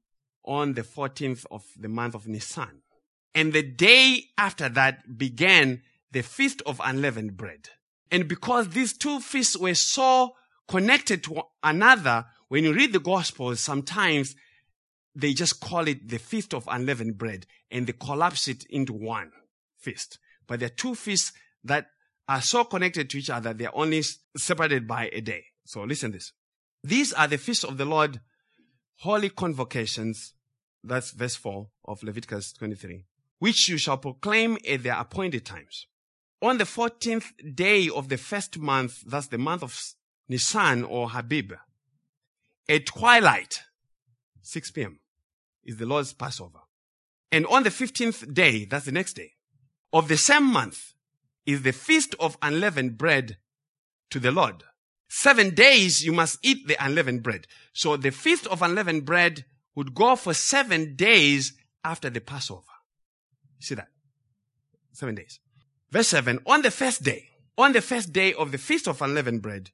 on 0.44 0.74
the 0.74 0.82
14th 0.82 1.46
of 1.50 1.64
the 1.78 1.88
month 1.88 2.14
of 2.14 2.26
Nisan. 2.26 2.82
And 3.34 3.52
the 3.52 3.62
day 3.62 4.24
after 4.36 4.68
that 4.68 5.16
began 5.16 5.82
the 6.10 6.22
Feast 6.22 6.60
of 6.66 6.80
Unleavened 6.84 7.36
Bread. 7.36 7.70
And 8.12 8.28
because 8.28 8.68
these 8.68 8.92
two 8.92 9.20
feasts 9.20 9.56
were 9.56 9.74
so 9.74 10.34
connected 10.68 11.24
to 11.24 11.42
another, 11.62 12.26
when 12.48 12.62
you 12.62 12.74
read 12.74 12.92
the 12.92 13.00
Gospels, 13.00 13.60
sometimes 13.60 14.36
they 15.14 15.32
just 15.32 15.60
call 15.60 15.88
it 15.88 16.08
the 16.10 16.18
Feast 16.18 16.52
of 16.52 16.68
Unleavened 16.70 17.16
Bread 17.16 17.46
and 17.70 17.86
they 17.86 17.94
collapse 17.94 18.48
it 18.48 18.64
into 18.68 18.92
one 18.92 19.32
feast. 19.78 20.18
But 20.46 20.60
there 20.60 20.66
are 20.66 20.76
two 20.76 20.94
feasts 20.94 21.32
that 21.64 21.86
are 22.28 22.42
so 22.42 22.64
connected 22.64 23.08
to 23.10 23.18
each 23.18 23.30
other, 23.30 23.54
they're 23.54 23.74
only 23.74 24.02
separated 24.36 24.86
by 24.86 25.08
a 25.12 25.22
day. 25.22 25.44
So 25.64 25.82
listen 25.82 26.12
this. 26.12 26.32
These 26.84 27.14
are 27.14 27.26
the 27.26 27.38
feasts 27.38 27.64
of 27.64 27.78
the 27.78 27.86
Lord, 27.86 28.20
holy 28.96 29.30
convocations. 29.30 30.34
That's 30.84 31.12
verse 31.12 31.36
4 31.36 31.68
of 31.86 32.02
Leviticus 32.02 32.52
23, 32.52 33.06
which 33.38 33.70
you 33.70 33.78
shall 33.78 33.96
proclaim 33.96 34.58
at 34.68 34.82
their 34.82 34.98
appointed 34.98 35.46
times. 35.46 35.86
On 36.42 36.58
the 36.58 36.64
14th 36.64 37.54
day 37.54 37.88
of 37.88 38.08
the 38.08 38.18
first 38.18 38.58
month, 38.58 39.02
that's 39.06 39.28
the 39.28 39.38
month 39.38 39.62
of 39.62 39.80
Nisan 40.28 40.82
or 40.82 41.10
Habib, 41.10 41.52
at 42.68 42.84
twilight, 42.86 43.62
6 44.42 44.72
p.m., 44.72 44.98
is 45.62 45.76
the 45.76 45.86
Lord's 45.86 46.12
Passover. 46.12 46.58
And 47.30 47.46
on 47.46 47.62
the 47.62 47.70
15th 47.70 48.34
day, 48.34 48.64
that's 48.64 48.86
the 48.86 48.92
next 48.92 49.12
day, 49.12 49.34
of 49.92 50.08
the 50.08 50.16
same 50.16 50.44
month, 50.44 50.94
is 51.46 51.62
the 51.62 51.72
feast 51.72 52.16
of 52.18 52.36
unleavened 52.42 52.98
bread 52.98 53.36
to 54.10 54.18
the 54.18 54.32
Lord. 54.32 54.64
Seven 55.08 55.54
days 55.54 56.04
you 56.04 56.12
must 56.12 56.38
eat 56.42 56.66
the 56.66 56.84
unleavened 56.84 57.22
bread. 57.22 57.46
So 57.72 57.96
the 57.96 58.10
feast 58.10 58.48
of 58.48 58.62
unleavened 58.62 59.04
bread 59.04 59.44
would 59.76 59.94
go 59.94 60.16
for 60.16 60.34
seven 60.34 60.96
days 60.96 61.52
after 61.84 62.10
the 62.10 62.20
Passover. 62.20 62.62
See 63.60 63.74
that? 63.76 63.88
Seven 64.92 65.14
days. 65.14 65.38
Verse 65.92 66.08
7 66.08 66.40
On 66.46 66.62
the 66.62 66.70
first 66.70 67.02
day, 67.02 67.28
on 67.58 67.74
the 67.74 67.82
first 67.82 68.12
day 68.12 68.32
of 68.32 68.50
the 68.50 68.58
feast 68.58 68.88
of 68.88 69.02
unleavened 69.02 69.42
bread, 69.42 69.70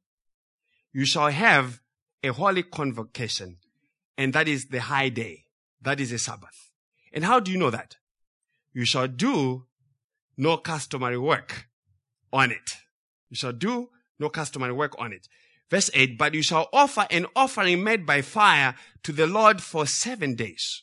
you 0.93 1.07
shall 1.07 1.29
have 1.31 1.81
a 2.25 2.33
holy 2.33 2.65
convocation, 2.65 3.59
and 4.19 4.33
that 4.33 4.49
is 4.49 4.67
the 4.67 4.81
high 4.81 5.11
day. 5.11 5.45
That 5.81 6.01
is 6.01 6.11
a 6.11 6.19
Sabbath. 6.19 6.73
And 7.13 7.25
how 7.25 7.39
do 7.39 7.53
you 7.53 7.59
know 7.59 7.71
that? 7.71 7.97
You 8.73 8.85
shall 8.85 9.07
do 9.07 9.67
no 10.37 10.57
customary 10.57 11.17
work 11.17 11.69
on 12.33 12.51
it. 12.51 12.79
You 13.31 13.37
shall 13.37 13.53
do 13.53 13.91
no 14.19 14.29
customary 14.29 14.73
work 14.73 14.95
on 14.99 15.13
it. 15.13 15.29
Verse 15.71 15.89
8, 15.95 16.19
but 16.19 16.35
you 16.35 16.43
shall 16.43 16.69
offer 16.73 17.07
an 17.11 17.27
offering 17.37 17.85
made 17.85 18.05
by 18.05 18.23
fire 18.23 18.75
to 19.05 19.13
the 19.13 19.29
Lord 19.29 19.63
for 19.63 19.87
seven 19.87 20.35
days. 20.35 20.83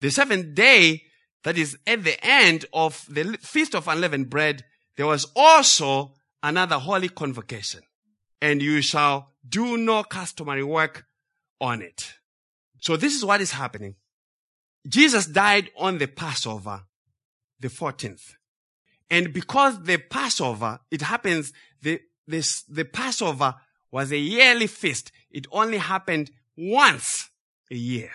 The 0.00 0.10
seventh 0.10 0.54
day, 0.54 1.04
that 1.46 1.56
is 1.56 1.78
at 1.86 2.02
the 2.02 2.18
end 2.26 2.66
of 2.72 3.06
the 3.08 3.38
feast 3.40 3.76
of 3.76 3.86
unleavened 3.86 4.28
bread, 4.28 4.64
there 4.96 5.06
was 5.06 5.30
also 5.36 6.12
another 6.42 6.74
holy 6.74 7.08
convocation. 7.08 7.82
And 8.42 8.60
you 8.60 8.82
shall 8.82 9.30
do 9.48 9.76
no 9.76 10.02
customary 10.02 10.64
work 10.64 11.06
on 11.60 11.82
it. 11.82 12.14
So 12.80 12.96
this 12.96 13.14
is 13.14 13.24
what 13.24 13.40
is 13.40 13.52
happening. 13.52 13.94
Jesus 14.88 15.26
died 15.26 15.70
on 15.78 15.98
the 15.98 16.08
Passover, 16.08 16.82
the 17.60 17.68
14th. 17.68 18.32
And 19.08 19.32
because 19.32 19.80
the 19.84 19.98
Passover, 19.98 20.80
it 20.90 21.02
happens, 21.02 21.52
the, 21.80 22.00
this, 22.26 22.64
the 22.64 22.84
Passover 22.84 23.54
was 23.92 24.10
a 24.10 24.18
yearly 24.18 24.66
feast. 24.66 25.12
It 25.30 25.46
only 25.52 25.78
happened 25.78 26.32
once 26.56 27.30
a 27.70 27.76
year. 27.76 28.10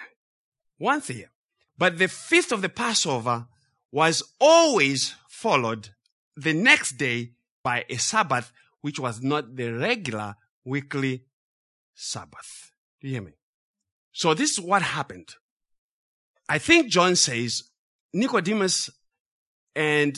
Once 0.77 1.09
a 1.09 1.13
year. 1.13 1.31
But 1.81 1.97
the 1.97 2.07
feast 2.07 2.51
of 2.51 2.61
the 2.61 2.69
Passover 2.69 3.47
was 3.91 4.21
always 4.39 5.15
followed 5.27 5.89
the 6.35 6.53
next 6.53 6.91
day 6.91 7.31
by 7.63 7.85
a 7.89 7.97
Sabbath, 7.97 8.51
which 8.81 8.99
was 8.99 9.23
not 9.23 9.55
the 9.55 9.71
regular 9.71 10.35
weekly 10.63 11.25
Sabbath. 11.95 12.71
Do 13.01 13.07
you 13.07 13.15
hear 13.15 13.23
me? 13.23 13.31
So 14.11 14.35
this 14.35 14.51
is 14.51 14.61
what 14.61 14.83
happened. 14.83 15.29
I 16.47 16.59
think 16.59 16.91
John 16.91 17.15
says 17.15 17.63
Nicodemus 18.13 18.91
and 19.75 20.15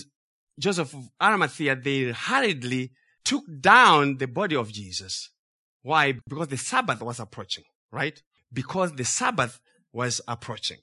Joseph 0.60 0.94
of 0.94 1.08
Arimathea, 1.22 1.78
they 1.78 2.12
hurriedly 2.12 2.92
took 3.24 3.46
down 3.62 4.18
the 4.18 4.28
body 4.28 4.58
of 4.58 4.70
Jesus. 4.70 5.30
Why? 5.82 6.20
Because 6.28 6.50
the 6.50 6.58
Sabbath 6.58 7.02
was 7.02 7.22
approaching, 7.22 7.64
right? 7.90 8.22
Because 8.52 8.92
the 8.92 9.06
Sabbath 9.06 9.62
was 9.94 10.20
approaching. 10.28 10.80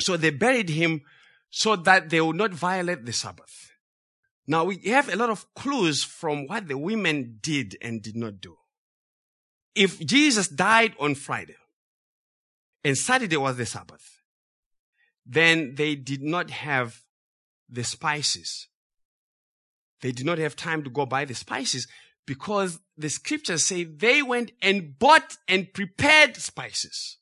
So 0.00 0.16
they 0.16 0.30
buried 0.30 0.68
him 0.68 1.02
so 1.50 1.76
that 1.76 2.10
they 2.10 2.20
would 2.20 2.36
not 2.36 2.52
violate 2.52 3.04
the 3.04 3.12
Sabbath. 3.12 3.70
Now 4.46 4.64
we 4.64 4.78
have 4.86 5.08
a 5.08 5.16
lot 5.16 5.30
of 5.30 5.52
clues 5.54 6.04
from 6.04 6.46
what 6.46 6.68
the 6.68 6.76
women 6.76 7.38
did 7.40 7.76
and 7.80 8.02
did 8.02 8.16
not 8.16 8.40
do. 8.40 8.56
If 9.74 9.98
Jesus 10.04 10.48
died 10.48 10.94
on 11.00 11.14
Friday 11.14 11.56
and 12.84 12.98
Saturday 12.98 13.36
was 13.36 13.56
the 13.56 13.66
Sabbath, 13.66 14.20
then 15.26 15.74
they 15.76 15.94
did 15.94 16.22
not 16.22 16.50
have 16.50 17.00
the 17.68 17.84
spices. 17.84 18.68
They 20.02 20.12
did 20.12 20.26
not 20.26 20.38
have 20.38 20.54
time 20.54 20.82
to 20.84 20.90
go 20.90 21.06
buy 21.06 21.24
the 21.24 21.34
spices 21.34 21.88
because 22.26 22.78
the 22.96 23.08
scriptures 23.08 23.64
say 23.64 23.84
they 23.84 24.22
went 24.22 24.52
and 24.60 24.98
bought 24.98 25.36
and 25.48 25.72
prepared 25.72 26.36
spices. 26.36 27.18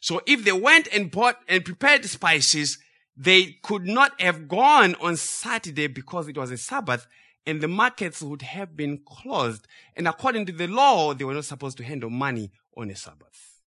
So 0.00 0.20
if 0.26 0.44
they 0.44 0.52
went 0.52 0.88
and 0.92 1.10
bought 1.10 1.36
and 1.48 1.64
prepared 1.64 2.04
spices, 2.04 2.78
they 3.16 3.56
could 3.62 3.84
not 3.84 4.20
have 4.20 4.48
gone 4.48 4.94
on 4.96 5.16
Saturday 5.16 5.88
because 5.88 6.28
it 6.28 6.36
was 6.36 6.50
a 6.50 6.56
Sabbath 6.56 7.06
and 7.44 7.60
the 7.60 7.68
markets 7.68 8.22
would 8.22 8.42
have 8.42 8.76
been 8.76 9.00
closed. 9.06 9.66
And 9.96 10.06
according 10.06 10.46
to 10.46 10.52
the 10.52 10.68
law, 10.68 11.14
they 11.14 11.24
were 11.24 11.34
not 11.34 11.46
supposed 11.46 11.78
to 11.78 11.84
handle 11.84 12.10
money 12.10 12.52
on 12.76 12.90
a 12.90 12.96
Sabbath. 12.96 13.62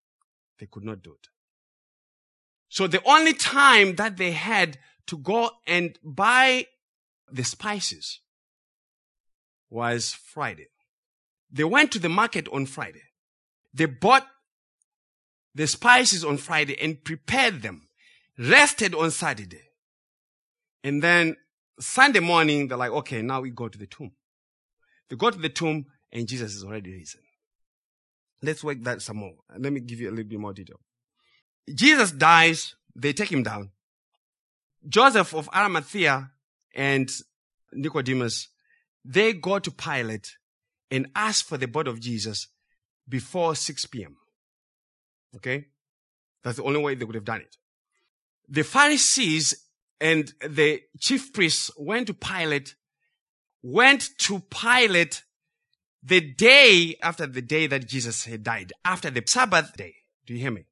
They 0.58 0.66
could 0.66 0.84
not 0.84 1.02
do 1.02 1.12
it. 1.12 1.28
So 2.68 2.86
the 2.86 3.02
only 3.04 3.32
time 3.32 3.96
that 3.96 4.16
they 4.16 4.32
had 4.32 4.78
to 5.06 5.16
go 5.18 5.50
and 5.66 5.98
buy 6.04 6.66
the 7.32 7.42
spices 7.42 8.20
was 9.68 10.12
Friday. 10.12 10.68
They 11.50 11.64
went 11.64 11.90
to 11.92 11.98
the 11.98 12.08
market 12.08 12.48
on 12.52 12.66
Friday. 12.66 13.02
They 13.72 13.86
bought 13.86 14.26
the 15.54 15.66
spices 15.66 16.24
on 16.24 16.36
Friday 16.36 16.80
and 16.80 17.02
prepared 17.02 17.62
them, 17.62 17.88
rested 18.38 18.94
on 18.94 19.10
Saturday. 19.10 19.62
And 20.82 21.02
then 21.02 21.36
Sunday 21.78 22.20
morning, 22.20 22.68
they're 22.68 22.78
like, 22.78 22.92
okay, 22.92 23.22
now 23.22 23.40
we 23.40 23.50
go 23.50 23.68
to 23.68 23.78
the 23.78 23.86
tomb. 23.86 24.12
They 25.08 25.16
go 25.16 25.30
to 25.30 25.38
the 25.38 25.48
tomb 25.48 25.86
and 26.12 26.26
Jesus 26.26 26.54
is 26.54 26.64
already 26.64 26.92
risen. 26.92 27.20
Let's 28.42 28.64
work 28.64 28.82
that 28.82 29.02
some 29.02 29.18
more. 29.18 29.34
Let 29.58 29.72
me 29.72 29.80
give 29.80 30.00
you 30.00 30.08
a 30.08 30.12
little 30.12 30.24
bit 30.24 30.38
more 30.38 30.52
detail. 30.52 30.80
Jesus 31.72 32.12
dies. 32.12 32.74
They 32.96 33.12
take 33.12 33.30
him 33.30 33.42
down. 33.42 33.70
Joseph 34.88 35.34
of 35.34 35.48
Arimathea 35.54 36.30
and 36.74 37.10
Nicodemus, 37.72 38.48
they 39.04 39.32
go 39.32 39.58
to 39.58 39.70
Pilate 39.70 40.36
and 40.90 41.08
ask 41.14 41.44
for 41.44 41.58
the 41.58 41.68
body 41.68 41.90
of 41.90 42.00
Jesus 42.00 42.48
before 43.08 43.54
6 43.54 43.86
p.m. 43.86 44.16
Okay? 45.36 45.66
That's 46.42 46.56
the 46.56 46.64
only 46.64 46.80
way 46.80 46.94
they 46.94 47.06
could 47.06 47.14
have 47.14 47.24
done 47.24 47.40
it. 47.40 47.56
The 48.48 48.64
Pharisees 48.64 49.66
and 50.00 50.32
the 50.46 50.82
chief 50.98 51.32
priests 51.32 51.70
went 51.76 52.06
to 52.08 52.14
Pilate, 52.14 52.74
went 53.62 54.08
to 54.18 54.40
Pilate 54.40 55.22
the 56.02 56.20
day 56.20 56.96
after 57.02 57.26
the 57.26 57.42
day 57.42 57.66
that 57.66 57.86
Jesus 57.86 58.24
had 58.24 58.42
died, 58.42 58.72
after 58.84 59.10
the 59.10 59.22
Sabbath 59.26 59.76
day. 59.76 59.94
Do 60.26 60.34
you 60.34 60.40
hear 60.40 60.50
me? 60.50 60.64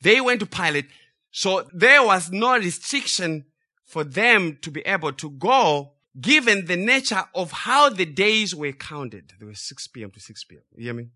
They 0.00 0.20
went 0.20 0.40
to 0.40 0.46
Pilate. 0.46 0.86
So 1.30 1.68
there 1.72 2.04
was 2.04 2.30
no 2.30 2.56
restriction 2.56 3.46
for 3.84 4.04
them 4.04 4.58
to 4.62 4.70
be 4.70 4.80
able 4.82 5.12
to 5.14 5.30
go 5.30 5.92
given 6.20 6.66
the 6.66 6.76
nature 6.76 7.24
of 7.34 7.52
how 7.52 7.88
the 7.88 8.04
days 8.04 8.54
were 8.54 8.72
counted. 8.72 9.32
They 9.38 9.46
were 9.46 9.54
6 9.54 9.88
p.m. 9.88 10.10
to 10.12 10.20
6 10.20 10.44
p.m. 10.44 10.62
You 10.76 10.84
hear 10.84 10.94
me? 10.94 11.08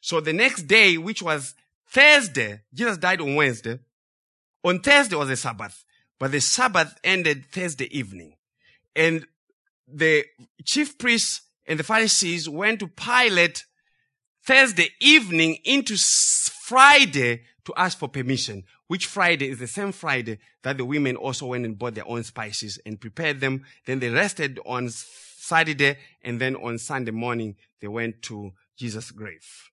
So 0.00 0.20
the 0.20 0.32
next 0.32 0.62
day, 0.62 0.96
which 0.96 1.22
was 1.22 1.54
Thursday, 1.88 2.60
Jesus 2.72 2.98
died 2.98 3.20
on 3.20 3.34
Wednesday. 3.34 3.78
On 4.64 4.80
Thursday 4.80 5.16
was 5.16 5.28
the 5.28 5.36
Sabbath, 5.36 5.84
but 6.18 6.32
the 6.32 6.40
Sabbath 6.40 6.98
ended 7.04 7.46
Thursday 7.50 7.88
evening. 7.96 8.34
And 8.94 9.26
the 9.86 10.24
chief 10.64 10.98
priests 10.98 11.42
and 11.66 11.78
the 11.78 11.84
Pharisees 11.84 12.48
went 12.48 12.80
to 12.80 12.88
Pilate 12.88 13.64
Thursday 14.44 14.88
evening 15.00 15.58
into 15.64 15.96
Friday 15.96 17.42
to 17.64 17.74
ask 17.76 17.98
for 17.98 18.08
permission, 18.08 18.64
which 18.86 19.06
Friday 19.06 19.50
is 19.50 19.58
the 19.58 19.66
same 19.66 19.92
Friday 19.92 20.38
that 20.62 20.78
the 20.78 20.84
women 20.84 21.16
also 21.16 21.46
went 21.46 21.64
and 21.64 21.78
bought 21.78 21.94
their 21.94 22.08
own 22.08 22.24
spices 22.24 22.78
and 22.84 23.00
prepared 23.00 23.40
them. 23.40 23.64
Then 23.86 24.00
they 24.00 24.08
rested 24.08 24.58
on 24.64 24.88
Saturday 24.88 25.98
and 26.22 26.40
then 26.40 26.56
on 26.56 26.78
Sunday 26.78 27.10
morning 27.10 27.56
they 27.80 27.88
went 27.88 28.22
to 28.22 28.52
Jesus' 28.76 29.10
grave. 29.10 29.70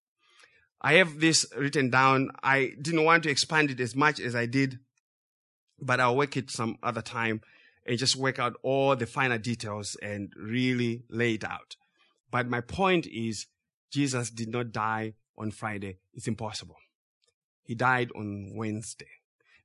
I 0.81 0.93
have 0.95 1.19
this 1.19 1.45
written 1.57 1.89
down. 1.89 2.31
I 2.43 2.73
didn't 2.81 3.03
want 3.03 3.23
to 3.23 3.29
expand 3.29 3.71
it 3.71 3.79
as 3.79 3.95
much 3.95 4.19
as 4.19 4.35
I 4.35 4.45
did, 4.45 4.79
but 5.79 5.99
I'll 5.99 6.15
work 6.15 6.37
it 6.37 6.51
some 6.51 6.77
other 6.83 7.01
time 7.01 7.41
and 7.85 7.97
just 7.97 8.15
work 8.15 8.39
out 8.39 8.55
all 8.63 8.95
the 8.95 9.05
finer 9.05 9.37
details 9.37 9.95
and 10.01 10.31
really 10.35 11.03
lay 11.09 11.35
it 11.35 11.43
out. 11.43 11.75
But 12.31 12.47
my 12.49 12.61
point 12.61 13.07
is, 13.07 13.47
Jesus 13.91 14.29
did 14.29 14.49
not 14.49 14.71
die 14.71 15.13
on 15.37 15.51
Friday. 15.51 15.99
It's 16.13 16.27
impossible. 16.27 16.77
He 17.63 17.75
died 17.75 18.11
on 18.15 18.51
Wednesday. 18.55 19.07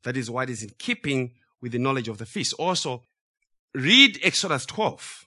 That 0.04 0.16
is 0.16 0.30
what 0.30 0.50
is 0.50 0.62
in 0.62 0.70
keeping 0.78 1.32
with 1.60 1.72
the 1.72 1.78
knowledge 1.78 2.08
of 2.08 2.18
the 2.18 2.26
feast. 2.26 2.54
Also, 2.54 3.04
read 3.74 4.18
Exodus 4.22 4.64
12. 4.66 5.26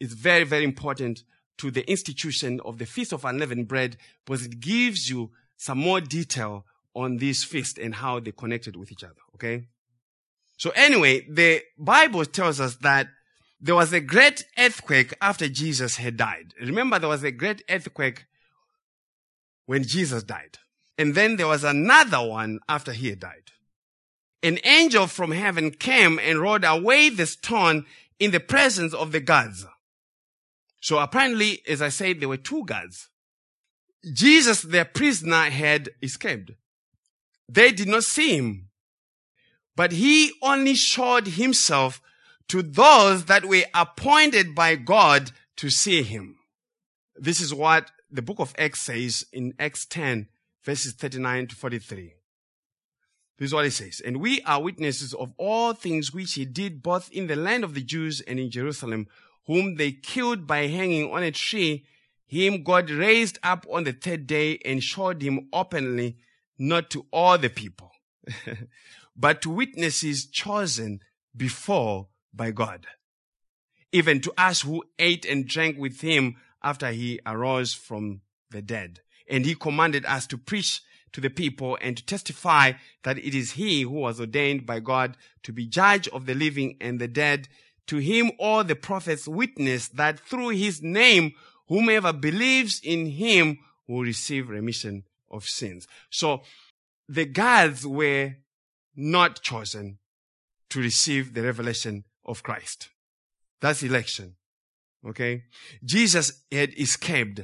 It's 0.00 0.12
very, 0.12 0.44
very 0.44 0.64
important 0.64 1.22
to 1.58 1.70
the 1.70 1.88
institution 1.90 2.60
of 2.64 2.78
the 2.78 2.86
Feast 2.86 3.12
of 3.12 3.24
Unleavened 3.24 3.68
Bread 3.68 3.96
because 4.24 4.46
it 4.46 4.60
gives 4.60 5.08
you 5.08 5.30
some 5.56 5.78
more 5.78 6.00
detail 6.00 6.64
on 6.94 7.18
this 7.18 7.44
feast 7.44 7.78
and 7.78 7.94
how 7.94 8.20
they 8.20 8.32
connected 8.32 8.76
with 8.76 8.90
each 8.90 9.04
other. 9.04 9.20
Okay. 9.34 9.66
So 10.56 10.70
anyway, 10.70 11.26
the 11.28 11.62
Bible 11.78 12.24
tells 12.24 12.60
us 12.60 12.76
that 12.76 13.08
there 13.60 13.74
was 13.74 13.92
a 13.92 14.00
great 14.00 14.44
earthquake 14.56 15.14
after 15.20 15.48
Jesus 15.48 15.96
had 15.96 16.16
died. 16.16 16.54
Remember, 16.60 16.98
there 16.98 17.08
was 17.08 17.24
a 17.24 17.30
great 17.30 17.62
earthquake 17.68 18.26
when 19.66 19.84
Jesus 19.84 20.22
died. 20.22 20.58
And 20.96 21.14
then 21.14 21.36
there 21.36 21.46
was 21.46 21.64
another 21.64 22.26
one 22.26 22.58
after 22.68 22.92
he 22.92 23.10
had 23.10 23.20
died. 23.20 23.52
An 24.42 24.58
angel 24.64 25.06
from 25.06 25.32
heaven 25.32 25.70
came 25.70 26.18
and 26.18 26.38
rolled 26.38 26.64
away 26.64 27.08
the 27.08 27.26
stone 27.26 27.86
in 28.18 28.30
the 28.30 28.40
presence 28.40 28.94
of 28.94 29.12
the 29.12 29.20
gods. 29.20 29.66
So 30.80 30.98
apparently, 30.98 31.62
as 31.68 31.82
I 31.82 31.88
said, 31.88 32.20
there 32.20 32.28
were 32.28 32.36
two 32.36 32.64
guards. 32.64 33.08
Jesus, 34.12 34.62
their 34.62 34.84
prisoner, 34.84 35.50
had 35.50 35.90
escaped. 36.02 36.52
They 37.48 37.72
did 37.72 37.88
not 37.88 38.04
see 38.04 38.36
him, 38.36 38.68
but 39.74 39.92
he 39.92 40.32
only 40.42 40.74
showed 40.74 41.26
himself 41.26 42.00
to 42.48 42.62
those 42.62 43.24
that 43.24 43.44
were 43.44 43.64
appointed 43.74 44.54
by 44.54 44.76
God 44.76 45.32
to 45.56 45.70
see 45.70 46.02
him. 46.02 46.36
This 47.16 47.40
is 47.40 47.52
what 47.52 47.90
the 48.10 48.22
book 48.22 48.38
of 48.38 48.54
Acts 48.58 48.80
says 48.80 49.24
in 49.32 49.54
Acts 49.58 49.84
10, 49.86 50.28
verses 50.62 50.92
39 50.92 51.48
to 51.48 51.56
43. 51.56 52.14
This 53.38 53.46
is 53.46 53.54
what 53.54 53.66
it 53.66 53.72
says. 53.72 54.00
And 54.04 54.20
we 54.20 54.40
are 54.42 54.62
witnesses 54.62 55.14
of 55.14 55.32
all 55.36 55.72
things 55.72 56.12
which 56.12 56.34
he 56.34 56.44
did 56.44 56.82
both 56.82 57.10
in 57.12 57.26
the 57.26 57.36
land 57.36 57.64
of 57.64 57.74
the 57.74 57.82
Jews 57.82 58.20
and 58.20 58.40
in 58.40 58.50
Jerusalem, 58.50 59.06
whom 59.48 59.76
they 59.76 59.90
killed 59.90 60.46
by 60.46 60.68
hanging 60.68 61.10
on 61.10 61.24
a 61.24 61.32
tree. 61.32 61.84
Him 62.26 62.62
God 62.62 62.90
raised 62.90 63.38
up 63.42 63.66
on 63.72 63.84
the 63.84 63.94
third 63.94 64.26
day 64.26 64.58
and 64.64 64.84
showed 64.84 65.22
him 65.22 65.48
openly, 65.52 66.18
not 66.58 66.90
to 66.90 67.06
all 67.10 67.38
the 67.38 67.48
people, 67.48 67.90
but 69.16 69.42
to 69.42 69.50
witnesses 69.50 70.26
chosen 70.26 71.00
before 71.34 72.08
by 72.32 72.50
God. 72.50 72.86
Even 73.90 74.20
to 74.20 74.32
us 74.36 74.60
who 74.60 74.84
ate 74.98 75.24
and 75.24 75.48
drank 75.48 75.78
with 75.78 76.02
him 76.02 76.36
after 76.62 76.90
he 76.90 77.18
arose 77.24 77.72
from 77.72 78.20
the 78.50 78.60
dead. 78.60 79.00
And 79.30 79.46
he 79.46 79.54
commanded 79.54 80.04
us 80.04 80.26
to 80.26 80.36
preach 80.36 80.82
to 81.12 81.22
the 81.22 81.30
people 81.30 81.78
and 81.80 81.96
to 81.96 82.04
testify 82.04 82.72
that 83.02 83.16
it 83.16 83.34
is 83.34 83.52
he 83.52 83.82
who 83.82 83.92
was 83.92 84.20
ordained 84.20 84.66
by 84.66 84.80
God 84.80 85.16
to 85.44 85.52
be 85.54 85.66
judge 85.66 86.06
of 86.08 86.26
the 86.26 86.34
living 86.34 86.76
and 86.82 86.98
the 86.98 87.08
dead. 87.08 87.48
To 87.88 87.98
him 87.98 88.32
all 88.38 88.64
the 88.64 88.76
prophets 88.76 89.26
witness 89.26 89.88
that 89.88 90.20
through 90.20 90.50
his 90.50 90.82
name, 90.82 91.32
whomever 91.68 92.12
believes 92.12 92.80
in 92.82 93.06
him 93.06 93.58
will 93.86 94.02
receive 94.02 94.48
remission 94.48 95.04
of 95.30 95.44
sins. 95.44 95.86
So 96.10 96.42
the 97.08 97.24
gods 97.24 97.86
were 97.86 98.36
not 98.94 99.42
chosen 99.42 99.98
to 100.70 100.80
receive 100.80 101.34
the 101.34 101.42
revelation 101.42 102.04
of 102.24 102.42
Christ. 102.42 102.90
That's 103.60 103.82
election. 103.82 104.36
Okay. 105.06 105.44
Jesus 105.84 106.44
had 106.52 106.78
escaped 106.78 107.40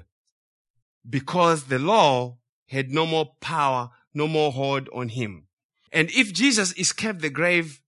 because 1.08 1.64
the 1.64 1.78
law 1.78 2.38
had 2.68 2.90
no 2.90 3.06
more 3.06 3.32
power, 3.40 3.90
no 4.12 4.26
more 4.26 4.52
hold 4.52 4.88
on 4.94 5.08
him. 5.08 5.46
And 5.92 6.10
if 6.10 6.32
Jesus 6.32 6.76
escaped 6.78 7.20
the 7.20 7.30
grave, 7.30 7.80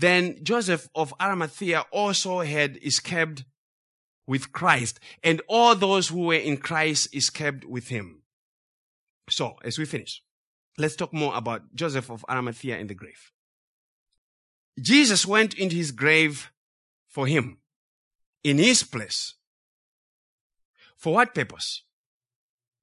then 0.00 0.38
Joseph 0.42 0.88
of 0.94 1.12
Arimathea 1.20 1.84
also 1.90 2.40
had 2.40 2.78
escaped 2.82 3.44
with 4.26 4.52
Christ, 4.52 4.98
and 5.22 5.42
all 5.48 5.74
those 5.74 6.08
who 6.08 6.26
were 6.26 6.34
in 6.34 6.56
Christ 6.56 7.14
escaped 7.14 7.64
with 7.64 7.88
him. 7.88 8.22
So, 9.28 9.56
as 9.62 9.78
we 9.78 9.84
finish, 9.84 10.22
let's 10.78 10.96
talk 10.96 11.12
more 11.12 11.36
about 11.36 11.74
Joseph 11.74 12.10
of 12.10 12.24
Arimathea 12.30 12.78
in 12.78 12.86
the 12.86 12.94
grave. 12.94 13.30
Jesus 14.80 15.26
went 15.26 15.54
into 15.54 15.76
his 15.76 15.90
grave 15.90 16.50
for 17.06 17.26
him, 17.26 17.58
in 18.42 18.58
his 18.58 18.82
place. 18.82 19.34
For 20.96 21.14
what 21.14 21.34
purpose? 21.34 21.82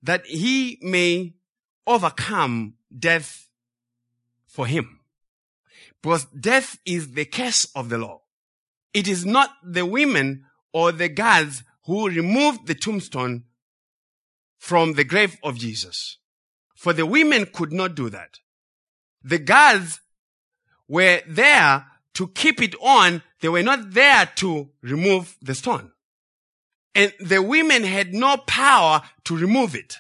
That 0.04 0.26
he 0.26 0.78
may 0.82 1.34
overcome 1.88 2.76
death 2.98 3.50
for 4.46 4.68
him. 4.68 5.00
Because 6.08 6.24
death 6.28 6.80
is 6.86 7.12
the 7.12 7.26
curse 7.26 7.68
of 7.76 7.90
the 7.90 7.98
law. 7.98 8.22
It 8.94 9.10
is 9.10 9.26
not 9.26 9.50
the 9.62 9.86
women 9.86 10.46
or 10.72 10.94
the 10.94 11.10
guards 11.10 11.64
who 11.84 12.08
removed 12.08 12.66
the 12.66 12.76
tombstone 12.76 13.44
from 14.58 14.94
the 14.94 15.04
grave 15.04 15.38
of 15.44 15.58
Jesus. 15.58 16.20
For 16.78 16.94
the 16.94 17.06
women 17.06 17.46
could 17.46 17.74
not 17.74 17.96
do 17.96 18.10
that. 18.10 18.40
The 19.22 19.38
guards 19.38 20.00
were 20.88 21.24
there 21.28 21.86
to 22.14 22.28
keep 22.30 22.62
it 22.62 22.76
on. 22.82 23.22
They 23.42 23.50
were 23.50 23.62
not 23.62 23.92
there 23.92 24.28
to 24.36 24.70
remove 24.82 25.36
the 25.42 25.56
stone. 25.56 25.92
And 26.96 27.12
the 27.20 27.42
women 27.42 27.84
had 27.84 28.14
no 28.14 28.38
power 28.38 29.02
to 29.26 29.36
remove 29.36 29.76
it. 29.76 29.98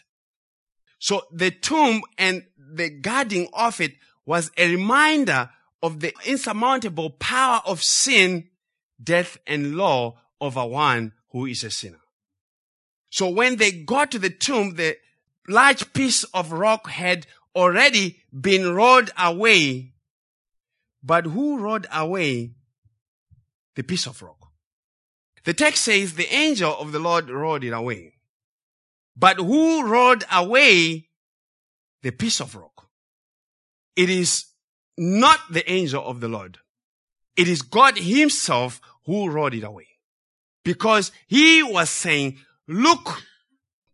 So 0.99 1.23
the 1.33 1.51
tomb 1.51 2.03
and 2.17 2.45
the 2.57 2.91
guarding 2.91 3.49
of 3.51 3.81
it 3.81 3.95
was 4.25 4.51
a 4.57 4.71
reminder 4.71 5.49
of 5.81 5.99
the 5.99 6.13
insurmountable 6.25 7.11
power 7.11 7.61
of 7.65 7.83
sin, 7.83 8.49
death, 9.01 9.37
and 9.45 9.75
law 9.75 10.19
over 10.41 10.65
one 10.65 11.13
who 11.31 11.45
is 11.45 11.63
a 11.63 11.71
sinner. 11.71 11.99
So 13.09 13.29
when 13.29 13.57
they 13.57 13.71
got 13.71 14.11
to 14.11 14.19
the 14.19 14.29
tomb, 14.29 14.75
the 14.75 14.97
large 15.47 15.93
piece 15.93 16.23
of 16.25 16.51
rock 16.51 16.89
had 16.89 17.25
already 17.55 18.21
been 18.39 18.73
rolled 18.73 19.11
away. 19.17 19.93
But 21.03 21.25
who 21.25 21.59
rolled 21.59 21.87
away 21.93 22.51
the 23.75 23.83
piece 23.83 24.07
of 24.07 24.21
rock? 24.21 24.51
The 25.45 25.53
text 25.53 25.85
says 25.85 26.13
the 26.13 26.33
angel 26.33 26.75
of 26.77 26.91
the 26.91 26.99
Lord 26.99 27.29
rolled 27.29 27.63
it 27.63 27.71
away. 27.71 28.15
But 29.15 29.37
who 29.37 29.87
rolled 29.87 30.25
away 30.31 31.07
the 32.03 32.11
piece 32.11 32.41
of 32.41 32.53
rock? 32.55 32.89
It 33.95 34.09
is 34.09 34.46
not 34.97 35.39
the 35.49 35.69
angel 35.71 36.05
of 36.05 36.19
the 36.19 36.27
Lord. 36.27 36.59
It 37.35 37.47
is 37.47 37.61
God 37.61 37.97
himself 37.97 38.81
who 39.05 39.29
rolled 39.29 39.53
it 39.53 39.63
away. 39.63 39.87
Because 40.63 41.11
he 41.27 41.63
was 41.63 41.89
saying, 41.89 42.37
look, 42.67 43.23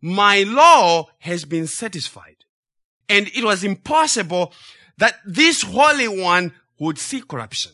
my 0.01 0.43
law 0.43 1.07
has 1.19 1.45
been 1.45 1.67
satisfied. 1.67 2.37
And 3.09 3.27
it 3.35 3.43
was 3.43 3.63
impossible 3.63 4.53
that 4.97 5.15
this 5.25 5.61
Holy 5.61 6.07
One 6.07 6.53
would 6.79 6.97
see 6.97 7.21
corruption. 7.21 7.73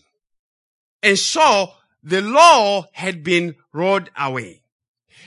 And 1.02 1.18
so 1.18 1.72
the 2.04 2.22
law 2.22 2.86
had 2.94 3.24
been 3.24 3.56
rolled 3.74 4.10
away. 4.18 4.64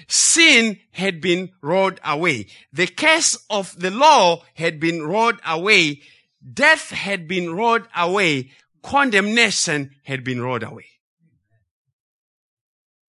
Sin 0.09 0.79
had 0.91 1.21
been 1.21 1.51
rolled 1.63 2.01
away. 2.05 2.47
The 2.73 2.87
curse 2.87 3.37
of 3.49 3.79
the 3.79 3.91
law 3.91 4.43
had 4.55 4.81
been 4.81 5.03
rolled 5.07 5.41
away. 5.47 6.01
Death 6.43 6.91
had 6.91 7.29
been 7.29 7.55
rolled 7.55 7.87
away. 7.97 8.51
Condemnation 8.83 9.91
had 10.05 10.25
been 10.25 10.41
rolled 10.43 10.63
away. 10.63 10.87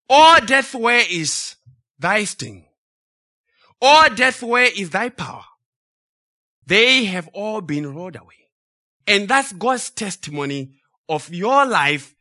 All 0.10 0.39
death, 0.41 0.76
where 0.76 1.03
is 1.10 1.55
thy 1.97 2.26
sting? 2.26 2.65
All 3.81 4.10
death, 4.10 4.43
where 4.43 4.69
is 4.76 4.91
thy 4.91 5.10
power? 5.10 5.45
They 6.65 7.05
have 7.05 7.27
all 7.34 7.61
been 7.61 7.93
rolled 7.93 8.15
away. 8.15 8.49
And 9.07 9.27
that's 9.27 9.51
God's 9.51 9.89
testimony 9.89 10.76
of 11.10 11.34
your 11.34 11.65
life. 11.65 12.15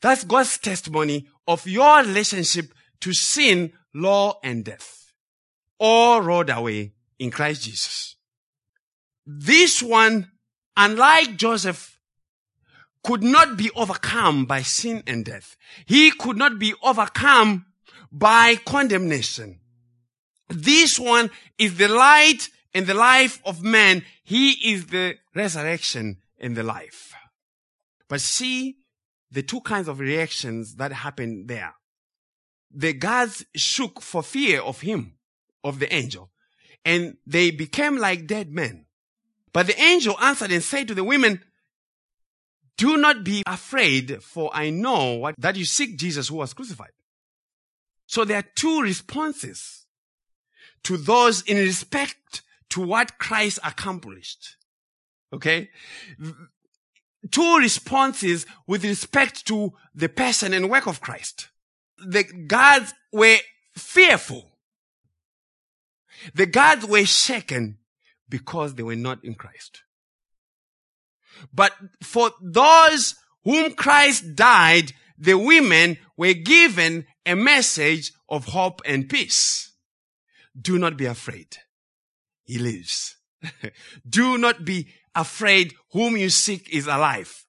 That's 0.00 0.24
God's 0.24 0.58
testimony 0.58 1.26
of 1.46 1.66
your 1.66 1.98
relationship 1.98 2.72
to 3.00 3.12
sin, 3.12 3.72
law, 3.94 4.38
and 4.42 4.64
death. 4.64 5.12
All 5.78 6.22
rolled 6.22 6.50
away 6.50 6.94
in 7.18 7.30
Christ 7.30 7.64
Jesus. 7.64 8.16
This 9.26 9.82
one, 9.82 10.30
unlike 10.76 11.36
Joseph, 11.36 11.98
could 13.02 13.22
not 13.22 13.56
be 13.56 13.70
overcome 13.76 14.46
by 14.46 14.62
sin 14.62 15.02
and 15.06 15.24
death. 15.24 15.56
He 15.84 16.10
could 16.10 16.38
not 16.38 16.58
be 16.58 16.74
overcome 16.82 17.66
by 18.10 18.56
condemnation. 18.56 19.60
This 20.48 20.98
one 20.98 21.30
is 21.58 21.76
the 21.76 21.88
light 21.88 22.48
and 22.72 22.86
the 22.86 22.94
life 22.94 23.40
of 23.44 23.62
man. 23.62 24.04
He 24.22 24.72
is 24.72 24.86
the 24.86 25.16
resurrection 25.34 26.18
and 26.38 26.56
the 26.56 26.62
life. 26.62 27.12
But 28.08 28.20
see 28.20 28.76
the 29.30 29.42
two 29.42 29.60
kinds 29.60 29.88
of 29.88 29.98
reactions 29.98 30.76
that 30.76 30.92
happened 30.92 31.48
there. 31.48 31.74
The 32.70 32.92
guards 32.92 33.44
shook 33.54 34.00
for 34.00 34.22
fear 34.22 34.60
of 34.60 34.80
him, 34.80 35.14
of 35.62 35.78
the 35.78 35.92
angel, 35.94 36.30
and 36.84 37.16
they 37.26 37.50
became 37.50 37.98
like 37.98 38.26
dead 38.26 38.50
men. 38.50 38.83
But 39.54 39.68
the 39.68 39.80
angel 39.80 40.18
answered 40.20 40.50
and 40.52 40.62
said 40.62 40.88
to 40.88 40.94
the 40.94 41.04
women, 41.04 41.40
do 42.76 42.96
not 42.96 43.22
be 43.22 43.44
afraid, 43.46 44.20
for 44.20 44.50
I 44.52 44.70
know 44.70 45.14
what, 45.14 45.36
that 45.38 45.56
you 45.56 45.64
seek 45.64 45.96
Jesus 45.96 46.28
who 46.28 46.34
was 46.34 46.52
crucified. 46.52 46.90
So 48.06 48.24
there 48.24 48.38
are 48.38 48.50
two 48.56 48.82
responses 48.82 49.86
to 50.82 50.96
those 50.96 51.42
in 51.42 51.56
respect 51.56 52.42
to 52.70 52.80
what 52.80 53.18
Christ 53.18 53.60
accomplished. 53.64 54.56
Okay? 55.32 55.70
Two 57.30 57.58
responses 57.58 58.44
with 58.66 58.84
respect 58.84 59.46
to 59.46 59.72
the 59.94 60.08
person 60.08 60.52
and 60.52 60.68
work 60.68 60.88
of 60.88 61.00
Christ. 61.00 61.48
The 62.04 62.24
guards 62.24 62.92
were 63.12 63.38
fearful. 63.76 64.58
The 66.34 66.46
guards 66.46 66.84
were 66.86 67.04
shaken 67.04 67.78
because 68.28 68.74
they 68.74 68.82
were 68.82 68.96
not 68.96 69.24
in 69.24 69.34
Christ. 69.34 69.82
But 71.52 71.72
for 72.02 72.30
those 72.40 73.14
whom 73.44 73.74
Christ 73.74 74.34
died, 74.34 74.92
the 75.18 75.34
women 75.34 75.98
were 76.16 76.34
given 76.34 77.06
a 77.26 77.34
message 77.34 78.12
of 78.28 78.46
hope 78.46 78.80
and 78.84 79.08
peace. 79.08 79.72
Do 80.58 80.78
not 80.78 80.96
be 80.96 81.06
afraid. 81.06 81.56
He 82.44 82.58
lives. 82.58 83.16
Do 84.08 84.38
not 84.38 84.64
be 84.64 84.88
afraid 85.14 85.74
whom 85.92 86.16
you 86.16 86.30
seek 86.30 86.68
is 86.72 86.86
alive. 86.86 87.44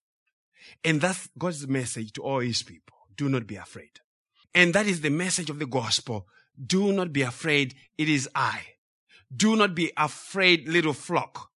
And 0.83 1.01
that's 1.01 1.27
God's 1.37 1.67
message 1.67 2.13
to 2.13 2.21
all 2.21 2.39
his 2.39 2.63
people. 2.63 2.95
Do 3.15 3.29
not 3.29 3.47
be 3.47 3.55
afraid. 3.55 3.89
And 4.53 4.73
that 4.73 4.87
is 4.87 5.01
the 5.01 5.09
message 5.09 5.49
of 5.49 5.59
the 5.59 5.65
gospel. 5.65 6.27
Do 6.63 6.91
not 6.93 7.11
be 7.11 7.23
afraid. 7.23 7.73
It 7.97 8.07
is 8.07 8.29
I. 8.35 8.61
Do 9.33 9.55
not 9.55 9.75
be 9.75 9.91
afraid, 9.97 10.67
little 10.67 10.93
flock. 10.93 11.49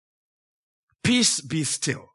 Peace 1.03 1.41
be 1.41 1.65
still. 1.65 2.13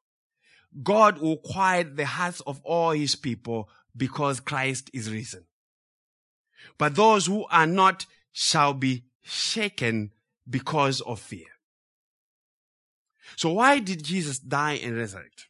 God 0.84 1.20
will 1.20 1.38
quiet 1.38 1.96
the 1.98 2.06
hearts 2.06 2.42
of 2.42 2.62
all 2.64 2.92
his 2.92 3.16
people 3.16 3.70
because 3.96 4.40
Christ 4.40 4.90
is 4.94 5.12
risen. 5.12 5.46
But 6.78 6.96
those 6.96 7.26
who 7.26 7.46
are 7.48 7.68
not 7.68 8.06
shall 8.32 8.74
be 8.74 9.06
shaken 9.24 10.12
because 10.50 11.02
of 11.02 11.20
fear. 11.20 11.48
So 13.36 13.54
why 13.54 13.80
did 13.80 14.04
Jesus 14.04 14.40
die 14.40 14.74
and 14.74 14.96
resurrect? 14.96 15.48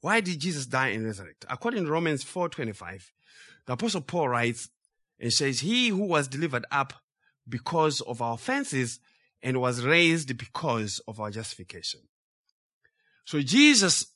Why 0.00 0.20
did 0.20 0.40
Jesus 0.40 0.66
die 0.66 0.88
and 0.88 1.04
resurrect? 1.04 1.44
According 1.48 1.84
to 1.84 1.90
Romans 1.90 2.24
4:25, 2.24 3.12
the 3.66 3.74
apostle 3.74 4.00
Paul 4.00 4.28
writes 4.28 4.68
and 5.18 5.32
says, 5.32 5.60
"He 5.60 5.88
who 5.88 6.04
was 6.04 6.28
delivered 6.28 6.66
up 6.70 6.94
because 7.48 8.00
of 8.02 8.22
our 8.22 8.34
offenses 8.34 9.00
and 9.42 9.60
was 9.60 9.84
raised 9.84 10.36
because 10.36 11.00
of 11.08 11.20
our 11.20 11.30
justification." 11.30 12.00
So 13.24 13.42
Jesus 13.42 14.06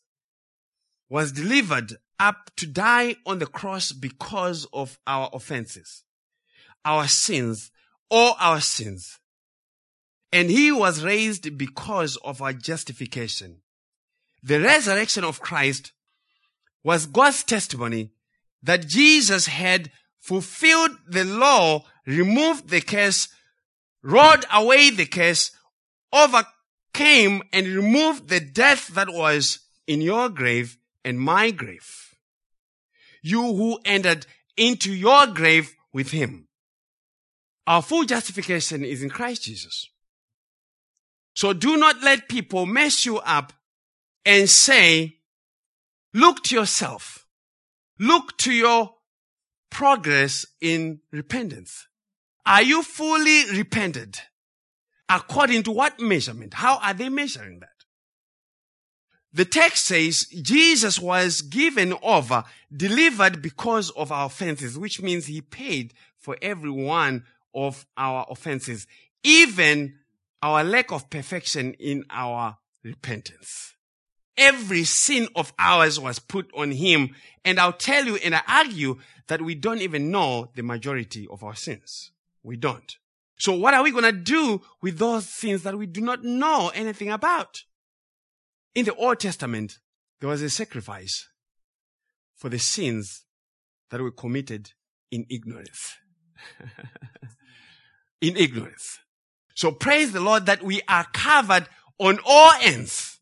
was 1.08 1.32
delivered 1.32 1.96
up 2.18 2.50
to 2.56 2.66
die 2.66 3.16
on 3.26 3.38
the 3.38 3.46
cross 3.46 3.92
because 3.92 4.66
of 4.72 4.98
our 5.06 5.30
offenses, 5.32 6.04
our 6.84 7.06
sins, 7.06 7.70
all 8.10 8.36
our 8.38 8.60
sins. 8.60 9.18
And 10.32 10.50
he 10.50 10.72
was 10.72 11.04
raised 11.04 11.56
because 11.56 12.16
of 12.16 12.42
our 12.42 12.52
justification. 12.52 13.62
The 14.42 14.60
resurrection 14.60 15.24
of 15.24 15.40
Christ 15.40 15.92
was 16.82 17.06
God's 17.06 17.42
testimony 17.44 18.12
that 18.62 18.86
Jesus 18.86 19.46
had 19.46 19.92
fulfilled 20.26 20.90
the 21.06 21.24
law, 21.24 21.84
removed 22.04 22.68
the 22.68 22.80
curse, 22.80 23.28
rolled 24.02 24.44
away 24.52 24.90
the 24.90 25.06
curse, 25.06 25.52
overcame 26.12 27.44
and 27.52 27.68
removed 27.68 28.28
the 28.28 28.40
death 28.40 28.88
that 28.88 29.08
was 29.08 29.60
in 29.86 30.00
your 30.00 30.28
grave 30.28 30.78
and 31.04 31.20
my 31.20 31.52
grave. 31.52 32.16
You 33.22 33.40
who 33.40 33.78
entered 33.84 34.26
into 34.56 34.92
your 34.92 35.28
grave 35.28 35.76
with 35.92 36.10
him. 36.10 36.48
Our 37.68 37.80
full 37.80 38.04
justification 38.04 38.84
is 38.84 39.04
in 39.04 39.10
Christ 39.10 39.44
Jesus. 39.44 39.88
So 41.34 41.52
do 41.52 41.76
not 41.76 42.02
let 42.02 42.28
people 42.28 42.66
mess 42.66 43.06
you 43.06 43.18
up 43.18 43.52
and 44.24 44.50
say, 44.50 45.18
look 46.12 46.42
to 46.44 46.56
yourself. 46.56 47.28
Look 48.00 48.36
to 48.38 48.52
your 48.52 48.95
progress 49.76 50.46
in 50.62 50.98
repentance. 51.12 51.86
Are 52.46 52.62
you 52.62 52.82
fully 52.82 53.44
repented? 53.50 54.18
According 55.06 55.64
to 55.64 55.70
what 55.70 56.00
measurement? 56.00 56.54
How 56.54 56.78
are 56.78 56.94
they 56.94 57.10
measuring 57.10 57.60
that? 57.60 57.84
The 59.34 59.44
text 59.44 59.84
says 59.84 60.28
Jesus 60.40 60.98
was 60.98 61.42
given 61.42 61.92
over, 62.02 62.44
delivered 62.74 63.42
because 63.42 63.90
of 63.90 64.10
our 64.10 64.24
offenses, 64.24 64.78
which 64.78 65.02
means 65.02 65.26
he 65.26 65.42
paid 65.42 65.92
for 66.16 66.38
every 66.40 66.70
one 66.70 67.24
of 67.54 67.84
our 67.98 68.26
offenses, 68.30 68.86
even 69.22 69.96
our 70.42 70.64
lack 70.64 70.90
of 70.90 71.10
perfection 71.10 71.74
in 71.74 72.02
our 72.08 72.56
repentance. 72.82 73.75
Every 74.36 74.84
sin 74.84 75.28
of 75.34 75.52
ours 75.58 75.98
was 75.98 76.18
put 76.18 76.50
on 76.54 76.72
him. 76.72 77.14
And 77.44 77.58
I'll 77.58 77.72
tell 77.72 78.04
you 78.04 78.16
and 78.16 78.34
I 78.34 78.42
argue 78.48 78.98
that 79.28 79.42
we 79.42 79.54
don't 79.54 79.80
even 79.80 80.10
know 80.10 80.50
the 80.54 80.62
majority 80.62 81.26
of 81.30 81.42
our 81.42 81.54
sins. 81.54 82.10
We 82.42 82.56
don't. 82.56 82.96
So 83.38 83.52
what 83.54 83.74
are 83.74 83.82
we 83.82 83.90
going 83.90 84.04
to 84.04 84.12
do 84.12 84.62
with 84.80 84.98
those 84.98 85.28
sins 85.28 85.62
that 85.62 85.76
we 85.76 85.86
do 85.86 86.00
not 86.00 86.24
know 86.24 86.70
anything 86.74 87.10
about? 87.10 87.62
In 88.74 88.84
the 88.84 88.94
Old 88.94 89.20
Testament, 89.20 89.78
there 90.20 90.28
was 90.28 90.42
a 90.42 90.50
sacrifice 90.50 91.28
for 92.34 92.48
the 92.48 92.58
sins 92.58 93.24
that 93.90 94.00
were 94.00 94.10
committed 94.10 94.72
in 95.10 95.26
ignorance. 95.30 95.96
in 98.20 98.36
ignorance. 98.36 98.98
So 99.54 99.72
praise 99.72 100.12
the 100.12 100.20
Lord 100.20 100.46
that 100.46 100.62
we 100.62 100.82
are 100.88 101.06
covered 101.12 101.66
on 101.98 102.18
all 102.26 102.52
ends. 102.62 103.15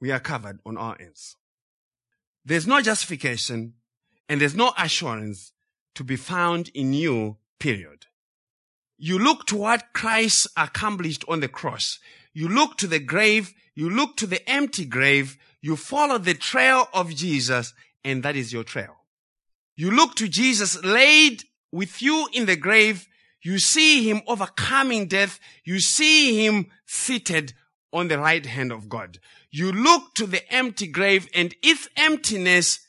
We 0.00 0.10
are 0.10 0.20
covered 0.20 0.60
on 0.66 0.76
our 0.76 0.96
ends. 1.00 1.36
There's 2.44 2.66
no 2.66 2.80
justification 2.80 3.74
and 4.28 4.40
there's 4.40 4.54
no 4.54 4.72
assurance 4.78 5.52
to 5.94 6.04
be 6.04 6.16
found 6.16 6.68
in 6.74 6.92
you, 6.92 7.38
period. 7.58 8.06
You 8.98 9.18
look 9.18 9.46
to 9.46 9.56
what 9.56 9.92
Christ 9.92 10.48
accomplished 10.56 11.24
on 11.28 11.40
the 11.40 11.48
cross. 11.48 11.98
You 12.32 12.48
look 12.48 12.76
to 12.78 12.86
the 12.86 12.98
grave 12.98 13.54
you 13.76 13.90
look 13.90 14.16
to 14.16 14.26
the 14.26 14.48
empty 14.50 14.86
grave, 14.86 15.36
you 15.60 15.76
follow 15.76 16.16
the 16.16 16.34
trail 16.34 16.88
of 16.94 17.14
Jesus, 17.14 17.74
and 18.02 18.22
that 18.22 18.34
is 18.34 18.52
your 18.52 18.64
trail. 18.64 18.96
You 19.76 19.90
look 19.90 20.14
to 20.16 20.28
Jesus 20.28 20.82
laid 20.82 21.44
with 21.70 22.00
you 22.00 22.26
in 22.32 22.46
the 22.46 22.56
grave, 22.56 23.06
you 23.42 23.58
see 23.58 24.08
him 24.08 24.22
overcoming 24.26 25.06
death, 25.06 25.38
you 25.64 25.78
see 25.78 26.44
him 26.44 26.68
seated 26.86 27.52
on 27.92 28.08
the 28.08 28.18
right 28.18 28.46
hand 28.46 28.72
of 28.72 28.88
God. 28.88 29.18
You 29.56 29.72
look 29.72 30.14
to 30.16 30.26
the 30.26 30.46
empty 30.52 30.86
grave 30.86 31.30
and 31.32 31.54
its 31.62 31.88
emptiness 31.96 32.80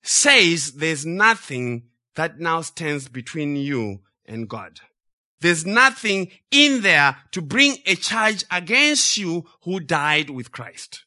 says 0.00 0.74
there's 0.74 1.04
nothing 1.04 1.88
that 2.14 2.38
now 2.38 2.60
stands 2.60 3.08
between 3.08 3.56
you 3.56 3.98
and 4.24 4.48
God. 4.48 4.78
There's 5.40 5.66
nothing 5.66 6.30
in 6.52 6.82
there 6.82 7.16
to 7.32 7.42
bring 7.42 7.78
a 7.84 7.96
charge 7.96 8.44
against 8.48 9.16
you 9.16 9.44
who 9.62 9.80
died 9.80 10.30
with 10.30 10.52
Christ. 10.52 11.02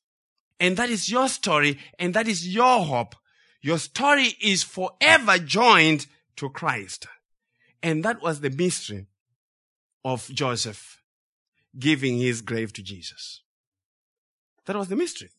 And 0.59 0.75
that 0.75 0.89
is 0.89 1.09
your 1.09 1.29
story 1.29 1.79
and 1.97 2.13
that 2.13 2.27
is 2.27 2.45
your 2.45 2.83
hope. 2.83 3.15
Your 3.61 3.77
story 3.77 4.33
is 4.41 4.63
forever 4.63 5.37
joined 5.37 6.05
to 6.35 6.49
Christ. 6.49 7.07
And 7.81 8.03
that 8.03 8.21
was 8.21 8.41
the 8.41 8.49
mystery 8.49 9.05
of 10.03 10.27
Joseph 10.33 11.01
giving 11.79 12.17
his 12.17 12.41
grave 12.41 12.73
to 12.73 12.83
Jesus. 12.83 13.39
That 14.65 14.75
was 14.75 14.87
the 14.87 14.95
mystery. 14.95 15.29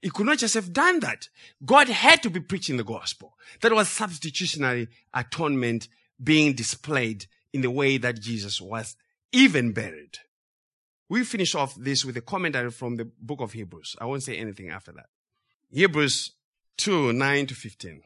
He 0.00 0.10
could 0.10 0.26
not 0.26 0.38
just 0.38 0.54
have 0.54 0.72
done 0.72 1.00
that. 1.00 1.28
God 1.64 1.88
had 1.88 2.22
to 2.22 2.30
be 2.30 2.40
preaching 2.40 2.76
the 2.76 2.84
gospel. 2.84 3.34
That 3.62 3.72
was 3.72 3.88
substitutionary 3.88 4.88
atonement 5.12 5.88
being 6.22 6.52
displayed 6.52 7.26
in 7.52 7.62
the 7.62 7.70
way 7.70 7.98
that 7.98 8.20
Jesus 8.20 8.60
was 8.60 8.96
even 9.32 9.72
buried. 9.72 10.18
We 11.08 11.24
finish 11.24 11.54
off 11.54 11.74
this 11.74 12.04
with 12.04 12.16
a 12.16 12.20
commentary 12.20 12.70
from 12.70 12.96
the 12.96 13.06
book 13.20 13.40
of 13.40 13.52
Hebrews. 13.52 13.96
I 14.00 14.04
won't 14.04 14.22
say 14.22 14.36
anything 14.36 14.68
after 14.68 14.92
that. 14.92 15.06
Hebrews 15.72 16.32
2, 16.76 17.12
9 17.12 17.46
to 17.46 17.54
15. 17.54 18.02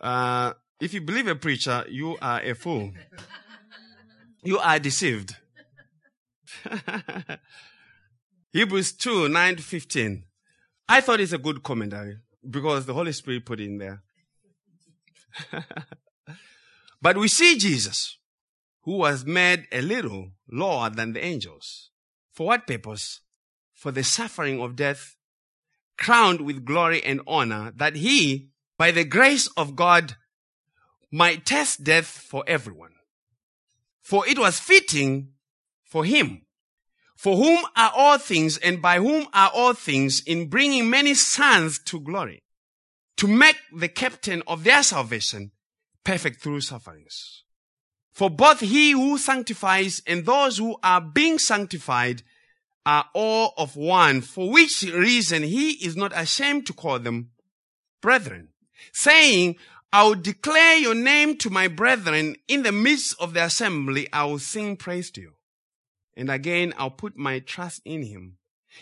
Uh, 0.00 0.52
if 0.80 0.92
you 0.92 1.00
believe 1.00 1.28
a 1.28 1.34
preacher, 1.34 1.84
you 1.88 2.16
are 2.20 2.40
a 2.40 2.54
fool. 2.54 2.90
you 4.42 4.58
are 4.58 4.78
deceived. 4.78 5.36
Hebrews 8.52 8.92
2, 8.92 9.28
9 9.28 9.56
to 9.56 9.62
15. 9.62 10.24
I 10.88 11.00
thought 11.00 11.20
it's 11.20 11.32
a 11.32 11.38
good 11.38 11.62
commentary 11.62 12.18
because 12.48 12.84
the 12.84 12.94
Holy 12.94 13.12
Spirit 13.12 13.46
put 13.46 13.60
it 13.60 13.66
in 13.66 13.78
there. 13.78 14.02
but 17.02 17.16
we 17.16 17.28
see 17.28 17.56
Jesus 17.56 18.18
who 18.82 18.96
was 18.96 19.24
made 19.24 19.68
a 19.70 19.82
little 19.82 20.32
lower 20.50 20.90
than 20.90 21.12
the 21.12 21.24
angels. 21.24 21.90
For 22.32 22.48
what 22.48 22.66
purpose? 22.66 23.20
For 23.72 23.92
the 23.92 24.02
suffering 24.02 24.60
of 24.60 24.74
death, 24.74 25.14
crowned 25.96 26.40
with 26.40 26.64
glory 26.64 27.04
and 27.04 27.20
honor, 27.26 27.72
that 27.76 27.94
he, 27.94 28.48
by 28.76 28.90
the 28.90 29.04
grace 29.04 29.46
of 29.56 29.76
God, 29.76 30.16
might 31.12 31.46
test 31.46 31.84
death 31.84 32.06
for 32.06 32.42
everyone. 32.48 32.94
For 34.02 34.26
it 34.26 34.38
was 34.38 34.58
fitting 34.58 35.34
for 35.84 36.04
him, 36.04 36.42
for 37.20 37.36
whom 37.36 37.62
are 37.76 37.92
all 37.94 38.16
things 38.16 38.56
and 38.56 38.80
by 38.80 38.96
whom 38.96 39.26
are 39.34 39.50
all 39.54 39.74
things 39.74 40.22
in 40.26 40.48
bringing 40.48 40.88
many 40.88 41.12
sons 41.12 41.78
to 41.78 42.00
glory, 42.00 42.42
to 43.18 43.28
make 43.28 43.58
the 43.76 43.88
captain 43.88 44.42
of 44.46 44.64
their 44.64 44.82
salvation 44.82 45.50
perfect 46.02 46.40
through 46.40 46.62
sufferings. 46.62 47.44
For 48.10 48.30
both 48.30 48.60
he 48.60 48.92
who 48.92 49.18
sanctifies 49.18 50.00
and 50.06 50.24
those 50.24 50.56
who 50.56 50.78
are 50.82 51.02
being 51.02 51.38
sanctified 51.38 52.22
are 52.86 53.04
all 53.12 53.52
of 53.58 53.76
one, 53.76 54.22
for 54.22 54.50
which 54.50 54.80
reason 54.80 55.42
he 55.42 55.72
is 55.72 55.98
not 55.98 56.18
ashamed 56.18 56.66
to 56.68 56.72
call 56.72 57.00
them 57.00 57.32
brethren, 58.00 58.48
saying, 58.94 59.56
I 59.92 60.04
will 60.04 60.14
declare 60.14 60.78
your 60.78 60.94
name 60.94 61.36
to 61.36 61.50
my 61.50 61.68
brethren 61.68 62.36
in 62.48 62.62
the 62.62 62.72
midst 62.72 63.14
of 63.20 63.34
the 63.34 63.44
assembly. 63.44 64.10
I 64.10 64.24
will 64.24 64.38
sing 64.38 64.78
praise 64.78 65.10
to 65.10 65.20
you. 65.20 65.32
And 66.16 66.30
again, 66.30 66.74
I'll 66.76 66.90
put 66.90 67.16
my 67.16 67.38
trust 67.38 67.82
in 67.84 68.02
him. 68.02 68.36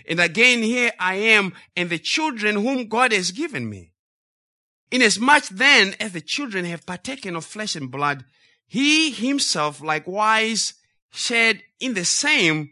And 0.09 0.21
again, 0.21 0.63
here 0.63 0.93
I 0.99 1.15
am 1.15 1.55
and 1.77 1.91
the 1.91 1.99
children 1.99 2.57
whom 2.57 2.89
God 2.89 3.13
has 3.13 3.31
given 3.31 3.69
me. 3.69 3.93
Inasmuch 4.91 5.49
then 5.49 5.95
as 6.01 6.13
the 6.13 6.21
children 6.21 6.65
have 6.65 6.87
partaken 6.87 7.37
of 7.37 7.45
flesh 7.45 7.77
and 7.77 7.91
blood, 7.91 8.25
he 8.67 9.11
himself 9.11 9.81
likewise 9.81 10.75
shared 11.11 11.63
in 11.81 11.95
the 11.95 12.05
same 12.05 12.71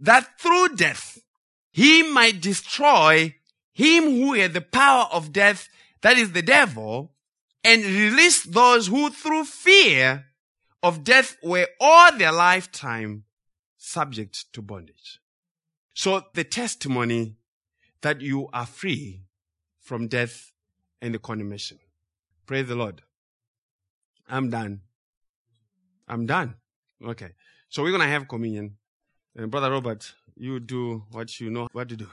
that 0.00 0.38
through 0.38 0.76
death 0.76 1.18
he 1.70 2.02
might 2.02 2.40
destroy 2.40 3.34
him 3.72 4.04
who 4.04 4.34
had 4.34 4.52
the 4.52 4.60
power 4.60 5.08
of 5.10 5.32
death, 5.32 5.68
that 6.02 6.16
is 6.16 6.32
the 6.32 6.42
devil, 6.42 7.12
and 7.64 7.82
release 7.82 8.44
those 8.44 8.86
who 8.86 9.10
through 9.10 9.44
fear 9.44 10.26
of 10.82 11.02
death 11.02 11.36
were 11.42 11.66
all 11.80 12.16
their 12.16 12.32
lifetime 12.32 13.24
subject 13.84 14.52
to 14.54 14.62
bondage. 14.62 15.20
So 15.92 16.24
the 16.32 16.44
testimony 16.44 17.36
that 18.00 18.20
you 18.20 18.48
are 18.52 18.66
free 18.66 19.22
from 19.78 20.08
death 20.08 20.52
and 21.02 21.14
the 21.14 21.18
condemnation. 21.18 21.78
Praise 22.46 22.66
the 22.66 22.74
Lord. 22.74 23.02
I'm 24.28 24.48
done. 24.48 24.80
I'm 26.08 26.24
done. 26.26 26.54
Okay. 27.04 27.32
So 27.68 27.82
we're 27.82 27.90
going 27.90 28.02
to 28.02 28.08
have 28.08 28.26
communion. 28.26 28.76
And 29.36 29.50
Brother 29.50 29.70
Robert, 29.70 30.14
you 30.34 30.60
do 30.60 31.04
what 31.10 31.38
you 31.40 31.50
know 31.50 31.68
what 31.72 31.88
to 31.90 31.96
do. 31.96 32.08